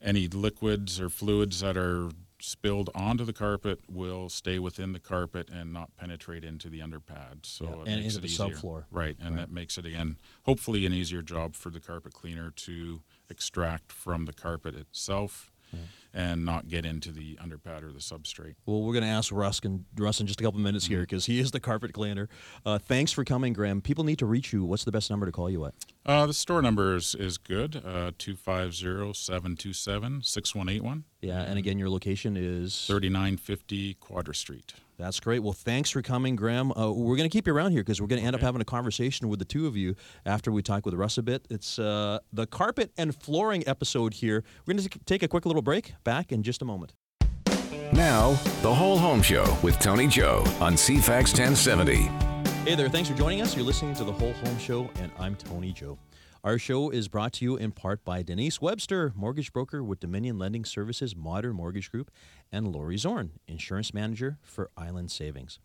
any 0.00 0.26
liquids 0.26 1.00
or 1.00 1.08
fluids 1.08 1.60
that 1.60 1.76
are 1.76 2.10
spilled 2.42 2.90
onto 2.94 3.24
the 3.24 3.32
carpet 3.32 3.80
will 3.88 4.28
stay 4.28 4.58
within 4.58 4.92
the 4.92 4.98
carpet 5.00 5.48
and 5.50 5.72
not 5.72 5.96
penetrate 5.96 6.44
into 6.44 6.68
the 6.68 6.80
underpad. 6.80 7.44
So 7.46 7.64
Yeah, 7.64 7.70
it 7.70 7.76
and 7.78 8.02
makes 8.02 8.14
into 8.14 8.18
it 8.18 8.20
the 8.22 8.26
easier. 8.28 8.56
subfloor. 8.56 8.84
Right, 8.90 9.16
and 9.20 9.36
Right. 9.36 9.42
that 9.46 9.52
makes 9.52 9.78
it 9.78 9.86
again 9.86 10.18
hopefully 10.44 10.84
an 10.84 10.92
easier 10.92 11.22
job 11.22 11.54
for 11.54 11.70
the 11.70 11.80
carpet 11.80 12.12
cleaner 12.12 12.50
to 12.50 13.02
extract 13.30 13.92
from 13.92 14.24
the 14.26 14.32
carpet 14.32 14.74
itself. 14.74 15.50
And 16.14 16.44
not 16.44 16.68
get 16.68 16.84
into 16.84 17.10
the 17.10 17.36
underpad 17.36 17.82
or 17.82 17.92
the 17.92 18.00
substrate. 18.00 18.54
Well, 18.66 18.82
we're 18.82 18.92
going 18.92 19.04
to 19.04 19.10
ask 19.10 19.32
Russ 19.32 19.60
in, 19.60 19.84
Russ 19.96 20.20
in 20.20 20.26
just 20.26 20.40
a 20.40 20.44
couple 20.44 20.60
minutes 20.60 20.86
here 20.86 21.00
because 21.00 21.26
he 21.26 21.40
is 21.40 21.50
the 21.50 21.60
carpet 21.60 21.92
cleaner. 21.92 22.28
Uh, 22.64 22.78
thanks 22.78 23.12
for 23.12 23.24
coming, 23.24 23.52
Graham. 23.52 23.80
People 23.80 24.04
need 24.04 24.18
to 24.18 24.26
reach 24.26 24.52
you. 24.52 24.64
What's 24.64 24.84
the 24.84 24.92
best 24.92 25.10
number 25.10 25.26
to 25.26 25.32
call 25.32 25.50
you 25.50 25.64
at? 25.64 25.74
Uh, 26.04 26.26
the 26.26 26.34
store 26.34 26.62
number 26.62 26.96
is, 26.96 27.14
is 27.14 27.38
good, 27.38 27.76
uh, 27.76 28.10
250-727-6181. 28.18 31.04
Yeah, 31.20 31.42
and 31.42 31.58
again, 31.58 31.78
your 31.78 31.88
location 31.88 32.36
is 32.36 32.86
3950 32.86 33.94
Quadra 33.94 34.34
Street. 34.34 34.74
That's 34.98 35.20
great. 35.20 35.40
Well, 35.40 35.52
thanks 35.52 35.90
for 35.90 36.02
coming, 36.02 36.36
Graham. 36.36 36.70
Uh, 36.72 36.92
we're 36.92 37.16
going 37.16 37.28
to 37.28 37.32
keep 37.32 37.46
you 37.46 37.54
around 37.54 37.72
here 37.72 37.80
because 37.80 38.00
we're 38.00 38.06
going 38.06 38.20
to 38.20 38.26
end 38.26 38.36
up 38.36 38.42
having 38.42 38.60
a 38.60 38.64
conversation 38.64 39.28
with 39.28 39.38
the 39.38 39.44
two 39.44 39.66
of 39.66 39.76
you 39.76 39.96
after 40.26 40.52
we 40.52 40.62
talk 40.62 40.84
with 40.84 40.94
Russ 40.94 41.18
a 41.18 41.22
bit. 41.22 41.46
It's 41.50 41.78
uh, 41.78 42.18
the 42.32 42.46
carpet 42.46 42.92
and 42.96 43.14
flooring 43.20 43.64
episode 43.66 44.14
here. 44.14 44.44
We're 44.64 44.74
going 44.74 44.88
to 44.88 44.98
take 45.00 45.22
a 45.22 45.28
quick 45.28 45.46
little 45.46 45.62
break. 45.62 45.94
Back 46.04 46.32
in 46.32 46.42
just 46.42 46.62
a 46.62 46.64
moment. 46.64 46.94
Now, 47.92 48.30
the 48.62 48.74
Whole 48.74 48.98
Home 48.98 49.22
Show 49.22 49.56
with 49.62 49.78
Tony 49.78 50.06
Joe 50.06 50.42
on 50.60 50.74
CFAX 50.74 51.38
1070. 51.38 52.08
Hey 52.64 52.74
there, 52.74 52.88
thanks 52.88 53.08
for 53.08 53.16
joining 53.16 53.42
us. 53.42 53.54
You're 53.54 53.66
listening 53.66 53.94
to 53.96 54.04
The 54.04 54.12
Whole 54.12 54.32
Home 54.32 54.58
Show, 54.58 54.90
and 55.00 55.12
I'm 55.18 55.36
Tony 55.36 55.72
Joe. 55.72 55.98
Our 56.44 56.58
show 56.58 56.90
is 56.90 57.06
brought 57.06 57.34
to 57.34 57.44
you 57.44 57.56
in 57.56 57.70
part 57.70 58.04
by 58.04 58.22
Denise 58.22 58.60
Webster, 58.60 59.12
mortgage 59.14 59.52
broker 59.52 59.84
with 59.84 60.00
Dominion 60.00 60.38
Lending 60.38 60.64
Services 60.64 61.14
Modern 61.14 61.54
Mortgage 61.54 61.92
Group, 61.92 62.10
and 62.50 62.72
Lori 62.72 62.96
Zorn, 62.96 63.32
insurance 63.46 63.94
manager 63.94 64.38
for 64.42 64.70
Island 64.76 65.12
Savings. 65.12 65.60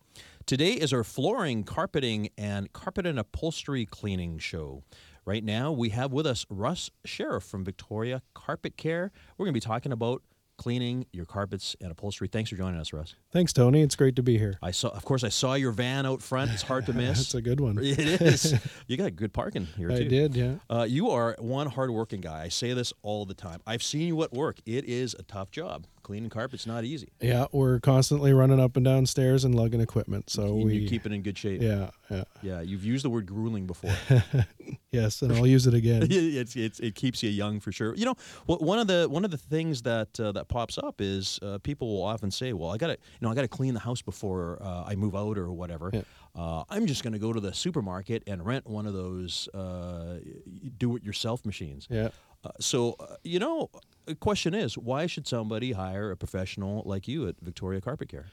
Today 0.46 0.74
is 0.74 0.94
our 0.94 1.04
flooring, 1.04 1.64
carpeting, 1.64 2.30
and 2.38 2.72
carpet 2.74 3.08
and 3.08 3.18
upholstery 3.18 3.86
cleaning 3.88 4.38
show. 4.38 4.84
Right 5.28 5.44
now, 5.44 5.74
we 5.74 5.90
have 5.90 6.14
with 6.14 6.26
us 6.26 6.46
Russ 6.50 6.90
Sheriff 7.04 7.44
from 7.44 7.66
Victoria 7.66 8.22
Carpet 8.34 8.78
Care. 8.78 9.12
We're 9.38 9.46
going 9.46 9.54
to 9.54 9.58
be 9.58 9.60
talking 9.60 9.92
about 9.92 10.24
cleaning 10.58 11.06
your 11.12 11.26
carpets 11.26 11.76
and 11.82 11.92
upholstery. 11.92 12.30
Thanks 12.30 12.50
for 12.50 12.56
joining 12.56 12.80
us, 12.80 12.94
Russ. 12.94 13.14
Thanks, 13.34 13.52
Tony. 13.52 13.82
It's 13.82 13.98
great 13.98 14.16
to 14.16 14.24
be 14.24 14.38
here. 14.38 14.58
I 14.62 14.72
saw, 14.72 14.88
of 14.88 15.04
course, 15.04 15.26
I 15.26 15.30
saw 15.30 15.56
your 15.56 15.74
van 15.74 16.06
out 16.06 16.22
front. 16.22 16.52
It's 16.52 16.62
hard 16.62 16.86
to 16.86 16.94
miss. 16.94 17.18
That's 17.18 17.36
a 17.36 17.42
good 17.42 17.60
one. 17.60 17.78
It 17.82 18.22
is. 18.22 18.56
You 18.88 18.96
got 18.96 19.18
good 19.18 19.34
parking 19.34 19.66
here 19.76 19.92
I 19.92 19.98
too. 19.98 20.08
did, 20.08 20.34
yeah. 20.34 20.54
Uh, 20.70 20.86
you 20.88 21.10
are 21.10 21.36
one 21.40 21.68
hardworking 21.68 22.22
guy. 22.22 22.44
I 22.44 22.48
say 22.48 22.72
this 22.72 22.94
all 23.02 23.26
the 23.26 23.34
time. 23.34 23.60
I've 23.68 23.84
seen 23.84 24.08
you 24.08 24.24
at 24.24 24.32
work. 24.32 24.60
It 24.66 24.86
is 24.86 25.14
a 25.20 25.24
tough 25.24 25.52
job. 25.52 25.88
Cleaning 26.08 26.30
carpet's 26.30 26.66
not 26.66 26.86
easy. 26.86 27.10
Yeah, 27.20 27.48
we're 27.52 27.82
constantly 27.82 28.32
running 28.32 28.62
up 28.62 28.78
and 28.78 28.86
down 28.86 29.06
stairs 29.08 29.44
and 29.44 29.54
lugging 29.54 29.82
equipment. 29.82 30.30
So 30.30 30.44
and 30.44 30.64
we 30.64 30.76
you 30.78 30.88
keep 30.88 31.06
it 31.06 31.12
in 31.12 31.22
good 31.22 31.38
shape. 31.38 31.62
Yeah, 31.62 31.90
yeah. 32.10 32.24
Yeah, 32.42 32.62
You've 32.62 32.86
used 32.86 33.04
the 33.04 33.10
word 33.10 33.26
grueling 33.26 33.68
before. 33.68 33.94
Yes, 34.90 35.22
and 35.22 35.34
I'll 35.34 35.46
use 35.46 35.68
it 35.68 35.74
again. 35.74 36.08
it's, 36.10 36.56
it's, 36.56 36.80
it 36.80 36.96
keeps 36.96 37.22
you 37.22 37.30
young 37.30 37.60
for 37.60 37.72
sure. 37.72 37.94
You 37.96 38.06
know, 38.06 38.16
one 38.46 38.80
of 38.80 38.88
the 38.88 39.08
one 39.10 39.26
of 39.26 39.32
the 39.32 39.38
things 39.38 39.82
that 39.84 40.18
uh, 40.20 40.32
that 40.32 40.48
pops 40.48 40.78
up 40.78 41.02
is 41.02 41.40
uh, 41.42 41.58
people 41.60 41.88
will 41.90 42.04
often 42.04 42.32
say, 42.32 42.54
"Well, 42.54 42.72
I 42.72 42.78
got 42.78 42.88
to 42.88 42.94
you 42.94 42.98
know 43.22 43.30
I 43.30 43.36
got 43.36 43.42
to 43.42 43.48
clean 43.50 43.74
the 43.74 43.82
house 43.82 44.02
before 44.02 44.58
uh, 44.62 44.86
I 44.88 44.96
move 44.96 45.16
out 45.16 45.38
or 45.38 45.52
whatever." 45.52 45.90
Yeah. 45.94 46.02
Uh, 46.36 46.64
I'm 46.70 46.86
just 46.86 47.04
going 47.04 47.14
to 47.14 47.20
go 47.20 47.34
to 47.34 47.40
the 47.40 47.54
supermarket 47.54 48.24
and 48.28 48.46
rent 48.46 48.68
one 48.68 48.86
of 48.86 48.94
those 48.94 49.50
uh, 49.56 50.20
do-it-yourself 50.78 51.46
machines. 51.46 51.88
Yeah. 51.90 52.10
Uh, 52.44 52.50
so, 52.60 52.96
uh, 53.00 53.16
you 53.24 53.40
know, 53.40 53.70
the 54.06 54.16
question 54.16 54.54
is, 54.54 54.78
why 54.78 55.06
should 55.06 55.28
somebody 55.28 55.74
hire 55.74 56.12
a 56.12 56.18
professional 56.18 56.84
like 56.86 57.08
you 57.08 57.28
at 57.28 57.36
Victoria 57.42 57.82
Carpet 57.82 58.10
Care? 58.10 58.28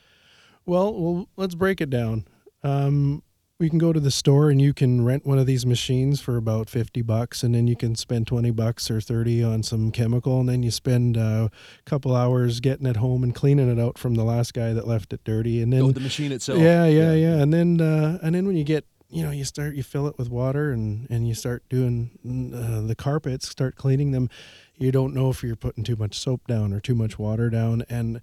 Well, 0.66 0.94
well, 0.94 1.28
let's 1.36 1.54
break 1.54 1.80
it 1.80 1.90
down. 1.90 2.26
Um, 2.62 3.22
we 3.60 3.70
can 3.70 3.78
go 3.78 3.92
to 3.92 4.00
the 4.00 4.10
store 4.10 4.50
and 4.50 4.60
you 4.60 4.74
can 4.74 5.04
rent 5.04 5.24
one 5.24 5.38
of 5.38 5.46
these 5.46 5.64
machines 5.64 6.20
for 6.20 6.36
about 6.36 6.68
50 6.68 7.02
bucks 7.02 7.42
and 7.42 7.54
then 7.54 7.68
you 7.68 7.76
can 7.76 7.94
spend 7.94 8.26
20 8.26 8.50
bucks 8.50 8.90
or 8.90 9.00
30 9.00 9.44
on 9.44 9.62
some 9.62 9.92
chemical 9.92 10.40
and 10.40 10.48
then 10.48 10.62
you 10.62 10.70
spend 10.70 11.16
uh, 11.16 11.48
a 11.78 11.82
couple 11.84 12.16
hours 12.16 12.58
getting 12.60 12.86
it 12.86 12.96
home 12.96 13.22
and 13.22 13.34
cleaning 13.34 13.70
it 13.70 13.80
out 13.80 13.96
from 13.96 14.16
the 14.16 14.24
last 14.24 14.54
guy 14.54 14.72
that 14.72 14.88
left 14.88 15.12
it 15.12 15.22
dirty 15.22 15.62
and 15.62 15.72
then 15.72 15.82
oh, 15.82 15.92
the 15.92 16.00
machine 16.00 16.32
itself. 16.32 16.58
Yeah, 16.58 16.86
yeah, 16.86 17.12
yeah. 17.12 17.40
And 17.40 17.52
then 17.52 17.80
uh, 17.80 18.18
and 18.22 18.34
then 18.34 18.46
when 18.46 18.56
you 18.56 18.64
get 18.64 18.86
you 19.14 19.22
know 19.22 19.30
you 19.30 19.44
start 19.44 19.76
you 19.76 19.84
fill 19.84 20.08
it 20.08 20.18
with 20.18 20.28
water 20.28 20.72
and 20.72 21.06
and 21.08 21.28
you 21.28 21.34
start 21.34 21.62
doing 21.68 22.10
uh, 22.54 22.80
the 22.80 22.96
carpets, 22.96 23.48
start 23.48 23.76
cleaning 23.76 24.10
them. 24.10 24.28
You 24.76 24.90
don't 24.90 25.14
know 25.14 25.30
if 25.30 25.42
you're 25.44 25.54
putting 25.54 25.84
too 25.84 25.94
much 25.94 26.18
soap 26.18 26.46
down 26.48 26.72
or 26.72 26.80
too 26.80 26.96
much 26.96 27.16
water 27.16 27.48
down, 27.48 27.84
and 27.88 28.20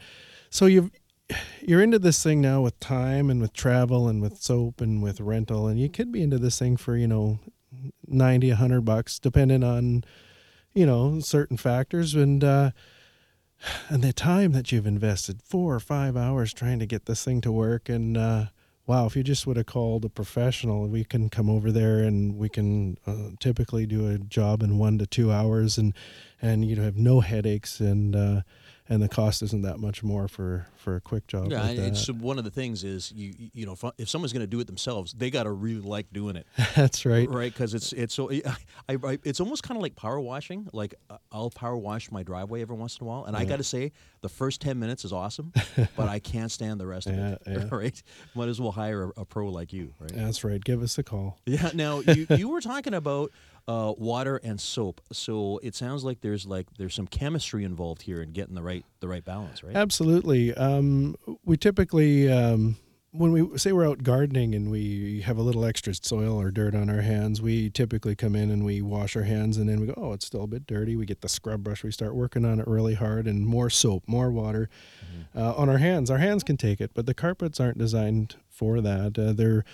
so 0.49 0.65
you've 0.65 0.91
you're 1.61 1.81
into 1.81 1.97
this 1.97 2.21
thing 2.21 2.41
now 2.41 2.61
with 2.61 2.77
time 2.81 3.29
and 3.29 3.41
with 3.41 3.53
travel 3.53 4.09
and 4.09 4.21
with 4.21 4.41
soap 4.41 4.81
and 4.81 5.01
with 5.01 5.21
rental. 5.21 5.65
And 5.67 5.79
you 5.79 5.89
could 5.89 6.11
be 6.11 6.21
into 6.21 6.37
this 6.37 6.59
thing 6.59 6.75
for 6.75 6.97
you 6.97 7.07
know 7.07 7.39
90 8.05 8.49
100 8.49 8.81
bucks 8.81 9.17
depending 9.17 9.63
on 9.63 10.03
you 10.73 10.85
know 10.85 11.21
certain 11.21 11.55
factors. 11.55 12.15
And 12.15 12.43
uh 12.43 12.71
and 13.87 14.03
the 14.03 14.11
time 14.11 14.51
that 14.51 14.73
you've 14.73 14.87
invested 14.87 15.41
four 15.41 15.73
or 15.73 15.79
five 15.79 16.17
hours 16.17 16.53
trying 16.53 16.79
to 16.79 16.85
get 16.85 17.05
this 17.05 17.23
thing 17.23 17.39
to 17.41 17.51
work. 17.51 17.87
And 17.87 18.17
uh 18.17 18.45
wow 18.87 19.05
if 19.05 19.15
you 19.15 19.23
just 19.23 19.45
would 19.47 19.57
have 19.57 19.65
called 19.65 20.03
a 20.05 20.09
professional 20.09 20.87
we 20.87 21.03
can 21.03 21.29
come 21.29 21.49
over 21.49 21.71
there 21.71 21.99
and 21.99 22.37
we 22.37 22.49
can 22.49 22.97
uh, 23.07 23.29
typically 23.39 23.85
do 23.85 24.07
a 24.07 24.17
job 24.17 24.61
in 24.63 24.77
one 24.77 24.97
to 24.97 25.05
two 25.05 25.31
hours 25.31 25.77
and 25.77 25.93
and 26.41 26.65
you 26.65 26.75
have 26.81 26.97
no 26.97 27.19
headaches 27.19 27.79
and 27.79 28.15
uh 28.15 28.41
and 28.89 29.01
the 29.01 29.07
cost 29.07 29.41
isn't 29.41 29.61
that 29.61 29.79
much 29.79 30.03
more 30.03 30.27
for 30.27 30.67
for 30.75 30.97
a 30.97 31.01
quick 31.01 31.25
job 31.25 31.49
Yeah, 31.49 31.61
like 31.61 31.77
it's 31.77 32.09
one 32.09 32.37
of 32.37 32.43
the 32.43 32.51
things 32.51 32.83
is 32.83 33.09
you 33.13 33.33
you 33.53 33.65
know 33.65 33.71
if, 33.71 33.85
if 33.97 34.09
someone's 34.09 34.33
going 34.33 34.41
to 34.41 34.47
do 34.47 34.59
it 34.59 34.67
themselves, 34.67 35.13
they 35.13 35.29
got 35.29 35.43
to 35.43 35.51
really 35.51 35.79
like 35.79 36.11
doing 36.11 36.35
it, 36.35 36.45
that's 36.75 37.05
right 37.05 37.29
right? 37.29 37.53
Because 37.53 37.73
it's 37.73 37.93
it's 37.93 38.13
so 38.13 38.29
I, 38.89 38.97
I 39.01 39.17
it's 39.23 39.39
almost 39.39 39.63
kind 39.63 39.77
of 39.77 39.81
like 39.81 39.95
power 39.95 40.19
washing. 40.19 40.67
Like 40.73 40.95
uh, 41.09 41.17
I'll 41.31 41.49
power 41.51 41.77
wash 41.77 42.11
my 42.11 42.23
driveway 42.23 42.61
every 42.61 42.75
once 42.75 42.97
in 42.97 43.05
a 43.05 43.07
while, 43.07 43.23
and 43.23 43.37
I 43.37 43.45
got 43.45 43.57
to 43.57 43.63
say 43.63 43.93
the 44.21 44.29
first 44.29 44.61
ten 44.61 44.79
minutes 44.79 45.05
is 45.05 45.13
awesome, 45.13 45.51
but 45.95 46.07
I 46.07 46.19
can't 46.19 46.51
stand 46.51 46.79
the 46.79 46.87
rest 46.87 47.07
of 47.07 47.13
it. 47.13 47.41
Yeah, 47.47 47.53
yeah. 47.57 47.67
Right? 47.71 48.03
Might 48.35 48.49
as 48.49 48.59
well 48.61 48.71
hire 48.71 49.05
a, 49.05 49.21
a 49.21 49.25
pro 49.25 49.49
like 49.49 49.73
you, 49.73 49.93
right? 49.99 50.11
that's 50.13 50.43
right 50.43 50.63
give 50.63 50.83
us 50.83 50.97
a 50.97 51.03
call 51.03 51.39
Yeah. 51.45 51.71
Now 51.73 51.99
you, 51.99 52.27
you 52.37 52.49
were 52.49 52.61
talking 52.61 52.93
about 52.93 53.31
uh, 53.67 53.93
water 53.97 54.37
and 54.43 54.59
soap, 54.59 55.01
so 55.11 55.59
it 55.63 55.75
sounds 55.75 56.03
like 56.03 56.21
there's 56.21 56.45
like 56.45 56.67
there's 56.77 56.93
some 56.93 57.07
chemistry 57.07 57.63
involved 57.63 58.01
here 58.01 58.21
in 58.21 58.31
getting 58.31 58.55
the 58.55 58.63
right 58.63 58.85
the 58.99 59.07
right 59.07 59.23
balance, 59.23 59.63
right? 59.63 59.75
Absolutely. 59.75 60.53
Um, 60.53 61.15
we 61.45 61.57
typically, 61.57 62.31
um, 62.31 62.77
when 63.13 63.31
we 63.33 63.57
say 63.57 63.73
we're 63.73 63.87
out 63.87 64.03
gardening 64.03 64.55
and 64.55 64.71
we 64.71 65.21
have 65.21 65.37
a 65.37 65.41
little 65.41 65.65
extra 65.65 65.93
soil 65.93 66.39
or 66.39 66.49
dirt 66.49 66.73
on 66.73 66.89
our 66.89 67.01
hands, 67.01 67.41
we 67.41 67.69
typically 67.69 68.15
come 68.15 68.35
in 68.35 68.49
and 68.49 68.63
we 68.63 68.81
wash 68.81 69.17
our 69.17 69.23
hands 69.23 69.57
and 69.57 69.67
then 69.67 69.81
we 69.81 69.87
go, 69.87 69.93
oh, 69.97 70.13
it's 70.13 70.25
still 70.25 70.43
a 70.43 70.47
bit 70.47 70.65
dirty. 70.65 70.95
We 70.95 71.05
get 71.05 71.19
the 71.19 71.27
scrub 71.27 71.63
brush, 71.63 71.83
we 71.83 71.91
start 71.91 72.15
working 72.15 72.45
on 72.45 72.59
it 72.59 72.67
really 72.67 72.93
hard 72.93 73.27
and 73.27 73.45
more 73.45 73.69
soap, 73.69 74.03
more 74.07 74.31
water 74.31 74.69
uh, 75.35 75.53
on 75.55 75.67
our 75.67 75.77
hands. 75.77 76.09
Our 76.09 76.19
hands 76.19 76.43
can 76.43 76.55
take 76.55 76.79
it, 76.79 76.91
but 76.93 77.05
the 77.05 77.13
carpets 77.13 77.59
aren't 77.59 77.77
designed 77.77 78.35
for 78.49 78.79
that. 78.79 79.19
Uh, 79.19 79.33
they're 79.33 79.65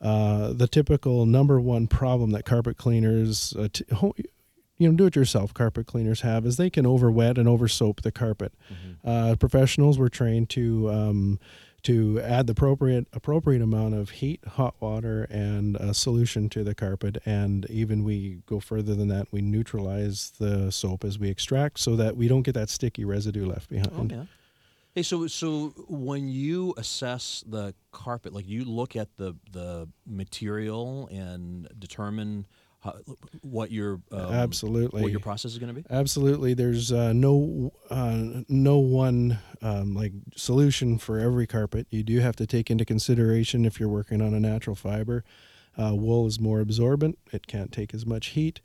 uh, 0.00 0.54
the 0.54 0.68
typical 0.68 1.26
number 1.26 1.60
one 1.60 1.86
problem 1.86 2.30
that 2.30 2.46
carpet 2.46 2.78
cleaners, 2.78 3.54
uh, 3.58 3.68
t- 3.70 3.84
you 4.78 4.90
know, 4.90 4.96
do-it-yourself 4.96 5.52
carpet 5.54 5.86
cleaners 5.86 6.20
have 6.20 6.44
is 6.46 6.56
they 6.56 6.68
can 6.70 6.86
over 6.86 7.10
wet 7.10 7.38
and 7.38 7.48
over 7.48 7.66
soap 7.68 8.02
the 8.02 8.12
carpet. 8.12 8.52
Uh, 9.04 9.34
professionals 9.36 9.98
were 9.98 10.10
trained 10.10 10.50
to 10.50 10.90
um, 10.90 11.40
to 11.86 12.20
add 12.20 12.48
the 12.48 12.50
appropriate 12.50 13.06
appropriate 13.12 13.62
amount 13.62 13.94
of 13.94 14.10
heat, 14.10 14.40
hot 14.44 14.74
water, 14.80 15.24
and 15.30 15.76
a 15.76 15.94
solution 15.94 16.48
to 16.48 16.64
the 16.64 16.74
carpet. 16.74 17.18
And 17.24 17.64
even 17.70 18.02
we 18.02 18.38
go 18.46 18.58
further 18.58 18.96
than 18.96 19.06
that, 19.08 19.28
we 19.30 19.40
neutralize 19.40 20.32
the 20.38 20.72
soap 20.72 21.04
as 21.04 21.16
we 21.18 21.28
extract, 21.30 21.78
so 21.78 21.94
that 21.94 22.16
we 22.16 22.26
don't 22.26 22.42
get 22.42 22.54
that 22.54 22.70
sticky 22.70 23.04
residue 23.04 23.46
left 23.46 23.70
behind. 23.70 24.12
Okay. 24.12 24.28
Hey, 24.96 25.02
so 25.04 25.28
so 25.28 25.74
when 25.88 26.28
you 26.28 26.74
assess 26.76 27.44
the 27.46 27.72
carpet, 27.92 28.32
like 28.32 28.48
you 28.48 28.64
look 28.64 28.96
at 28.96 29.16
the 29.16 29.34
the 29.52 29.88
material 30.04 31.08
and 31.12 31.68
determine 31.78 32.46
how, 32.86 33.16
what 33.42 33.70
your 33.70 34.00
um, 34.12 34.32
Absolutely. 34.32 35.02
what 35.02 35.10
your 35.10 35.20
process 35.20 35.52
is 35.52 35.58
going 35.58 35.74
to 35.74 35.80
be. 35.80 35.86
Absolutely. 35.90 36.54
There's 36.54 36.92
uh, 36.92 37.12
no 37.12 37.72
uh, 37.90 38.42
no 38.48 38.78
one 38.78 39.38
um, 39.62 39.94
like 39.94 40.12
solution 40.36 40.98
for 40.98 41.18
every 41.18 41.46
carpet. 41.46 41.86
You 41.90 42.02
do 42.02 42.20
have 42.20 42.36
to 42.36 42.46
take 42.46 42.70
into 42.70 42.84
consideration 42.84 43.64
if 43.64 43.78
you're 43.80 43.88
working 43.88 44.22
on 44.22 44.34
a 44.34 44.40
natural 44.40 44.76
fiber. 44.76 45.24
Uh, 45.78 45.94
wool 45.94 46.26
is 46.26 46.40
more 46.40 46.60
absorbent. 46.60 47.18
It 47.32 47.46
can't 47.46 47.70
take 47.70 47.92
as 47.92 48.06
much 48.06 48.28
heat, 48.28 48.62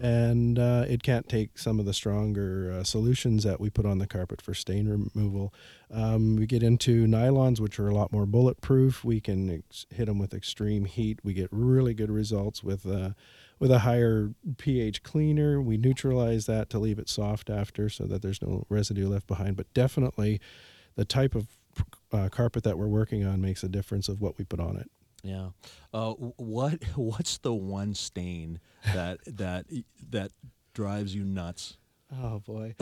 and 0.00 0.60
uh, 0.60 0.84
it 0.88 1.02
can't 1.02 1.28
take 1.28 1.58
some 1.58 1.80
of 1.80 1.86
the 1.86 1.92
stronger 1.92 2.72
uh, 2.72 2.84
solutions 2.84 3.42
that 3.42 3.60
we 3.60 3.68
put 3.68 3.84
on 3.84 3.98
the 3.98 4.06
carpet 4.06 4.40
for 4.40 4.54
stain 4.54 4.88
removal. 4.88 5.52
Um, 5.90 6.36
we 6.36 6.46
get 6.46 6.62
into 6.62 7.06
nylons, 7.06 7.58
which 7.58 7.80
are 7.80 7.88
a 7.88 7.94
lot 7.94 8.12
more 8.12 8.26
bulletproof. 8.26 9.04
We 9.04 9.20
can 9.20 9.50
ex- 9.50 9.86
hit 9.90 10.06
them 10.06 10.20
with 10.20 10.34
extreme 10.34 10.84
heat. 10.84 11.18
We 11.24 11.34
get 11.34 11.48
really 11.50 11.94
good 11.94 12.12
results 12.12 12.62
with 12.62 12.86
uh, 12.86 13.10
with 13.62 13.70
a 13.70 13.78
higher 13.78 14.34
pH 14.58 15.04
cleaner. 15.04 15.62
We 15.62 15.76
neutralize 15.76 16.46
that 16.46 16.68
to 16.70 16.80
leave 16.80 16.98
it 16.98 17.08
soft 17.08 17.48
after, 17.48 17.88
so 17.88 18.06
that 18.06 18.20
there's 18.20 18.42
no 18.42 18.66
residue 18.68 19.08
left 19.08 19.28
behind. 19.28 19.54
But 19.54 19.72
definitely, 19.72 20.40
the 20.96 21.04
type 21.04 21.36
of 21.36 21.46
uh, 22.12 22.28
carpet 22.28 22.64
that 22.64 22.76
we're 22.76 22.88
working 22.88 23.24
on 23.24 23.40
makes 23.40 23.62
a 23.62 23.68
difference 23.68 24.08
of 24.08 24.20
what 24.20 24.36
we 24.36 24.44
put 24.44 24.58
on 24.58 24.78
it. 24.78 24.90
Yeah. 25.22 25.50
Uh, 25.94 26.10
what 26.10 26.82
what's 26.96 27.38
the 27.38 27.54
one 27.54 27.94
stain 27.94 28.58
that 28.92 29.20
that 29.26 29.66
that 30.10 30.32
drives 30.74 31.14
you 31.14 31.22
nuts? 31.22 31.76
Oh 32.12 32.40
boy. 32.40 32.74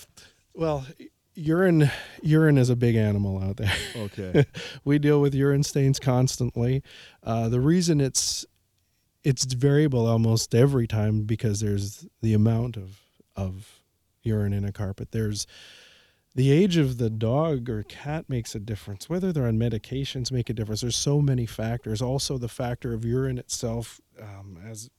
well, 0.54 0.86
urine 1.34 1.90
urine 2.22 2.58
is 2.58 2.70
a 2.70 2.76
big 2.76 2.94
animal 2.94 3.42
out 3.42 3.56
there. 3.56 3.74
Okay. 3.96 4.46
we 4.84 5.00
deal 5.00 5.20
with 5.20 5.34
urine 5.34 5.64
stains 5.64 5.98
constantly. 5.98 6.84
Uh, 7.24 7.48
the 7.48 7.60
reason 7.60 8.00
it's 8.00 8.46
it's 9.24 9.44
variable 9.44 10.06
almost 10.06 10.54
every 10.54 10.86
time 10.86 11.22
because 11.22 11.60
there's 11.60 12.06
the 12.22 12.34
amount 12.34 12.76
of 12.76 13.00
of 13.36 13.80
urine 14.22 14.52
in 14.52 14.64
a 14.64 14.72
carpet. 14.72 15.12
There's 15.12 15.46
the 16.34 16.52
age 16.52 16.76
of 16.76 16.98
the 16.98 17.10
dog 17.10 17.68
or 17.68 17.82
cat 17.82 18.28
makes 18.28 18.54
a 18.54 18.60
difference. 18.60 19.08
Whether 19.08 19.32
they're 19.32 19.46
on 19.46 19.58
medications 19.58 20.30
make 20.30 20.50
a 20.50 20.52
difference. 20.52 20.82
There's 20.82 20.96
so 20.96 21.20
many 21.20 21.46
factors. 21.46 22.00
Also, 22.02 22.38
the 22.38 22.48
factor 22.48 22.92
of 22.92 23.04
urine 23.04 23.38
itself, 23.38 24.00
um, 24.20 24.58
as 24.64 24.90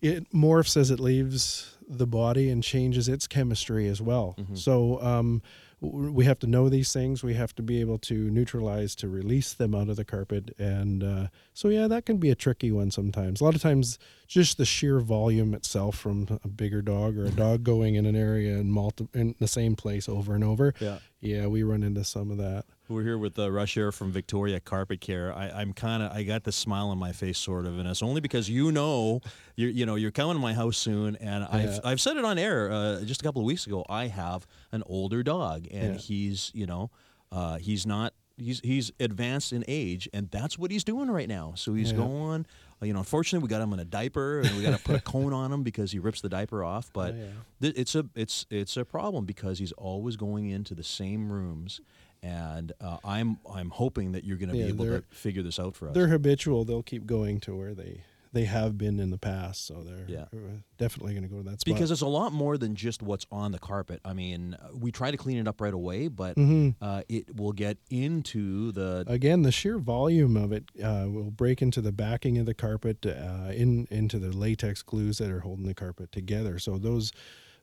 it 0.00 0.32
morphs 0.32 0.76
as 0.76 0.90
it 0.90 0.98
leaves 0.98 1.76
the 1.88 2.06
body 2.06 2.50
and 2.50 2.62
changes 2.62 3.08
its 3.08 3.26
chemistry 3.26 3.86
as 3.86 4.00
well. 4.00 4.34
So 4.54 5.00
um, 5.02 5.42
we 5.82 6.24
have 6.24 6.38
to 6.38 6.46
know 6.46 6.68
these 6.68 6.92
things. 6.92 7.24
We 7.24 7.34
have 7.34 7.54
to 7.56 7.62
be 7.62 7.80
able 7.80 7.98
to 7.98 8.14
neutralize 8.14 8.94
to 8.96 9.08
release 9.08 9.52
them 9.52 9.74
out 9.74 9.88
of 9.88 9.96
the 9.96 10.04
carpet. 10.04 10.54
And 10.56 11.02
uh, 11.02 11.26
so, 11.54 11.68
yeah, 11.68 11.88
that 11.88 12.06
can 12.06 12.18
be 12.18 12.30
a 12.30 12.36
tricky 12.36 12.70
one 12.70 12.92
sometimes. 12.92 13.40
A 13.40 13.44
lot 13.44 13.56
of 13.56 13.62
times, 13.62 13.98
just 14.28 14.58
the 14.58 14.64
sheer 14.64 15.00
volume 15.00 15.54
itself 15.54 15.98
from 15.98 16.38
a 16.44 16.48
bigger 16.48 16.82
dog 16.82 17.18
or 17.18 17.24
a 17.24 17.30
dog 17.30 17.64
going 17.64 17.96
in 17.96 18.06
an 18.06 18.14
area 18.14 18.58
in, 18.58 18.70
multi- 18.70 19.08
in 19.12 19.34
the 19.40 19.48
same 19.48 19.74
place 19.74 20.08
over 20.08 20.34
and 20.34 20.44
over. 20.44 20.72
Yeah. 20.78 20.98
Yeah, 21.20 21.46
we 21.46 21.62
run 21.64 21.82
into 21.82 22.04
some 22.04 22.30
of 22.30 22.38
that. 22.38 22.64
We're 22.92 23.02
here 23.04 23.16
with 23.18 23.38
uh, 23.38 23.50
Russ 23.50 23.70
Sheriff 23.70 23.94
from 23.94 24.12
Victoria 24.12 24.60
Carpet 24.60 25.00
Care. 25.00 25.32
I, 25.34 25.48
I'm 25.48 25.72
kind 25.72 26.02
of 26.02 26.12
I 26.12 26.22
got 26.24 26.44
the 26.44 26.52
smile 26.52 26.88
on 26.90 26.98
my 26.98 27.12
face, 27.12 27.38
sort 27.38 27.64
of, 27.66 27.78
and 27.78 27.88
it's 27.88 28.02
only 28.02 28.20
because 28.20 28.50
you 28.50 28.70
know 28.70 29.20
you're 29.56 29.70
you 29.70 29.86
know 29.86 29.94
you're 29.94 30.10
coming 30.10 30.34
to 30.34 30.40
my 30.40 30.52
house 30.54 30.76
soon, 30.76 31.16
and 31.16 31.44
I've 31.44 31.80
I've 31.84 32.00
said 32.00 32.16
it 32.18 32.24
on 32.24 32.38
air 32.38 32.70
uh, 32.70 33.00
just 33.02 33.20
a 33.22 33.24
couple 33.24 33.40
of 33.40 33.46
weeks 33.46 33.66
ago. 33.66 33.84
I 33.88 34.08
have 34.08 34.46
an 34.72 34.82
older 34.86 35.22
dog, 35.22 35.66
and 35.70 35.94
Yeah. 35.94 36.00
he's 36.00 36.50
you 36.54 36.66
know 36.66 36.90
uh, 37.30 37.56
he's 37.58 37.86
not 37.86 38.12
he's 38.36 38.60
he's 38.62 38.92
advanced 39.00 39.52
in 39.52 39.64
age, 39.68 40.08
and 40.12 40.30
that's 40.30 40.58
what 40.58 40.70
he's 40.70 40.84
doing 40.84 41.10
right 41.10 41.28
now. 41.28 41.54
So 41.56 41.74
he's 41.74 41.92
Yeah. 41.92 41.96
going. 41.98 42.46
uh, 42.82 42.84
You 42.86 42.92
know, 42.92 42.98
unfortunately, 42.98 43.44
we 43.46 43.48
got 43.48 43.62
him 43.62 43.72
in 43.72 43.78
a 43.80 43.84
diaper, 43.86 44.40
and 44.40 44.56
we 44.56 44.62
got 44.62 44.76
to 44.76 44.82
put 44.84 44.96
a 44.96 45.00
cone 45.12 45.32
on 45.32 45.50
him 45.52 45.62
because 45.62 45.92
he 45.92 45.98
rips 45.98 46.20
the 46.20 46.28
diaper 46.28 46.62
off. 46.62 46.90
But 46.92 47.14
Oh, 47.14 47.16
yeah. 47.16 47.26
th- 47.62 47.74
it's 47.76 47.94
a 47.94 48.04
it's 48.14 48.44
it's 48.50 48.76
a 48.76 48.84
problem 48.84 49.24
because 49.24 49.58
he's 49.60 49.72
always 49.72 50.16
going 50.16 50.50
into 50.50 50.74
the 50.74 50.84
same 50.84 51.30
rooms, 51.32 51.80
and 52.22 52.72
uh, 52.80 52.98
I'm 53.04 53.38
I'm 53.50 53.70
hoping 53.70 54.12
that 54.12 54.24
you're 54.24 54.36
going 54.38 54.50
to 54.50 54.56
Yeah, 54.56 54.64
be 54.66 54.68
able 54.70 54.84
to 54.86 55.04
figure 55.10 55.42
this 55.42 55.58
out 55.58 55.74
for 55.76 55.88
us. 55.88 55.94
They're 55.94 56.08
habitual. 56.08 56.64
They'll 56.64 56.82
keep 56.82 57.06
going 57.06 57.40
to 57.40 57.56
where 57.56 57.74
they 57.74 58.02
they 58.34 58.44
have 58.46 58.78
been 58.78 58.98
in 58.98 59.10
the 59.10 59.18
past. 59.18 59.66
So 59.66 59.82
they're 59.84 60.06
Yeah. 60.08 60.22
uh, 60.32 60.60
definitely 60.78 61.12
going 61.12 61.24
to 61.24 61.28
go 61.28 61.36
to 61.36 61.50
that 61.50 61.60
spot. 61.60 61.74
because 61.74 61.90
it's 61.90 62.00
a 62.00 62.06
lot 62.06 62.32
more 62.32 62.56
than 62.56 62.74
just 62.74 63.02
what's 63.02 63.26
on 63.30 63.52
the 63.52 63.58
carpet. 63.58 64.00
I 64.06 64.14
mean, 64.14 64.54
uh, 64.54 64.68
we 64.74 64.90
try 64.90 65.10
to 65.10 65.18
clean 65.18 65.36
it 65.36 65.46
up 65.46 65.60
right 65.60 65.74
away, 65.74 66.08
but 66.08 66.36
Mhm. 66.38 66.76
uh, 66.80 67.02
it 67.10 67.36
will 67.36 67.52
get 67.52 67.76
into 67.90 68.72
the 68.72 69.04
again 69.06 69.42
the 69.42 69.52
sheer 69.52 69.78
volume 69.78 70.36
of 70.38 70.50
it 70.50 70.64
uh, 70.82 71.08
will 71.10 71.30
break 71.30 71.60
into 71.60 71.82
the 71.82 71.92
backing 71.92 72.38
of 72.38 72.46
the 72.46 72.54
carpet 72.54 73.04
uh, 73.04 73.52
in 73.54 73.86
into 73.90 74.18
the 74.18 74.32
latex 74.34 74.82
glues 74.82 75.18
that 75.18 75.30
are 75.30 75.40
holding 75.40 75.66
the 75.66 75.74
carpet 75.74 76.10
together 76.10 76.58
so 76.58 76.78
those 76.78 77.12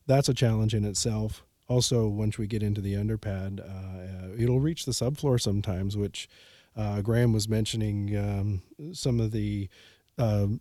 that's 0.05 0.29
a 0.29 0.33
challenge 0.35 0.75
in 0.75 0.85
itself 0.85 1.43
also 1.69 2.07
once 2.07 2.37
we 2.37 2.45
get 2.47 2.61
into 2.61 2.81
the 2.81 2.93
underpad 2.95 3.59
uh, 3.61 4.25
uh, 4.27 4.35
it'll 4.37 4.59
reach 4.59 4.83
the 4.85 4.91
subfloor 4.91 5.39
sometimes 5.39 5.95
which 5.95 6.27
uh, 6.75 7.01
graham 7.01 7.31
was 7.31 7.47
mentioning 7.47 8.17
um, 8.17 8.61
some 8.93 9.19
of 9.21 9.31
the 9.31 9.69
um 10.17 10.59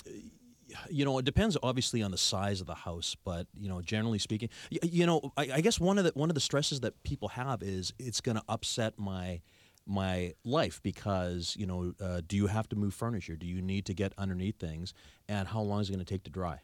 you 0.90 1.04
know, 1.04 1.18
it 1.18 1.24
depends 1.24 1.56
obviously 1.62 2.02
on 2.02 2.10
the 2.10 2.18
size 2.18 2.60
of 2.60 2.66
the 2.66 2.74
house, 2.74 3.16
but 3.24 3.46
you 3.58 3.68
know, 3.68 3.80
generally 3.80 4.18
speaking, 4.18 4.48
y- 4.70 4.78
you 4.82 5.06
know, 5.06 5.32
I, 5.36 5.50
I 5.54 5.60
guess 5.60 5.80
one 5.80 5.98
of 5.98 6.04
the 6.04 6.12
one 6.14 6.30
of 6.30 6.34
the 6.34 6.40
stresses 6.40 6.80
that 6.80 7.02
people 7.02 7.28
have 7.28 7.62
is 7.62 7.92
it's 7.98 8.20
going 8.20 8.36
to 8.36 8.42
upset 8.48 8.94
my 8.98 9.40
my 9.86 10.34
life 10.44 10.80
because 10.82 11.56
you 11.58 11.66
know, 11.66 11.94
uh, 12.00 12.20
do 12.26 12.36
you 12.36 12.46
have 12.46 12.68
to 12.68 12.76
move 12.76 12.94
furniture? 12.94 13.36
Do 13.36 13.46
you 13.46 13.62
need 13.62 13.86
to 13.86 13.94
get 13.94 14.12
underneath 14.18 14.58
things? 14.58 14.92
And 15.28 15.48
how 15.48 15.60
long 15.60 15.80
is 15.80 15.88
it 15.88 15.92
going 15.92 16.04
to 16.04 16.12
take 16.14 16.24
to 16.24 16.30
dry? 16.30 16.60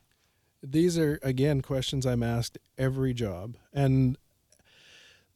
These 0.62 0.98
are 0.98 1.18
again 1.22 1.60
questions 1.60 2.06
I'm 2.06 2.22
asked 2.22 2.58
every 2.78 3.14
job, 3.14 3.56
and 3.72 4.16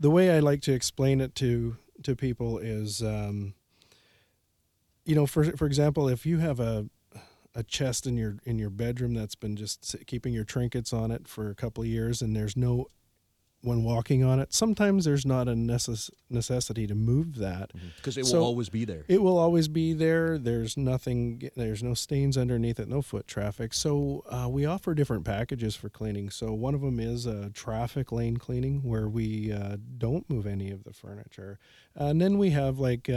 the 0.01 0.11
way 0.11 0.31
I 0.37 0.41
like 0.41 0.63
to 0.63 0.73
explain 0.73 1.21
it 1.21 1.35
to 1.37 1.77
to 2.05 2.15
people 2.15 2.59
is, 2.59 3.03
um, 3.03 3.55
you 5.05 5.15
know, 5.15 5.27
for 5.27 5.45
for 5.57 5.67
example, 5.67 6.09
if 6.09 6.25
you 6.25 6.39
have 6.39 6.61
a 6.61 6.89
a 7.55 7.63
chest 7.63 8.07
in 8.07 8.17
your 8.17 8.37
in 8.45 8.59
your 8.59 8.71
bedroom 8.71 9.15
that's 9.15 9.35
been 9.35 9.57
just 9.57 9.97
keeping 10.07 10.33
your 10.33 10.45
trinkets 10.45 10.93
on 10.93 11.11
it 11.11 11.27
for 11.27 11.51
a 11.51 11.55
couple 11.55 11.83
of 11.83 11.89
years, 11.89 12.23
and 12.23 12.35
there's 12.37 12.57
no 12.57 12.87
when 13.61 13.83
walking 13.83 14.23
on 14.23 14.39
it, 14.39 14.55
sometimes 14.55 15.05
there's 15.05 15.27
not 15.27 15.49
a 15.49 15.53
necess- 15.53 16.11
necessity 16.31 16.87
to 16.87 16.95
move 16.95 17.37
that. 17.37 17.73
Because 17.97 18.17
it 18.17 18.25
will 18.25 18.45
always 18.45 18.69
be 18.69 18.85
there. 18.85 19.05
It 19.09 19.21
will 19.21 19.37
always 19.37 19.67
be 19.67 19.93
there. 19.93 20.39
There's 20.39 20.77
nothing. 20.77 21.51
There's 21.57 21.83
no 21.83 21.95
stains 21.95 22.39
underneath 22.39 22.79
it. 22.79 22.89
No 22.89 23.03
foot 23.03 23.27
traffic. 23.27 23.75
So 23.75 24.25
uh, 24.31 24.49
we 24.49 24.65
offer 24.65 24.95
different 24.95 25.25
packages 25.25 25.75
for 25.75 25.89
cleaning. 25.89 26.31
So 26.31 26.53
one 26.53 26.75
of 26.75 26.83
them 26.83 27.01
is 27.01 27.27
a 27.27 27.51
traffic 27.51 28.13
lane 28.13 28.37
cleaning, 28.37 28.83
where 28.83 29.09
we 29.09 29.53
uh, 29.53 29.77
don't 29.99 30.29
move 30.31 30.47
any 30.47 30.71
of 30.71 30.85
the 30.85 30.93
furniture, 30.93 31.59
and 31.95 32.21
then 32.21 32.39
we 32.39 32.51
have 32.51 32.79
like. 32.79 33.11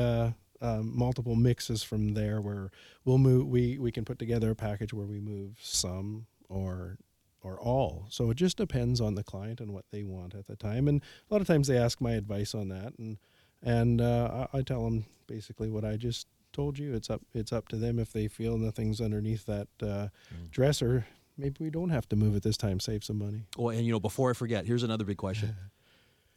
Um, 0.62 0.95
multiple 0.95 1.36
mixes 1.36 1.82
from 1.82 2.13
there 2.13 2.39
where 2.39 2.69
we'll 3.04 3.17
move 3.17 3.47
we 3.47 3.80
we 3.80 3.91
can 3.91 4.06
put 4.06 4.19
together 4.19 4.52
a 4.52 4.56
package 4.56 4.93
where 4.93 5.08
we 5.08 5.19
move 5.19 5.58
some 5.60 6.28
or 6.50 7.00
or 7.41 7.60
all 7.60 8.06
so 8.10 8.30
it 8.30 8.36
just 8.36 8.58
depends 8.58 9.02
on 9.02 9.15
the 9.15 9.24
client 9.24 9.60
and 9.60 9.74
what 9.74 9.86
they 9.91 10.04
want 10.04 10.36
at 10.36 10.45
the 10.45 10.56
time 10.56 10.88
and 10.88 11.02
a 11.02 11.34
lot 11.34 11.41
of 11.41 11.47
times 11.47 11.67
they 11.67 11.78
ask 11.80 12.00
my 12.00 12.12
advice 12.12 12.54
on 12.54 12.69
that 12.69 12.93
and 13.00 13.17
and 13.63 14.02
uh, 14.02 14.47
I, 14.54 14.60
I 14.60 14.62
tell 14.62 14.84
them 14.84 15.06
basically 15.28 15.69
what 15.69 15.86
I 15.86 15.97
just 15.97 16.28
told 16.54 16.78
you. 16.78 16.93
It's 16.93 17.10
up 17.10 17.21
it's 17.34 17.52
up 17.52 17.67
to 17.69 17.78
them 17.78 18.00
if 18.00 18.12
they 18.12 18.28
feel 18.28 18.58
nothing's 18.58 19.02
underneath 19.02 19.45
that 19.45 19.67
uh, 19.82 20.08
dresser. 20.52 21.06
Maybe 21.38 21.58
we 21.60 21.69
don't 21.69 21.89
have 21.89 22.08
to 22.10 22.15
move 22.15 22.36
it 22.36 22.43
this 22.43 22.58
time. 22.58 22.80
Save 22.80 23.04
some 23.04 23.17
money. 23.17 23.43
Oh, 23.58 23.69
and 23.69 23.86
you 23.86 23.91
know, 23.91 24.00
before 24.00 24.30
I 24.30 24.34
forget, 24.34 24.65
here's 24.65 24.84
another 24.84 25.06
big 25.06 25.17
question: 25.17 25.56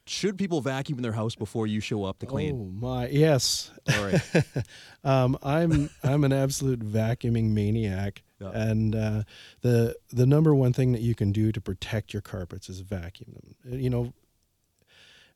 Should 0.06 0.36
people 0.36 0.60
vacuum 0.60 0.98
their 1.00 1.12
house 1.12 1.34
before 1.34 1.66
you 1.66 1.80
show 1.80 2.04
up 2.04 2.18
to 2.18 2.26
clean? 2.26 2.54
Oh 2.54 2.86
my 2.86 3.08
yes. 3.08 3.70
All 3.96 4.04
right. 4.04 4.20
um, 5.04 5.38
I'm 5.42 5.88
I'm 6.02 6.24
an 6.24 6.32
absolute 6.32 6.80
vacuuming 6.80 7.50
maniac, 7.52 8.22
Yeah. 8.38 8.50
and 8.50 8.94
uh, 8.94 9.22
the 9.62 9.96
the 10.10 10.26
number 10.26 10.54
one 10.54 10.74
thing 10.74 10.92
that 10.92 11.00
you 11.00 11.14
can 11.14 11.32
do 11.32 11.52
to 11.52 11.60
protect 11.60 12.12
your 12.12 12.20
carpets 12.20 12.68
is 12.68 12.80
vacuum 12.80 13.32
them. 13.64 13.80
You 13.80 13.88
know, 13.88 14.12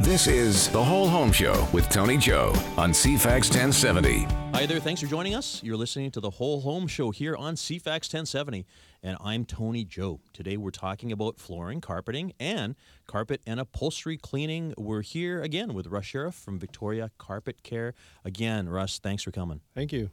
This 0.01 0.27
is 0.27 0.69
The 0.69 0.83
Whole 0.83 1.09
Home 1.09 1.31
Show 1.31 1.69
with 1.73 1.89
Tony 1.89 2.17
Joe 2.17 2.53
on 2.77 2.91
CFAX 2.91 3.51
1070. 3.51 4.27
Hi 4.55 4.67
there, 4.67 4.81
thanks 4.81 5.01
for 5.01 5.07
joining 5.07 5.35
us. 5.35 5.63
You're 5.63 5.77
listening 5.77 6.11
to 6.13 6.21
the 6.21 6.31
Whole 6.31 6.61
Home 6.63 6.87
Show 6.87 7.11
here 7.11 7.37
on 7.37 7.55
CFAX 7.55 8.13
1070, 8.13 8.67
and 9.03 9.17
I'm 9.21 9.45
Tony 9.45 9.85
Joe. 9.85 10.21
Today 10.33 10.57
we're 10.57 10.71
talking 10.71 11.13
about 11.13 11.39
flooring, 11.39 11.81
carpeting, 11.81 12.33
and 12.41 12.75
carpet 13.07 13.43
and 13.47 13.61
upholstery 13.61 14.17
cleaning. 14.17 14.75
We're 14.77 15.03
here 15.03 15.41
again 15.41 15.75
with 15.75 15.87
Russ 15.87 16.07
Sheriff 16.07 16.35
from 16.35 16.59
Victoria 16.59 17.11
Carpet 17.19 17.63
Care. 17.63 17.95
Again, 18.25 18.69
Russ, 18.69 18.99
thanks 18.99 19.23
for 19.23 19.31
coming. 19.31 19.61
Thank 19.75 19.93
you. 19.93 20.11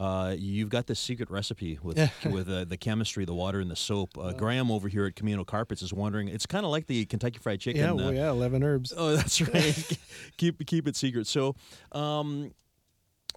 Uh, 0.00 0.34
you've 0.38 0.70
got 0.70 0.86
the 0.86 0.94
secret 0.94 1.30
recipe 1.30 1.78
with 1.82 1.98
with 2.24 2.48
uh, 2.48 2.64
the 2.64 2.78
chemistry, 2.78 3.26
the 3.26 3.34
water, 3.34 3.60
and 3.60 3.70
the 3.70 3.76
soap. 3.76 4.16
Uh, 4.18 4.32
Graham 4.32 4.70
over 4.70 4.88
here 4.88 5.04
at 5.04 5.14
Comino 5.14 5.46
Carpets 5.46 5.82
is 5.82 5.92
wondering. 5.92 6.28
It's 6.28 6.46
kind 6.46 6.64
of 6.64 6.70
like 6.70 6.86
the 6.86 7.04
Kentucky 7.04 7.38
Fried 7.38 7.60
Chicken. 7.60 7.82
Yeah, 7.82 7.90
uh, 7.90 7.96
well, 7.96 8.14
yeah, 8.14 8.30
11 8.30 8.64
herbs. 8.64 8.94
Oh, 8.96 9.14
that's 9.14 9.42
right. 9.54 9.98
keep 10.38 10.64
keep 10.66 10.88
it 10.88 10.96
secret. 10.96 11.26
So, 11.26 11.54
um, 11.92 12.52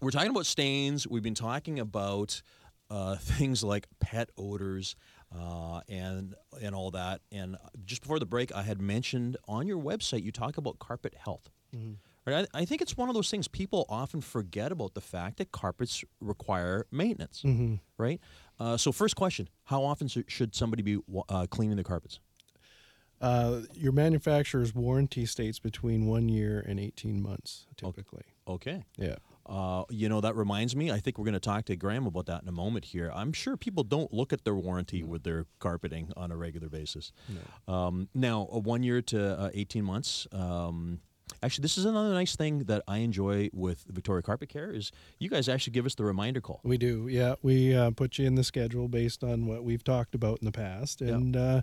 we're 0.01 0.11
talking 0.11 0.29
about 0.29 0.45
stains. 0.45 1.05
We've 1.05 1.21
been 1.21 1.35
talking 1.35 1.79
about 1.79 2.41
uh, 2.89 3.17
things 3.17 3.61
like 3.61 3.87
pet 3.99 4.29
odors 4.37 4.95
uh, 5.37 5.81
and 5.89 6.33
and 6.61 6.73
all 6.73 6.91
that. 6.91 7.19
And 7.29 7.57
just 7.83 8.03
before 8.03 8.19
the 8.19 8.25
break, 8.25 8.55
I 8.55 8.61
had 8.61 8.81
mentioned 8.81 9.35
on 9.49 9.67
your 9.67 9.81
website 9.81 10.23
you 10.23 10.31
talk 10.31 10.57
about 10.57 10.79
carpet 10.79 11.13
health. 11.25 11.49
Right? 12.25 12.47
I, 12.53 12.61
I 12.61 12.65
think 12.65 12.81
it's 12.81 12.95
one 12.95 13.09
of 13.09 13.15
those 13.15 13.29
things 13.29 13.47
people 13.47 13.85
often 13.89 14.21
forget 14.21 14.71
about 14.71 14.93
the 14.93 15.01
fact 15.01 15.37
that 15.37 15.51
carpets 15.51 16.03
require 16.21 16.85
maintenance. 16.91 17.41
Mm-hmm. 17.43 17.75
Right. 17.97 18.19
Uh, 18.59 18.77
so, 18.77 18.91
first 18.91 19.15
question: 19.15 19.49
How 19.65 19.83
often 19.83 20.07
should 20.07 20.55
somebody 20.55 20.83
be 20.83 20.99
uh, 21.29 21.47
cleaning 21.49 21.77
the 21.77 21.83
carpets? 21.83 22.19
Uh, 23.21 23.61
your 23.73 23.93
manufacturer's 23.93 24.75
warranty 24.75 25.25
states 25.25 25.57
between 25.57 26.07
one 26.07 26.27
year 26.27 26.59
and 26.67 26.77
18 26.77 27.21
months, 27.21 27.67
typically. 27.77 28.23
Okay. 28.47 28.83
Yeah. 28.97 29.15
Uh, 29.45 29.83
you 29.89 30.09
know, 30.09 30.19
that 30.19 30.35
reminds 30.35 30.75
me, 30.75 30.91
I 30.91 30.99
think 30.99 31.17
we're 31.17 31.25
going 31.25 31.33
to 31.33 31.39
talk 31.39 31.65
to 31.65 31.75
Graham 31.77 32.05
about 32.05 32.25
that 32.25 32.41
in 32.41 32.49
a 32.49 32.53
moment 32.53 32.85
here. 32.85 33.11
I'm 33.13 33.31
sure 33.31 33.55
people 33.55 33.83
don't 33.83 34.13
look 34.13 34.33
at 34.33 34.43
their 34.43 34.55
warranty 34.55 35.03
with 35.03 35.23
their 35.23 35.45
carpeting 35.59 36.11
on 36.17 36.31
a 36.31 36.37
regular 36.37 36.67
basis. 36.67 37.13
Um, 37.67 38.09
now, 38.13 38.49
a 38.51 38.59
one 38.59 38.83
year 38.83 39.01
to 39.01 39.39
uh, 39.39 39.49
18 39.53 39.83
months. 39.85 40.27
Um, 40.33 40.99
actually, 41.41 41.61
this 41.63 41.77
is 41.77 41.85
another 41.85 42.13
nice 42.13 42.35
thing 42.35 42.59
that 42.65 42.83
I 42.87 42.97
enjoy 42.99 43.49
with 43.53 43.83
Victoria 43.89 44.21
Carpet 44.23 44.49
Care 44.49 44.71
is 44.71 44.91
you 45.19 45.29
guys 45.29 45.49
actually 45.49 45.71
give 45.73 45.85
us 45.85 45.95
the 45.95 46.03
reminder 46.05 46.41
call. 46.41 46.59
We 46.63 46.77
do, 46.77 47.07
yeah. 47.09 47.35
We 47.41 47.75
uh, 47.75 47.91
put 47.91 48.17
you 48.17 48.25
in 48.25 48.35
the 48.35 48.43
schedule 48.43 48.87
based 48.87 49.23
on 49.23 49.45
what 49.47 49.63
we've 49.63 49.83
talked 49.83 50.15
about 50.15 50.39
in 50.39 50.45
the 50.45 50.51
past, 50.51 51.01
and 51.01 51.35
uh, 51.35 51.61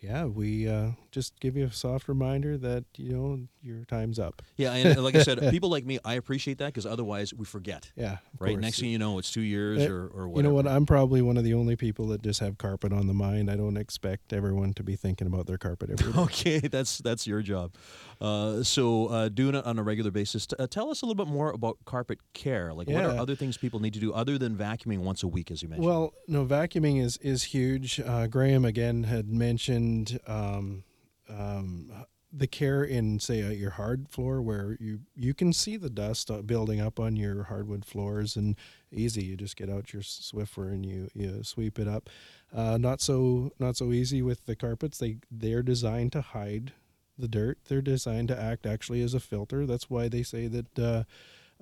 yeah, 0.00 0.26
we 0.26 0.68
uh, 0.68 0.90
just 1.10 1.40
give 1.40 1.56
you 1.56 1.66
a 1.66 1.72
soft 1.72 2.06
reminder 2.08 2.56
that 2.56 2.84
you 2.96 3.12
know 3.12 3.40
your 3.62 3.84
time's 3.86 4.20
up. 4.20 4.42
Yeah, 4.56 4.72
and 4.72 5.02
like 5.02 5.16
I 5.16 5.22
said, 5.24 5.40
people 5.50 5.70
like 5.70 5.84
me, 5.84 5.98
I 6.04 6.14
appreciate 6.14 6.58
that 6.58 6.66
because 6.66 6.86
otherwise 6.86 7.34
we 7.34 7.44
forget. 7.44 7.90
Yeah, 7.96 8.18
Right. 8.38 8.52
course. 8.52 8.62
Next 8.62 8.78
thing 8.78 8.90
you 8.90 8.98
know, 8.98 9.18
it's 9.18 9.32
two 9.32 9.40
years 9.40 9.82
Uh, 9.82 9.90
or, 9.92 10.06
or 10.06 10.28
whatever. 10.28 10.36
You 10.36 10.42
know 10.44 10.54
what? 10.54 10.68
I'm 10.68 10.86
probably 10.86 11.20
one 11.20 11.36
of 11.36 11.42
the 11.42 11.54
only 11.54 11.74
people 11.74 12.06
that 12.08 12.22
just 12.22 12.38
have 12.38 12.58
carpet 12.58 12.92
on 12.92 13.08
the 13.08 13.12
mind. 13.14 13.50
I 13.50 13.56
don't 13.56 13.76
expect 13.76 14.32
everyone 14.32 14.72
to 14.74 14.84
be 14.84 14.94
thinking 14.94 15.26
about 15.26 15.46
their 15.46 15.58
carpet 15.58 15.90
every 15.90 16.12
day. 16.12 16.18
Okay, 16.28 16.58
that's 16.60 16.98
that's 16.98 17.26
your 17.26 17.42
job. 17.42 17.72
Uh, 18.20 18.62
so 18.62 19.06
uh, 19.06 19.28
doing 19.28 19.54
it 19.54 19.64
on 19.64 19.78
a 19.78 19.82
regular 19.82 20.10
basis. 20.10 20.46
T- 20.46 20.56
uh, 20.58 20.66
tell 20.66 20.90
us 20.90 21.02
a 21.02 21.06
little 21.06 21.24
bit 21.24 21.32
more 21.32 21.50
about 21.50 21.78
carpet 21.84 22.18
care. 22.32 22.72
Like, 22.72 22.88
what 22.88 23.04
are 23.04 23.16
other 23.16 23.36
things 23.36 23.56
people 23.56 23.80
need 23.80 23.94
to 23.94 24.00
do 24.00 24.12
other 24.12 24.38
than 24.38 24.56
vacuuming 24.56 25.00
once 25.00 25.22
a 25.22 25.28
week, 25.28 25.50
as 25.50 25.62
you 25.62 25.68
mentioned? 25.68 25.86
Well, 25.86 26.14
no, 26.26 26.44
vacuuming 26.44 27.00
is 27.00 27.16
is 27.18 27.44
huge. 27.44 28.00
Uh, 28.00 28.26
Graham 28.26 28.64
again 28.64 29.04
had 29.04 29.28
mentioned 29.28 30.18
um, 30.26 30.82
um, 31.28 31.92
the 32.32 32.46
care 32.46 32.84
in 32.84 33.20
say 33.20 33.42
uh, 33.42 33.50
your 33.50 33.70
hard 33.70 34.08
floor, 34.08 34.42
where 34.42 34.76
you 34.80 35.00
you 35.14 35.32
can 35.32 35.52
see 35.52 35.76
the 35.76 35.90
dust 35.90 36.30
building 36.46 36.80
up 36.80 36.98
on 36.98 37.14
your 37.14 37.44
hardwood 37.44 37.84
floors, 37.84 38.34
and 38.36 38.56
easy. 38.90 39.24
You 39.24 39.36
just 39.36 39.56
get 39.56 39.70
out 39.70 39.92
your 39.92 40.02
Swiffer 40.02 40.72
and 40.72 40.84
you 40.84 41.08
you 41.14 41.44
sweep 41.44 41.78
it 41.78 41.86
up. 41.86 42.10
Uh, 42.52 42.78
not 42.78 43.00
so 43.00 43.52
not 43.58 43.76
so 43.76 43.92
easy 43.92 44.22
with 44.22 44.46
the 44.46 44.56
carpets. 44.56 44.98
They 44.98 45.18
they're 45.30 45.62
designed 45.62 46.12
to 46.12 46.20
hide 46.20 46.72
the 47.18 47.28
dirt. 47.28 47.58
They're 47.68 47.82
designed 47.82 48.28
to 48.28 48.40
act 48.40 48.66
actually 48.66 49.02
as 49.02 49.14
a 49.14 49.20
filter. 49.20 49.66
That's 49.66 49.90
why 49.90 50.08
they 50.08 50.22
say 50.22 50.46
that 50.48 50.78
uh, 50.78 51.02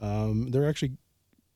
um, 0.01 0.51
they're 0.51 0.69
actually 0.69 0.93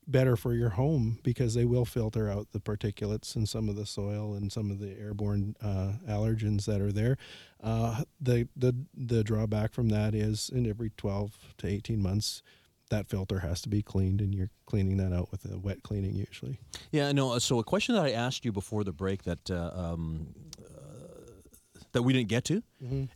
better 0.07 0.35
for 0.37 0.55
your 0.55 0.71
home 0.71 1.19
because 1.23 1.55
they 1.55 1.65
will 1.65 1.85
filter 1.85 2.29
out 2.29 2.49
the 2.53 2.59
particulates 2.59 3.37
and 3.37 3.49
some 3.49 3.69
of 3.69 3.77
the 3.77 3.87
soil 3.87 4.35
and 4.35 4.51
some 4.51 4.71
of 4.71 4.81
the 4.81 4.99
airborne 4.99 5.55
uh, 5.63 5.93
allergens 6.09 6.65
that 6.65 6.81
are 6.81 6.91
there. 6.91 7.17
Uh, 7.63 8.03
the 8.21 8.49
the 8.57 8.75
the 8.97 9.23
drawback 9.23 9.73
from 9.73 9.89
that 9.91 10.15
is 10.15 10.51
in 10.53 10.67
every 10.67 10.91
12 10.97 11.55
to 11.59 11.67
18 11.69 12.01
months 12.03 12.43
that 12.89 13.07
filter 13.09 13.39
has 13.39 13.61
to 13.61 13.69
be 13.69 13.83
cleaned 13.83 14.21
and 14.21 14.35
you're 14.35 14.51
cleaning 14.67 14.97
that 14.97 15.13
out 15.13 15.31
with 15.31 15.45
a 15.45 15.57
wet 15.57 15.81
cleaning 15.85 16.17
usually. 16.17 16.59
yeah, 16.91 17.13
no. 17.13 17.33
uh, 17.35 17.39
So 17.39 17.61
a 17.61 17.65
question 17.65 17.95
that 17.95 18.05
I 18.05 18.11
asked 18.11 18.45
you 18.45 18.51
before 18.51 18.83
the 18.83 18.93
break 18.93 19.23
that 19.25 19.49
uh, 19.49 19.71
um, 19.73 20.27
uh, 20.61 21.81
that 21.93 22.03
we 22.03 22.13
didn't 22.13 22.29
get 22.29 22.45
to 22.47 22.63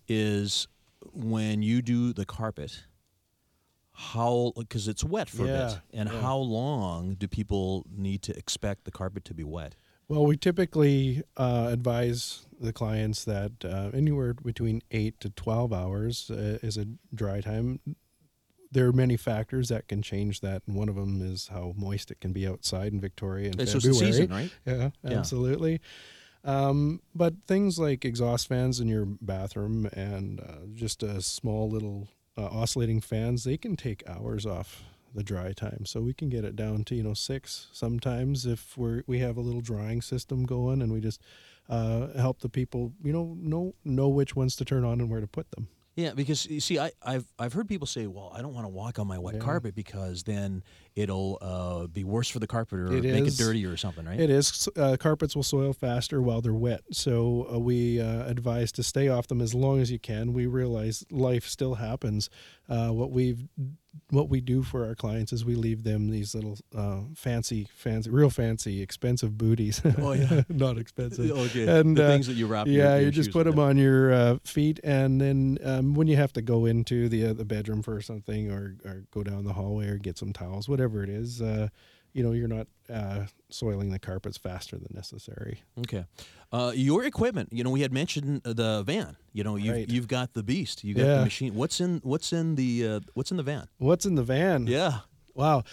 is 0.06 0.68
when 1.12 1.62
you 1.62 1.82
do 1.82 2.12
the 2.12 2.24
carpet. 2.24 2.84
How 3.96 4.52
because 4.56 4.88
it's 4.88 5.04
wet 5.04 5.28
for 5.30 5.44
a 5.44 5.46
bit, 5.46 5.80
and 5.92 6.10
yeah. 6.10 6.20
how 6.20 6.36
long 6.36 7.14
do 7.14 7.28
people 7.28 7.86
need 7.96 8.22
to 8.22 8.36
expect 8.36 8.84
the 8.84 8.90
carpet 8.90 9.24
to 9.26 9.34
be 9.34 9.44
wet? 9.44 9.76
Well, 10.08 10.26
we 10.26 10.36
typically 10.36 11.22
uh, 11.36 11.68
advise 11.70 12.44
the 12.60 12.72
clients 12.72 13.24
that 13.24 13.52
uh, 13.64 13.90
anywhere 13.94 14.34
between 14.34 14.82
eight 14.90 15.20
to 15.20 15.30
twelve 15.30 15.72
hours 15.72 16.28
uh, 16.28 16.58
is 16.60 16.76
a 16.76 16.86
dry 17.14 17.40
time. 17.40 17.78
There 18.72 18.88
are 18.88 18.92
many 18.92 19.16
factors 19.16 19.68
that 19.68 19.86
can 19.86 20.02
change 20.02 20.40
that, 20.40 20.62
and 20.66 20.74
one 20.76 20.88
of 20.88 20.96
them 20.96 21.22
is 21.22 21.46
how 21.46 21.72
moist 21.76 22.10
it 22.10 22.20
can 22.20 22.32
be 22.32 22.48
outside 22.48 22.92
in 22.92 23.00
Victoria 23.00 23.50
in 23.52 23.60
It's 23.60 23.72
February. 23.74 23.94
season, 24.06 24.28
right? 24.30 24.50
Yeah, 24.66 24.90
Yeah. 25.04 25.18
absolutely. 25.18 25.80
Um, 26.44 27.00
but 27.14 27.34
things 27.46 27.78
like 27.78 28.04
exhaust 28.04 28.48
fans 28.48 28.78
in 28.80 28.88
your 28.88 29.06
bathroom 29.06 29.86
and 29.94 30.40
uh, 30.40 30.66
just 30.74 31.02
a 31.02 31.22
small 31.22 31.70
little 31.70 32.08
uh, 32.36 32.44
oscillating 32.46 33.00
fans, 33.00 33.44
they 33.44 33.56
can 33.56 33.76
take 33.76 34.02
hours 34.08 34.44
off 34.44 34.82
the 35.14 35.22
dry 35.22 35.52
time. 35.52 35.86
So 35.86 36.00
we 36.02 36.12
can 36.12 36.28
get 36.28 36.44
it 36.44 36.56
down 36.56 36.84
to 36.84 36.94
you 36.94 37.02
know 37.02 37.14
six 37.14 37.68
sometimes 37.72 38.44
if 38.46 38.76
we're 38.76 39.02
we 39.06 39.20
have 39.20 39.36
a 39.36 39.40
little 39.40 39.60
drying 39.60 40.02
system 40.02 40.44
going 40.44 40.82
and 40.82 40.92
we 40.92 41.00
just 41.00 41.20
uh, 41.68 42.08
help 42.18 42.40
the 42.40 42.48
people 42.48 42.92
you 43.02 43.12
know 43.12 43.36
know 43.40 43.74
know 43.84 44.08
which 44.08 44.34
ones 44.36 44.56
to 44.56 44.64
turn 44.64 44.84
on 44.84 45.00
and 45.00 45.08
where 45.08 45.20
to 45.20 45.26
put 45.28 45.50
them. 45.52 45.68
Yeah, 45.96 46.12
because 46.12 46.46
you 46.46 46.58
see, 46.58 46.80
I, 46.80 46.90
I've 47.00 47.26
I've 47.38 47.52
heard 47.52 47.68
people 47.68 47.86
say, 47.86 48.08
"Well, 48.08 48.32
I 48.36 48.42
don't 48.42 48.52
want 48.52 48.64
to 48.64 48.68
walk 48.68 48.98
on 48.98 49.06
my 49.06 49.16
wet 49.18 49.36
Yeah. 49.36 49.40
carpet 49.40 49.76
because 49.76 50.24
then 50.24 50.64
it'll 50.96 51.38
uh, 51.42 51.86
be 51.88 52.04
worse 52.04 52.28
for 52.28 52.38
the 52.38 52.46
carpet 52.46 52.78
or 52.78 52.92
It 52.92 53.04
make 53.04 53.24
is. 53.24 53.38
it 53.38 53.42
dirtier 53.42 53.72
or 53.72 53.76
something." 53.76 54.04
Right? 54.04 54.20
It 54.20 54.30
is. 54.30 54.68
Uh, 54.76 54.96
carpets 54.98 55.34
will 55.36 55.42
soil 55.42 55.72
faster 55.72 56.20
while 56.22 56.40
they're 56.40 56.52
wet, 56.54 56.82
so 56.92 57.48
uh, 57.52 57.58
we 57.58 58.00
uh, 58.00 58.24
advise 58.26 58.70
to 58.72 58.82
stay 58.82 59.08
off 59.08 59.26
them 59.28 59.40
as 59.40 59.54
long 59.54 59.80
as 59.80 59.90
you 59.90 59.98
can. 59.98 60.32
We 60.32 60.46
realize 60.46 61.04
life 61.10 61.46
still 61.46 61.74
happens. 61.76 62.30
Uh, 62.68 62.88
what 62.90 63.10
we've 63.10 63.44
what 64.10 64.28
we 64.28 64.40
do 64.40 64.62
for 64.64 64.84
our 64.86 64.94
clients 64.96 65.32
is 65.32 65.44
we 65.44 65.54
leave 65.54 65.84
them 65.84 66.10
these 66.10 66.34
little 66.34 66.58
uh, 66.76 66.98
fancy, 67.14 67.68
fancy, 67.76 68.10
real 68.10 68.28
fancy, 68.30 68.82
expensive 68.82 69.38
booties. 69.38 69.80
Oh, 69.98 70.12
yeah. 70.12 70.42
not 70.48 70.78
expensive. 70.78 71.30
Okay, 71.30 71.66
And 71.68 71.96
the 71.96 72.04
uh, 72.04 72.08
things 72.08 72.26
that 72.26 72.32
you 72.34 72.48
wrap. 72.48 72.66
your- 72.66 72.74
yeah, 72.84 72.98
you 72.98 73.12
just 73.12 73.30
put 73.30 73.44
them 73.44 73.58
on 73.60 73.76
your 73.76 74.12
uh, 74.12 74.38
feet, 74.44 74.80
and 74.82 75.20
then 75.20 75.58
um, 75.62 75.94
when 75.94 76.08
you 76.08 76.16
have 76.16 76.32
to 76.32 76.42
go 76.42 76.66
into 76.66 77.08
the 77.08 77.26
uh, 77.26 77.32
the 77.34 77.44
bedroom 77.44 77.82
for 77.82 78.00
something, 78.00 78.50
or, 78.50 78.74
or 78.84 79.04
go 79.12 79.22
down 79.22 79.44
the 79.44 79.52
hallway, 79.52 79.88
or 79.88 79.96
get 79.98 80.18
some 80.18 80.32
towels, 80.32 80.68
whatever 80.68 80.83
it 81.02 81.08
is, 81.08 81.40
uh, 81.40 81.68
you 82.12 82.22
know, 82.22 82.32
you're 82.32 82.48
not 82.48 82.66
uh, 82.92 83.24
soiling 83.48 83.90
the 83.90 83.98
carpets 83.98 84.36
faster 84.36 84.76
than 84.76 84.88
necessary. 84.94 85.62
Okay, 85.78 86.04
uh, 86.52 86.72
your 86.74 87.04
equipment. 87.04 87.48
You 87.52 87.64
know, 87.64 87.70
we 87.70 87.80
had 87.80 87.92
mentioned 87.92 88.42
the 88.44 88.82
van. 88.84 89.16
You 89.32 89.42
know, 89.44 89.56
you've 89.56 89.74
Right. 89.74 89.88
you've 89.88 90.08
got 90.08 90.34
the 90.34 90.42
beast. 90.42 90.84
You 90.84 90.94
got 90.94 91.06
the 91.06 91.24
machine. 91.24 91.54
What's 91.54 91.80
in 91.80 92.00
What's 92.04 92.32
in 92.32 92.54
the 92.54 92.86
uh, 92.86 93.00
What's 93.14 93.30
in 93.30 93.36
the 93.36 93.42
van? 93.42 93.66
What's 93.78 94.06
in 94.06 94.14
the 94.14 94.22
van? 94.22 94.66
Yeah. 94.66 94.98
Wow. 95.34 95.64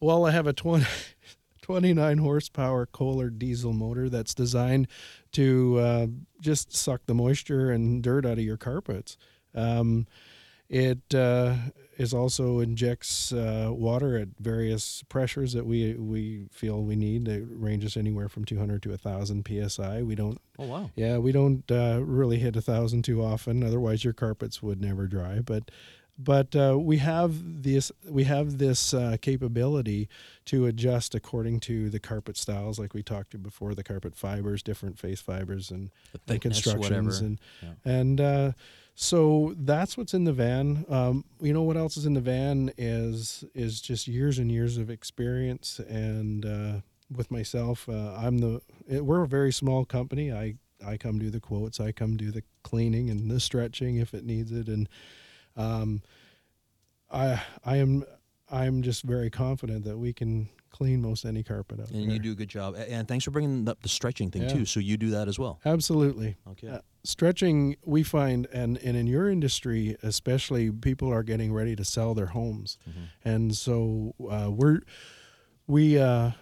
Well, 0.00 0.26
I 0.26 0.30
have 0.32 0.46
a 0.46 0.52
20, 0.52 0.84
29 1.62 2.18
horsepower 2.18 2.84
Kohler 2.86 3.30
diesel 3.30 3.72
motor 3.72 4.10
that's 4.10 4.34
designed 4.34 4.88
to 5.32 5.78
uh, 5.78 6.06
just 6.40 6.76
suck 6.76 7.00
the 7.06 7.14
moisture 7.14 7.70
and 7.70 8.02
dirt 8.02 8.26
out 8.26 8.32
of 8.38 8.44
your 8.44 8.58
carpets. 8.58 9.16
Um, 9.54 10.06
it 10.68 11.14
uh, 11.14 11.54
is 11.98 12.12
also 12.12 12.60
injects 12.60 13.32
uh, 13.32 13.70
water 13.72 14.18
at 14.18 14.28
various 14.38 15.02
pressures 15.08 15.52
that 15.54 15.64
we 15.66 15.94
we 15.94 16.46
feel 16.52 16.82
we 16.82 16.96
need. 16.96 17.26
It 17.28 17.44
ranges 17.48 17.96
anywhere 17.96 18.28
from 18.28 18.44
200 18.44 18.82
to 18.82 18.90
1,000 18.90 19.46
psi. 19.68 20.02
We 20.02 20.14
don't. 20.14 20.38
Oh 20.58 20.66
wow. 20.66 20.90
Yeah, 20.94 21.18
we 21.18 21.32
don't 21.32 21.70
uh, 21.70 22.00
really 22.04 22.38
hit 22.38 22.54
thousand 22.56 23.02
too 23.02 23.22
often. 23.22 23.62
Otherwise, 23.62 24.04
your 24.04 24.12
carpets 24.12 24.62
would 24.62 24.80
never 24.80 25.06
dry. 25.06 25.40
But 25.40 25.70
but 26.18 26.56
uh, 26.56 26.78
we 26.78 26.96
have 26.98 27.62
this 27.62 27.92
we 28.08 28.24
have 28.24 28.56
this 28.58 28.94
uh, 28.94 29.16
capability 29.20 30.08
to 30.46 30.64
adjust 30.66 31.14
according 31.14 31.60
to 31.60 31.90
the 31.90 32.00
carpet 32.00 32.36
styles, 32.38 32.78
like 32.78 32.94
we 32.94 33.02
talked 33.02 33.32
to 33.32 33.38
before, 33.38 33.74
the 33.74 33.84
carpet 33.84 34.14
fibers, 34.16 34.62
different 34.62 34.98
face 34.98 35.20
fibers, 35.20 35.70
and, 35.70 35.90
The 36.12 36.18
thickness, 36.26 36.62
constructions, 36.62 37.20
whatever. 37.20 37.24
and 37.26 37.40
Yeah. 37.62 37.92
and 38.00 38.20
uh, 38.20 38.52
so 38.98 39.54
that's 39.58 39.98
what's 39.98 40.14
in 40.14 40.24
the 40.24 40.32
van. 40.32 40.86
Um, 40.88 41.24
you 41.38 41.52
know 41.52 41.62
what 41.62 41.76
else 41.76 41.98
is 41.98 42.06
in 42.06 42.14
the 42.14 42.20
van 42.20 42.72
is 42.78 43.44
is 43.54 43.80
just 43.82 44.08
years 44.08 44.38
and 44.38 44.50
years 44.50 44.78
of 44.78 44.88
experience, 44.88 45.78
and 45.80 46.46
uh, 46.46 46.80
with 47.14 47.30
myself, 47.30 47.88
uh, 47.90 48.14
I'm 48.16 48.38
the 48.38 48.62
it, 48.88 49.04
we're 49.04 49.22
a 49.22 49.28
very 49.28 49.52
small 49.52 49.84
company. 49.84 50.32
I 50.32 50.54
I 50.84 50.96
come 50.96 51.18
do 51.18 51.28
the 51.28 51.40
quotes, 51.40 51.78
I 51.78 51.92
come 51.92 52.16
do 52.16 52.30
the 52.30 52.42
cleaning 52.62 53.10
and 53.10 53.30
the 53.30 53.38
stretching 53.38 53.96
if 53.96 54.14
it 54.14 54.24
needs 54.24 54.50
it, 54.50 54.66
and 54.66 54.88
um, 55.56 56.00
I 57.10 57.42
I 57.66 57.76
am 57.76 58.02
I'm 58.50 58.82
just 58.82 59.02
very 59.02 59.28
confident 59.28 59.84
that 59.84 59.98
we 59.98 60.14
can 60.14 60.48
clean 60.76 61.00
most 61.00 61.24
any 61.24 61.42
carpet 61.42 61.80
out 61.80 61.90
And 61.90 62.04
there. 62.04 62.10
you 62.12 62.18
do 62.18 62.32
a 62.32 62.34
good 62.34 62.48
job. 62.50 62.74
And 62.76 63.08
thanks 63.08 63.24
for 63.24 63.30
bringing 63.30 63.68
up 63.68 63.80
the 63.82 63.88
stretching 63.88 64.30
thing 64.30 64.42
Yeah. 64.42 64.48
too. 64.48 64.64
So 64.66 64.78
you 64.80 64.96
do 64.96 65.10
that 65.10 65.26
as 65.28 65.38
well. 65.38 65.58
Absolutely. 65.64 66.36
Okay. 66.50 66.68
Uh, 66.68 66.80
stretching, 67.04 67.76
we 67.84 68.02
find, 68.02 68.46
and, 68.52 68.76
and 68.78 68.96
in 68.96 69.06
your 69.06 69.30
industry, 69.30 69.96
especially, 70.02 70.70
people 70.70 71.08
are 71.12 71.22
getting 71.22 71.52
ready 71.52 71.74
to 71.76 71.84
sell 71.84 72.14
their 72.14 72.26
homes, 72.26 72.78
and 73.24 73.56
so 73.56 74.14
uh, 74.30 74.50
we're 74.50 74.80
we 75.66 75.98
uh, 75.98 76.32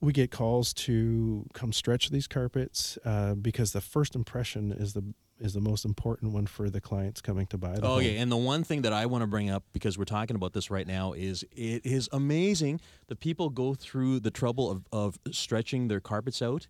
we 0.00 0.12
get 0.12 0.30
calls 0.30 0.72
to 0.74 1.46
come 1.52 1.72
stretch 1.72 2.10
these 2.10 2.26
carpets 2.26 2.98
uh, 3.04 3.34
because 3.34 3.72
the 3.72 3.80
first 3.80 4.14
impression 4.14 4.72
is 4.72 4.92
the 4.94 5.04
is 5.40 5.54
the 5.54 5.60
most 5.60 5.84
important 5.84 6.32
one 6.32 6.46
for 6.46 6.70
the 6.70 6.80
clients 6.80 7.20
coming 7.20 7.46
to 7.48 7.58
buy 7.58 7.74
the 7.74 7.82
Oh 7.86 7.94
home. 7.94 8.02
yeah, 8.02 8.10
and 8.20 8.30
the 8.30 8.36
one 8.36 8.62
thing 8.64 8.82
that 8.82 8.92
I 8.92 9.06
want 9.06 9.22
to 9.22 9.26
bring 9.26 9.50
up 9.50 9.64
because 9.72 9.98
we're 9.98 10.04
talking 10.04 10.36
about 10.36 10.52
this 10.52 10.70
right 10.70 10.86
now 10.86 11.12
is 11.14 11.42
it 11.52 11.84
is 11.84 12.08
amazing 12.12 12.80
that 13.08 13.18
people 13.20 13.50
go 13.50 13.74
through 13.74 14.20
the 14.20 14.30
trouble 14.30 14.70
of, 14.70 14.84
of 14.92 15.18
stretching 15.32 15.88
their 15.88 16.00
carpets 16.00 16.40
out 16.42 16.68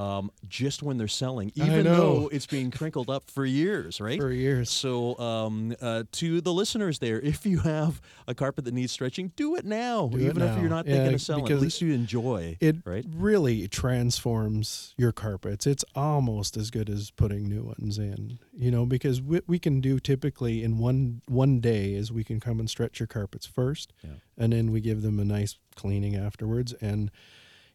um, 0.00 0.30
just 0.48 0.82
when 0.82 0.96
they're 0.96 1.08
selling, 1.08 1.52
even 1.54 1.84
though 1.84 2.28
it's 2.32 2.46
being 2.46 2.70
crinkled 2.70 3.10
up 3.10 3.28
for 3.30 3.44
years, 3.44 4.00
right? 4.00 4.18
For 4.18 4.32
years. 4.32 4.70
So 4.70 5.18
um, 5.18 5.74
uh, 5.80 6.04
to 6.12 6.40
the 6.40 6.52
listeners 6.52 6.98
there, 7.00 7.20
if 7.34 7.44
you 7.44 7.58
have 7.60 8.00
a 8.26 8.34
carpet 8.34 8.64
that 8.64 8.72
needs 8.74 8.92
stretching, 8.92 9.32
do 9.36 9.56
it 9.56 9.64
now, 9.66 10.08
Do 10.08 10.16
it 10.18 10.22
even 10.30 10.42
if 10.42 10.58
you're 10.58 10.70
not 10.70 10.86
thinking 10.86 11.14
of 11.14 11.20
selling. 11.20 11.50
At 11.52 11.60
least 11.60 11.80
you 11.82 11.92
enjoy 11.92 12.56
It 12.60 12.76
right? 12.84 13.04
really 13.14 13.68
transforms 13.68 14.94
your 14.96 15.12
carpets. 15.12 15.66
It's 15.66 15.84
almost 15.94 16.56
as 16.56 16.70
good 16.70 16.88
as 16.88 17.10
putting 17.10 17.48
new 17.48 17.62
ones 17.64 17.98
in, 17.98 18.38
you 18.56 18.70
know, 18.70 18.86
because 18.86 19.20
what 19.20 19.44
we 19.46 19.58
can 19.58 19.80
do 19.80 19.98
typically 20.00 20.62
in 20.64 20.78
one 20.78 21.20
one 21.26 21.60
day 21.60 21.92
is 21.94 22.10
we 22.10 22.24
can 22.24 22.40
come 22.40 22.58
and 22.60 22.68
stretch 22.70 23.00
your 23.00 23.06
carpets 23.06 23.46
first, 23.46 23.92
Yeah. 24.02 24.10
and 24.38 24.52
then 24.52 24.72
we 24.72 24.80
give 24.80 25.02
them 25.02 25.18
a 25.20 25.24
nice 25.24 25.56
cleaning 25.76 26.16
afterwards. 26.16 26.72
And 26.80 27.10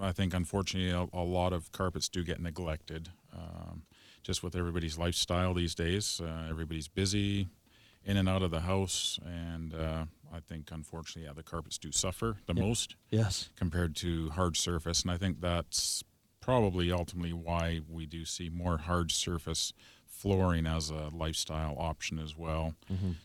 I 0.00 0.12
think, 0.12 0.34
unfortunately, 0.34 0.90
a, 0.90 1.06
a 1.16 1.22
lot 1.22 1.52
of 1.52 1.70
carpets 1.72 2.08
do 2.08 2.24
get 2.24 2.40
neglected. 2.40 3.10
Um, 3.32 3.82
just 4.22 4.42
with 4.42 4.54
everybody's 4.56 4.98
lifestyle 4.98 5.54
these 5.54 5.74
days, 5.74 6.20
uh, 6.22 6.48
everybody's 6.50 6.88
busy, 6.88 7.48
in 8.04 8.16
and 8.16 8.28
out 8.28 8.42
of 8.42 8.50
the 8.50 8.60
house, 8.60 9.18
and 9.24 9.74
uh, 9.74 10.04
I 10.32 10.40
think, 10.40 10.70
unfortunately, 10.70 11.24
yeah, 11.28 11.34
the 11.34 11.42
carpets 11.42 11.78
do 11.78 11.92
suffer 11.92 12.36
the 12.46 12.54
Yeah. 12.54 12.62
most 12.62 12.96
Yes. 13.10 13.50
compared 13.56 13.94
to 13.96 14.30
hard 14.30 14.56
surface, 14.56 15.02
and 15.02 15.10
I 15.10 15.16
think 15.16 15.40
that's 15.40 16.02
probably 16.40 16.90
ultimately 16.90 17.32
why 17.34 17.80
we 17.88 18.06
do 18.06 18.24
see 18.24 18.48
more 18.48 18.78
hard 18.78 19.10
surface 19.12 19.72
flooring 20.06 20.66
as 20.66 20.90
a 20.90 21.10
lifestyle 21.12 21.76
option 21.78 22.18
as 22.18 22.36
well, 22.36 22.74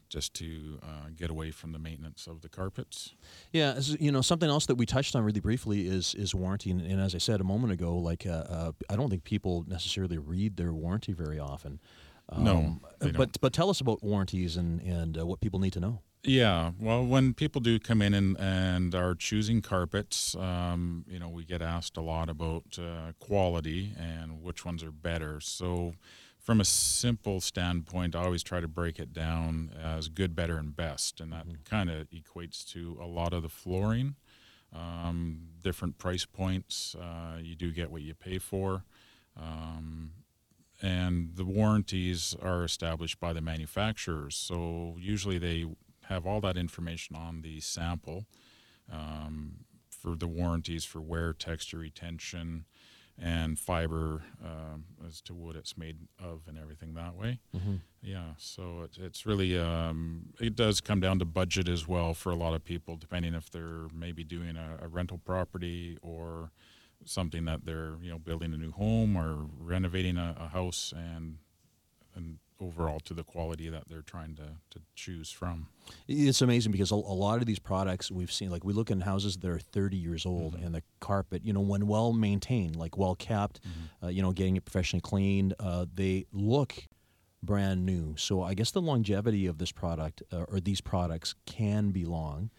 just 0.10 0.34
to 0.36 0.80
uh, 0.84 1.10
get 1.16 1.30
away 1.32 1.50
from 1.50 1.72
the 1.72 1.80
maintenance 1.80 2.28
of 2.28 2.42
the 2.42 2.50
carpets. 2.50 3.16
Yeah, 3.52 3.72
as, 3.72 4.00
you 4.00 4.12
know, 4.12 4.22
something 4.22 4.50
else 4.50 4.66
that 4.68 4.76
we 4.76 4.86
touched 4.86 5.16
on 5.16 5.24
really 5.24 5.40
briefly 5.40 5.88
is 5.88 6.14
is 6.14 6.36
warranty, 6.36 6.70
and, 6.70 6.82
and 6.82 7.00
as 7.02 7.16
I 7.16 7.18
said 7.20 7.40
a 7.42 7.44
moment 7.46 7.74
ago, 7.74 7.98
like 7.98 8.28
uh, 8.28 8.30
uh, 8.48 8.72
I 8.90 8.96
don't 8.96 9.10
think 9.10 9.24
people 9.24 9.64
necessarily 9.68 10.18
read 10.20 10.58
their 10.58 10.74
warranty 10.74 11.14
very 11.14 11.40
often. 11.40 11.80
No, 12.38 12.80
but 13.00 13.40
but 13.42 13.54
tell 13.54 13.70
us 13.70 13.82
about 13.82 14.04
warranties 14.04 14.58
and 14.58 14.82
and 14.82 15.18
uh, 15.18 15.26
what 15.26 15.42
people 15.42 15.60
need 15.60 15.74
to 15.74 15.80
know. 15.80 16.02
Yeah, 16.26 16.72
well, 16.80 17.06
when 17.06 17.34
people 17.34 17.60
do 17.60 17.80
come 17.80 18.02
in 18.02 18.14
and, 18.14 18.40
and 18.40 18.96
are 18.96 19.14
choosing 19.14 19.62
carpets, 19.62 20.36
um, 20.36 21.04
you 21.06 21.20
know, 21.20 21.28
we 21.28 21.44
get 21.44 21.62
asked 21.62 21.98
a 21.98 22.02
lot 22.02 22.30
about 22.30 22.80
uh, 22.80 23.12
quality 23.20 23.94
and 24.00 24.42
which 24.42 24.64
ones 24.64 24.86
are 24.86 24.92
better. 24.92 25.42
So, 25.42 25.96
from 26.40 26.62
a 26.62 26.66
simple 26.66 27.42
standpoint, 27.42 28.16
I 28.16 28.24
always 28.24 28.42
try 28.42 28.62
to 28.62 28.70
break 28.70 29.00
it 29.00 29.12
down 29.12 29.72
as 29.82 30.08
good, 30.08 30.34
better, 30.34 30.58
and 30.58 30.74
best, 30.74 31.20
and 31.20 31.34
that 31.34 31.46
kind 31.66 31.90
of 31.90 32.08
equates 32.10 32.66
to 32.72 32.98
a 33.02 33.06
lot 33.06 33.34
of 33.34 33.44
the 33.44 33.50
flooring. 33.50 34.16
Um, 34.72 35.50
different 35.62 35.98
price 35.98 36.26
points, 36.26 36.96
uh, 36.96 37.38
you 37.42 37.56
do 37.56 37.72
get 37.72 37.92
what 37.92 38.02
you 38.02 38.14
pay 38.14 38.40
for. 38.40 38.86
Um, 39.38 40.12
and 40.84 41.30
the 41.36 41.46
warranties 41.46 42.36
are 42.42 42.64
established 42.64 43.20
by 43.20 43.32
the 43.34 43.42
manufacturers. 43.42 44.36
So 44.36 44.96
usually 45.00 45.38
they 45.40 45.66
have 46.10 46.28
all 46.28 46.42
that 46.42 46.58
information 46.58 47.16
on 47.16 47.42
the 47.42 47.62
sample 47.62 48.26
um, 48.92 49.64
for 49.90 50.16
the 50.16 50.28
warranties 50.28 50.84
for 50.84 51.00
wear, 51.02 51.32
texture, 51.34 51.78
retention, 51.80 52.66
and 53.22 53.60
fiber 53.60 54.24
um 54.44 54.86
as 55.08 55.22
to 55.22 55.36
what 55.36 55.56
it's 55.56 55.78
made 55.78 55.98
of 56.18 56.42
and 56.48 56.58
everything 56.58 56.96
that 56.96 57.14
way. 57.16 57.40
Yeah, 58.02 58.34
so 58.38 58.82
it, 58.86 58.98
it's 59.00 59.26
really 59.28 59.58
um, 59.58 60.34
it 60.42 60.56
does 60.56 60.82
come 60.82 61.00
down 61.00 61.20
to 61.20 61.26
budget 61.26 61.70
as 61.70 61.88
well 61.88 62.16
for 62.16 62.32
a 62.32 62.36
lot 62.36 62.56
of 62.56 62.66
people, 62.66 62.98
depending 62.98 63.36
if 63.36 63.52
they're 63.52 63.88
maybe 63.94 64.24
doing 64.24 64.56
a, 64.58 64.84
a 64.84 64.88
rental 64.88 65.20
property 65.24 65.98
or 66.02 66.52
something 67.06 67.46
that 67.46 67.66
they're 67.66 67.96
you 68.02 68.12
know 68.12 68.20
building 68.20 68.54
a 68.54 68.58
new 68.58 68.72
home 68.72 69.16
or 69.16 69.46
renovating 69.60 70.18
a, 70.18 70.36
a 70.40 70.48
house 70.48 70.94
and 70.96 71.38
and 72.16 72.38
overall 72.60 73.00
to 73.02 73.14
the 73.14 73.24
quality 73.24 73.70
that 73.70 73.84
they're 73.90 74.02
trying 74.02 74.36
to, 74.36 74.44
to 74.70 74.80
choose 74.96 75.32
from. 75.32 75.68
It's 76.08 76.42
amazing 76.42 76.72
because 76.72 76.92
a, 76.92 76.96
a 76.96 76.96
lot 76.96 77.40
of 77.40 77.46
these 77.46 77.60
products 77.60 78.12
we've 78.12 78.32
seen, 78.32 78.50
like 78.50 78.64
we 78.64 78.74
look 78.74 78.90
in 78.90 79.02
houses 79.02 79.38
that 79.38 79.50
are 79.50 79.60
30 79.60 79.98
years 79.98 80.26
old, 80.26 80.56
and 80.56 80.74
the 80.74 80.84
carpet, 81.00 81.44
you 81.44 81.54
know, 81.54 81.60
when 81.60 81.88
well 81.88 82.14
maintained, 82.14 82.76
like 82.76 82.98
well 82.98 83.16
kept, 83.16 83.60
uh, 84.02 84.08
you 84.08 84.22
know, 84.22 84.32
getting 84.32 84.56
it 84.56 84.66
professionally 84.66 85.02
cleaned, 85.02 85.54
uh, 85.60 85.86
they 85.94 86.26
look 86.32 86.88
brand 87.42 87.86
new. 87.86 88.16
So 88.18 88.42
I 88.42 88.54
guess 88.54 88.72
the 88.72 88.82
longevity 88.82 89.46
of 89.48 89.58
this 89.58 89.72
product 89.72 90.24
uh, 90.32 90.44
or 90.44 90.60
these 90.60 90.82
products 90.82 91.36
can 91.46 91.92
be 91.92 92.06
long. 92.06 92.50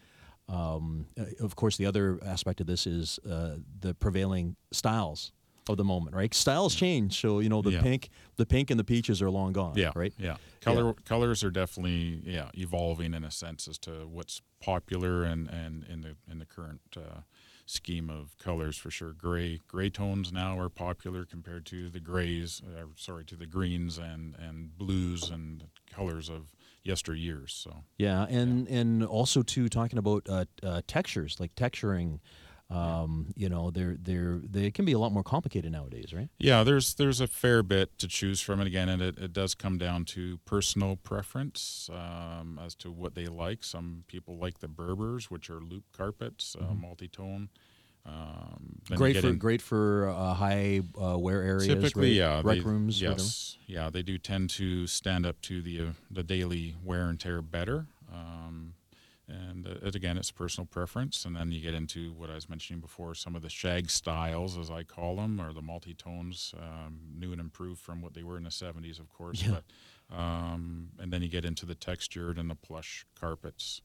Um, 0.47 1.07
uh, 1.19 1.23
of 1.43 1.55
course, 1.55 1.77
the 1.77 1.85
other 1.85 2.19
aspect 2.25 2.61
of 2.61 2.67
this 2.67 2.85
is 2.85 3.19
uh, 3.29 3.55
the 3.79 3.93
prevailing 3.95 4.55
styles 4.71 5.31
of 5.67 5.77
the 5.77 5.83
moment, 5.83 6.15
right? 6.15 6.31
Styles 6.33 6.75
change, 6.75 7.19
so 7.19 7.39
you 7.39 7.49
know 7.49 7.63
the 7.63 7.71
Yeah. 7.71 7.81
pink, 7.81 8.09
the 8.35 8.45
pink 8.45 8.69
and 8.69 8.79
the 8.79 8.83
peaches 8.83 9.21
are 9.21 9.31
long 9.31 9.51
gone. 9.53 9.73
Yeah, 9.75 9.91
right. 9.95 10.13
Yeah, 10.19 10.37
color 10.61 10.93
colors 11.05 11.43
are 11.43 11.49
definitely 11.49 12.21
yeah 12.23 12.51
evolving 12.53 13.15
in 13.15 13.23
a 13.23 13.31
sense 13.31 13.67
as 13.67 13.79
to 13.79 14.07
what's 14.07 14.41
popular 14.61 15.23
and 15.23 15.47
and 15.49 15.83
in 15.85 16.01
the 16.01 16.15
in 16.29 16.37
the 16.37 16.45
current 16.45 16.81
uh, 16.95 17.21
scheme 17.65 18.11
of 18.11 18.37
colors 18.37 18.77
for 18.77 18.91
sure. 18.91 19.13
Gray 19.13 19.59
gray 19.67 19.89
tones 19.89 20.31
now 20.31 20.59
are 20.59 20.69
popular 20.69 21.25
compared 21.25 21.65
to 21.67 21.89
the 21.89 21.99
grays. 21.99 22.61
Uh, 22.63 22.85
sorry, 22.95 23.25
to 23.25 23.35
the 23.35 23.47
greens 23.47 23.97
and 23.97 24.35
and 24.37 24.77
blues 24.77 25.31
and 25.31 25.63
colors 25.91 26.29
of 26.29 26.53
yesteryears. 26.85 27.49
So 27.51 27.83
Yeah, 27.97 28.25
and 28.29 28.67
and 28.67 29.03
also 29.03 29.41
too 29.41 29.69
talking 29.69 29.99
about 29.99 30.27
uh, 30.29 30.45
uh, 30.63 30.81
textures 30.87 31.39
like 31.39 31.55
texturing. 31.55 32.19
Um, 32.67 33.31
you 33.35 33.47
know, 33.47 33.69
they're 33.69 33.95
they're 34.01 34.41
they 34.43 34.71
can 34.71 34.85
be 34.85 34.93
a 34.93 34.97
lot 34.97 35.11
more 35.11 35.21
complicated 35.21 35.71
nowadays, 35.71 36.13
right? 36.13 36.29
Yeah, 36.39 36.63
there's 36.63 36.95
there's 36.95 37.21
a 37.21 37.27
fair 37.27 37.61
bit 37.61 37.99
to 37.99 38.07
choose 38.07 38.41
from, 38.41 38.59
and 38.59 38.65
again, 38.65 38.89
and 38.89 39.03
it, 39.03 39.19
it 39.19 39.33
does 39.33 39.53
come 39.53 39.77
down 39.77 40.03
to 40.05 40.39
personal 40.45 40.95
preference 40.95 41.91
um, 41.93 42.59
as 42.63 42.73
to 42.75 42.91
what 42.91 43.13
they 43.13 43.27
like. 43.27 43.63
Some 43.63 44.03
people 44.07 44.39
like 44.39 44.61
the 44.61 44.67
Berbers, 44.67 45.29
which 45.29 45.47
are 45.51 45.59
loop 45.59 45.83
carpets, 45.95 46.55
uh, 46.59 46.73
multi-tone. 46.73 47.49
Um, 48.05 48.81
great 48.95 49.17
for 49.17 49.29
in- 49.29 49.37
great 49.37 49.61
for 49.61 50.09
uh, 50.09 50.33
high 50.33 50.81
uh, 51.01 51.17
wear 51.17 51.41
areas. 51.41 51.67
Typically, 51.67 52.19
right? 52.19 52.27
yeah, 52.27 52.41
rec 52.43 52.57
they, 52.57 52.63
rooms. 52.63 53.01
whatever. 53.01 53.21
Yes, 53.21 53.57
yeah, 53.65 53.89
they 53.89 54.03
do 54.03 54.17
tend 54.17 54.49
to 54.51 54.85
stand 54.87 55.25
up 55.25 55.41
to 55.41 55.61
the 55.61 55.81
uh, 55.81 55.85
the 56.11 56.23
daily 56.23 56.75
wear 56.83 57.09
and 57.09 57.19
tear 57.19 57.41
better. 57.41 57.87
Um, 58.13 58.73
and 59.27 59.65
uh, 59.65 59.87
it, 59.87 59.95
again, 59.95 60.17
it's 60.17 60.31
personal 60.31 60.67
preference. 60.67 61.25
And 61.25 61.35
then 61.35 61.51
you 61.51 61.61
get 61.61 61.73
into 61.73 62.13
what 62.13 62.29
I 62.29 62.35
was 62.35 62.47
mentioning 62.47 62.79
before, 62.79 63.15
some 63.15 63.35
of 63.35 63.41
the 63.41 63.49
shag 63.49 63.89
styles, 63.89 64.57
as 64.57 64.69
I 64.69 64.83
call 64.83 65.15
them, 65.15 65.41
or 65.41 65.51
the 65.51 65.63
multi-tones, 65.63 66.53
um, 66.57 66.99
new 67.17 67.31
and 67.31 67.41
improved 67.41 67.79
from 67.81 68.01
what 68.01 68.13
they 68.13 68.23
were 68.23 68.37
in 68.37 68.43
the 68.43 68.49
70s, 68.49 68.99
of 68.99 69.09
course. 69.09 69.41
Yeah. 69.41 69.55
But 69.55 69.63
um, 70.15 70.89
and 70.99 71.11
then 71.11 71.23
you 71.23 71.27
get 71.27 71.45
into 71.45 71.65
the 71.65 71.73
textured 71.73 72.37
and 72.37 72.49
the 72.49 72.55
plush 72.55 73.05
carpets. 73.19 73.81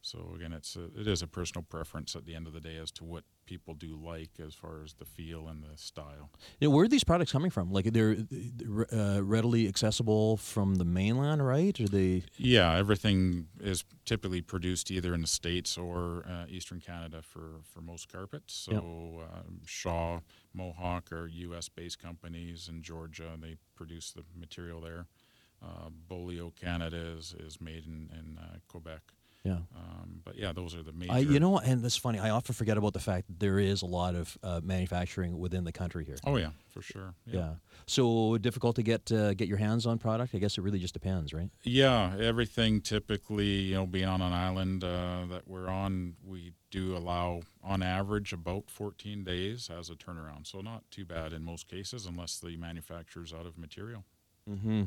So 0.00 0.32
again, 0.34 0.52
it's 0.52 0.74
a, 0.74 0.86
it 1.00 1.06
is 1.06 1.22
a 1.22 1.28
personal 1.28 1.64
preference 1.68 2.16
at 2.16 2.26
the 2.26 2.34
end 2.34 2.48
of 2.48 2.52
the 2.52 2.60
day 2.60 2.76
as 2.76 2.90
to 2.92 3.04
what 3.04 3.22
people 3.46 3.74
do 3.74 3.96
like 3.96 4.30
as 4.44 4.54
far 4.54 4.82
as 4.84 4.94
the 4.94 5.04
feel 5.04 5.48
and 5.48 5.62
the 5.62 5.76
style. 5.76 6.30
Where 6.60 6.84
are 6.84 6.88
these 6.88 7.04
products 7.04 7.32
coming 7.32 7.50
from? 7.50 7.72
Like 7.72 7.92
they're 7.92 8.16
they're, 8.30 8.86
uh, 8.94 9.20
readily 9.20 9.68
accessible 9.68 10.36
from 10.36 10.76
the 10.76 10.84
mainland, 10.84 11.44
right? 11.46 11.78
Or 11.80 11.86
they? 11.88 12.24
Yeah, 12.36 12.74
everything 12.76 13.48
is 13.60 13.84
typically 14.04 14.40
produced 14.42 14.90
either 14.90 15.14
in 15.14 15.20
the 15.22 15.26
states 15.26 15.76
or 15.78 16.24
uh, 16.28 16.44
Eastern 16.48 16.80
Canada 16.80 17.22
for, 17.22 17.60
for 17.62 17.80
most 17.80 18.10
carpets. 18.12 18.54
So 18.54 18.72
Yep. 18.72 18.82
um, 18.82 19.60
Shaw, 19.66 20.20
Mohawk 20.54 21.12
are 21.12 21.26
U.S. 21.26 21.68
based 21.68 21.98
companies 22.00 22.68
in 22.68 22.82
Georgia. 22.82 23.30
and 23.34 23.42
They 23.42 23.56
produce 23.74 24.10
the 24.12 24.22
material 24.38 24.80
there. 24.80 25.06
Uh, 25.62 25.90
Beaulieu 26.08 26.50
Canada 26.60 26.96
is, 27.18 27.34
is 27.38 27.60
made 27.60 27.86
in, 27.86 28.10
in 28.12 28.38
uh, 28.38 28.56
Quebec. 28.68 29.00
Yeah. 29.44 29.58
Um, 29.74 30.20
but 30.24 30.38
yeah, 30.38 30.52
those 30.52 30.74
are 30.76 30.82
the 30.82 30.92
major. 30.92 31.12
I, 31.12 31.18
you 31.18 31.40
know, 31.40 31.50
what? 31.50 31.64
and 31.64 31.82
that's 31.82 31.96
funny. 31.96 32.20
I 32.20 32.30
often 32.30 32.54
forget 32.54 32.76
about 32.76 32.92
the 32.92 33.00
fact 33.00 33.26
that 33.26 33.40
there 33.40 33.58
is 33.58 33.82
a 33.82 33.86
lot 33.86 34.14
of 34.14 34.38
uh, 34.42 34.60
manufacturing 34.62 35.36
within 35.38 35.64
the 35.64 35.72
country 35.72 36.04
here. 36.04 36.16
Oh 36.24 36.36
yeah, 36.36 36.50
for 36.70 36.80
sure. 36.80 37.14
Yeah. 37.26 37.54
So 37.86 38.38
difficult 38.38 38.76
to 38.76 38.82
get 38.84 39.10
uh, 39.10 39.34
get 39.34 39.48
your 39.48 39.58
hands 39.58 39.84
on 39.84 39.98
product. 39.98 40.34
I 40.34 40.38
guess 40.38 40.58
it 40.58 40.62
really 40.62 40.78
just 40.78 40.94
depends, 40.94 41.34
right? 41.34 41.50
Yeah, 41.64 42.14
everything 42.20 42.80
typically, 42.80 43.46
you 43.46 43.74
know, 43.74 43.86
being 43.86 44.04
on 44.04 44.22
an 44.22 44.32
island 44.32 44.84
uh, 44.84 45.26
that 45.30 45.48
we're 45.48 45.68
on, 45.68 46.14
we 46.24 46.52
do 46.70 46.96
allow 46.96 47.42
on 47.64 47.82
average 47.82 48.32
about 48.32 48.70
14 48.70 49.24
days 49.24 49.68
as 49.76 49.90
a 49.90 49.94
turnaround. 49.94 50.46
So 50.46 50.60
not 50.60 50.84
too 50.90 51.04
bad 51.04 51.32
in 51.32 51.44
most 51.44 51.68
cases, 51.68 52.06
unless 52.06 52.38
the 52.38 52.56
manufacturer's 52.56 53.32
out 53.32 53.46
of 53.46 53.58
material. 53.58 54.04
Mm-hmm. 54.48 54.82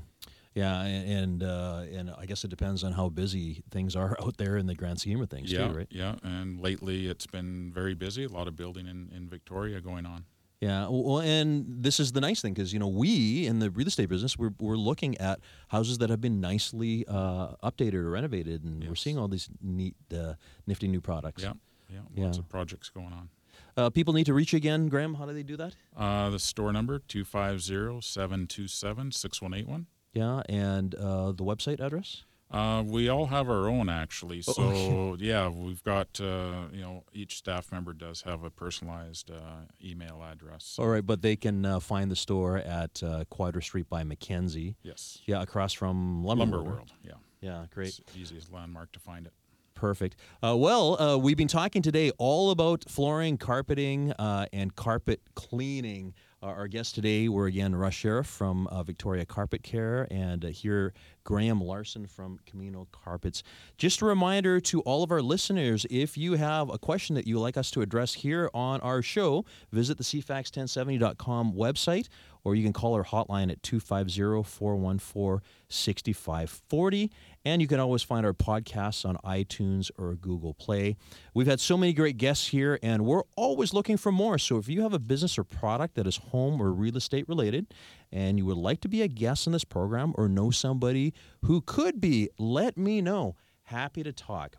Yeah, 0.55 0.81
and 0.83 1.43
uh, 1.43 1.83
and 1.91 2.11
I 2.17 2.25
guess 2.25 2.43
it 2.45 2.49
depends 2.49 2.83
on 2.85 2.93
how 2.93 3.09
busy 3.09 3.61
things 3.71 3.93
are 3.95 4.17
out 4.23 4.37
there 4.37 4.55
in 4.57 4.67
the 4.67 4.75
grand 4.75 4.99
scheme 5.01 5.21
of 5.21 5.29
things, 5.29 5.51
yeah, 5.51 5.67
too, 5.67 5.73
right? 5.77 5.87
yeah. 5.91 6.15
And 6.23 6.61
lately, 6.61 7.07
it's 7.07 7.27
been 7.27 7.71
very 7.73 7.93
busy. 7.93 8.23
A 8.23 8.29
lot 8.29 8.47
of 8.47 8.55
building 8.55 8.87
in, 8.87 9.11
in 9.13 9.27
Victoria 9.29 9.81
going 9.81 10.05
on. 10.05 10.23
Yeah, 10.61 10.87
well, 10.89 11.19
and 11.19 11.65
this 11.83 11.99
is 11.99 12.13
the 12.13 12.21
nice 12.21 12.41
thing 12.41 12.53
because 12.53 12.71
you 12.71 12.79
know 12.79 12.87
we 12.87 13.45
in 13.45 13.59
the 13.59 13.69
real 13.69 13.87
estate 13.87 14.07
business 14.07 14.37
we're 14.39 14.53
we're 14.57 14.77
looking 14.77 15.17
at 15.17 15.41
houses 15.67 15.97
that 15.97 16.09
have 16.09 16.21
been 16.21 16.39
nicely 16.39 17.03
uh, 17.09 17.55
updated 17.61 17.95
or 17.95 18.09
renovated, 18.11 18.63
and 18.63 18.87
we're 18.87 18.95
seeing 18.95 19.17
all 19.17 19.27
these 19.27 19.49
neat, 19.61 19.95
uh, 20.17 20.35
nifty 20.65 20.87
new 20.87 21.01
products. 21.01 21.43
Yeah, 21.43 21.51
yeah. 21.89 21.99
Lots 22.25 22.37
Yeah. 22.37 22.43
of 22.43 22.47
projects 22.49 22.89
going 22.89 23.11
on. 23.11 23.27
Uh, 23.75 23.89
people 23.89 24.13
need 24.13 24.25
to 24.27 24.33
reach 24.33 24.53
you 24.53 24.57
again, 24.57 24.87
Graham. 24.87 25.15
How 25.15 25.25
do 25.25 25.33
they 25.33 25.43
do 25.43 25.57
that? 25.57 25.75
Uh, 25.95 26.29
the 26.29 26.39
store 26.39 26.71
number 26.71 26.99
250-727-6181. 26.99 29.85
Yeah, 30.15 30.41
and 30.49 30.95
uh, 30.95 31.33
the 31.33 31.43
website 31.43 31.79
address. 31.79 32.23
Uh, 32.51 32.83
we 32.85 33.09
all 33.09 33.25
have 33.25 33.49
our 33.49 33.67
own 33.67 33.89
actually. 33.89 34.41
Oh, 34.47 34.53
So 34.53 34.63
okay. 34.63 35.23
yeah, 35.25 35.49
we've 35.49 35.83
got 35.83 36.07
uh, 36.21 36.67
you 36.71 36.81
know 36.81 37.03
each 37.13 37.37
staff 37.37 37.71
member 37.71 37.91
does 37.91 38.21
have 38.21 38.43
a 38.43 38.49
personalized 38.49 39.29
uh, 39.29 39.65
email 39.83 40.23
address. 40.23 40.77
All 40.79 40.87
right, 40.87 41.05
but 41.05 41.21
they 41.21 41.35
can 41.35 41.65
uh, 41.65 41.79
find 41.79 42.09
the 42.09 42.15
store 42.15 42.57
at 42.57 43.03
uh, 43.03 43.25
Quadra 43.29 43.61
Street 43.61 43.89
by 43.89 44.03
McKenzie. 44.03 44.75
Yes. 44.83 45.19
Yeah, 45.25 45.41
across 45.41 45.73
from 45.73 46.23
Lumber, 46.23 46.41
Lumber 46.43 46.57
World. 46.57 46.67
World. 46.69 46.93
Yeah. 47.03 47.13
Yeah, 47.41 47.65
great. 47.71 47.89
It's 47.89 48.13
the 48.13 48.19
easiest 48.19 48.51
landmark 48.53 48.91
to 48.93 48.99
find 48.99 49.27
it. 49.27 49.33
Perfect. 49.75 50.15
Uh, 50.41 50.55
well, 50.55 50.99
uh, 51.01 51.17
we've 51.17 51.35
been 51.35 51.49
talking 51.49 51.81
today 51.81 52.09
all 52.17 52.49
about 52.51 52.85
flooring, 52.87 53.37
carpeting, 53.37 54.13
uh, 54.13 54.45
and 54.53 54.73
carpet 54.75 55.19
cleaning. 55.35 56.13
Our 56.41 56.67
guests 56.67 56.91
today 56.91 57.27
were 57.27 57.47
again 57.47 57.75
Russ 57.75 57.93
Sheriff 57.93 58.27
from 58.27 58.67
uh, 58.67 58.83
Victoria 58.83 59.25
Carpet 59.25 59.63
Care 59.63 60.07
and 60.11 60.45
uh, 60.45 60.49
here 60.49 60.93
Graham 61.23 61.59
Larson 61.59 62.05
from 62.05 62.39
Comino 62.45 62.85
Carpets. 62.91 63.41
Just 63.77 64.01
a 64.01 64.05
reminder 64.05 64.59
to 64.59 64.81
all 64.81 65.01
of 65.01 65.11
our 65.11 65.21
listeners 65.21 65.87
if 65.89 66.17
you 66.17 66.33
have 66.33 66.69
a 66.69 66.77
question 66.77 67.15
that 67.15 67.25
you 67.25 67.35
would 67.35 67.41
like 67.41 67.57
us 67.57 67.71
to 67.71 67.81
address 67.81 68.13
here 68.13 68.49
on 68.53 68.79
our 68.81 69.01
show, 69.01 69.43
visit 69.71 69.97
the 69.97 70.03
CFAX1070.com 70.03 71.53
website 71.53 72.09
or 72.45 72.55
you 72.55 72.63
can 72.63 72.71
call 72.71 72.93
our 72.93 73.03
hotline 73.03 73.51
at 73.51 73.61
250 73.63 74.43
414 74.43 75.45
6540. 75.67 77.11
And 77.43 77.61
you 77.61 77.67
can 77.67 77.79
always 77.79 78.03
find 78.03 78.25
our 78.25 78.33
podcasts 78.33 79.03
on 79.03 79.17
iTunes 79.25 79.91
or 79.97 80.15
Google 80.15 80.53
Play. 80.53 80.95
We've 81.33 81.47
had 81.47 81.59
so 81.59 81.75
many 81.75 81.91
great 81.91 82.17
guests 82.17 82.47
here, 82.47 82.79
and 82.81 83.05
we're 83.05 83.23
always 83.35 83.73
looking 83.73 83.97
for 83.97 84.11
more. 84.11 84.37
So 84.37 84.57
if 84.57 84.69
you 84.69 84.81
have 84.83 84.93
a 84.93 84.99
business 84.99 85.37
or 85.37 85.43
product 85.43 85.95
that 85.95 86.07
is 86.07 86.17
home 86.17 86.61
or 86.61 86.71
real 86.71 86.95
estate 86.95 87.27
related, 87.27 87.73
and 88.11 88.37
you 88.37 88.45
would 88.45 88.57
like 88.57 88.79
to 88.81 88.87
be 88.87 89.01
a 89.01 89.07
guest 89.07 89.47
in 89.47 89.53
this 89.53 89.65
program 89.65 90.13
or 90.15 90.29
know 90.29 90.51
somebody 90.51 91.13
who 91.43 91.61
could 91.61 91.99
be, 91.99 92.29
let 92.37 92.77
me 92.77 93.01
know. 93.01 93.35
Happy 93.63 94.03
to 94.03 94.13
talk. 94.13 94.57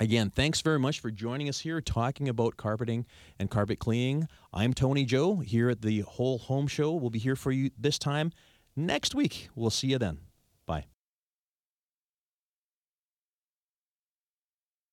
Again, 0.00 0.30
thanks 0.30 0.62
very 0.62 0.78
much 0.78 0.98
for 0.98 1.10
joining 1.10 1.46
us 1.46 1.60
here 1.60 1.82
talking 1.82 2.26
about 2.26 2.56
carpeting 2.56 3.04
and 3.38 3.50
carpet 3.50 3.78
cleaning. 3.78 4.28
I'm 4.50 4.72
Tony 4.72 5.04
Joe 5.04 5.40
here 5.40 5.68
at 5.68 5.82
the 5.82 6.00
Whole 6.00 6.38
Home 6.38 6.66
Show. 6.68 6.94
We'll 6.94 7.10
be 7.10 7.18
here 7.18 7.36
for 7.36 7.52
you 7.52 7.70
this 7.78 7.98
time 7.98 8.32
next 8.74 9.14
week. 9.14 9.50
We'll 9.54 9.68
see 9.68 9.88
you 9.88 9.98
then. 9.98 10.29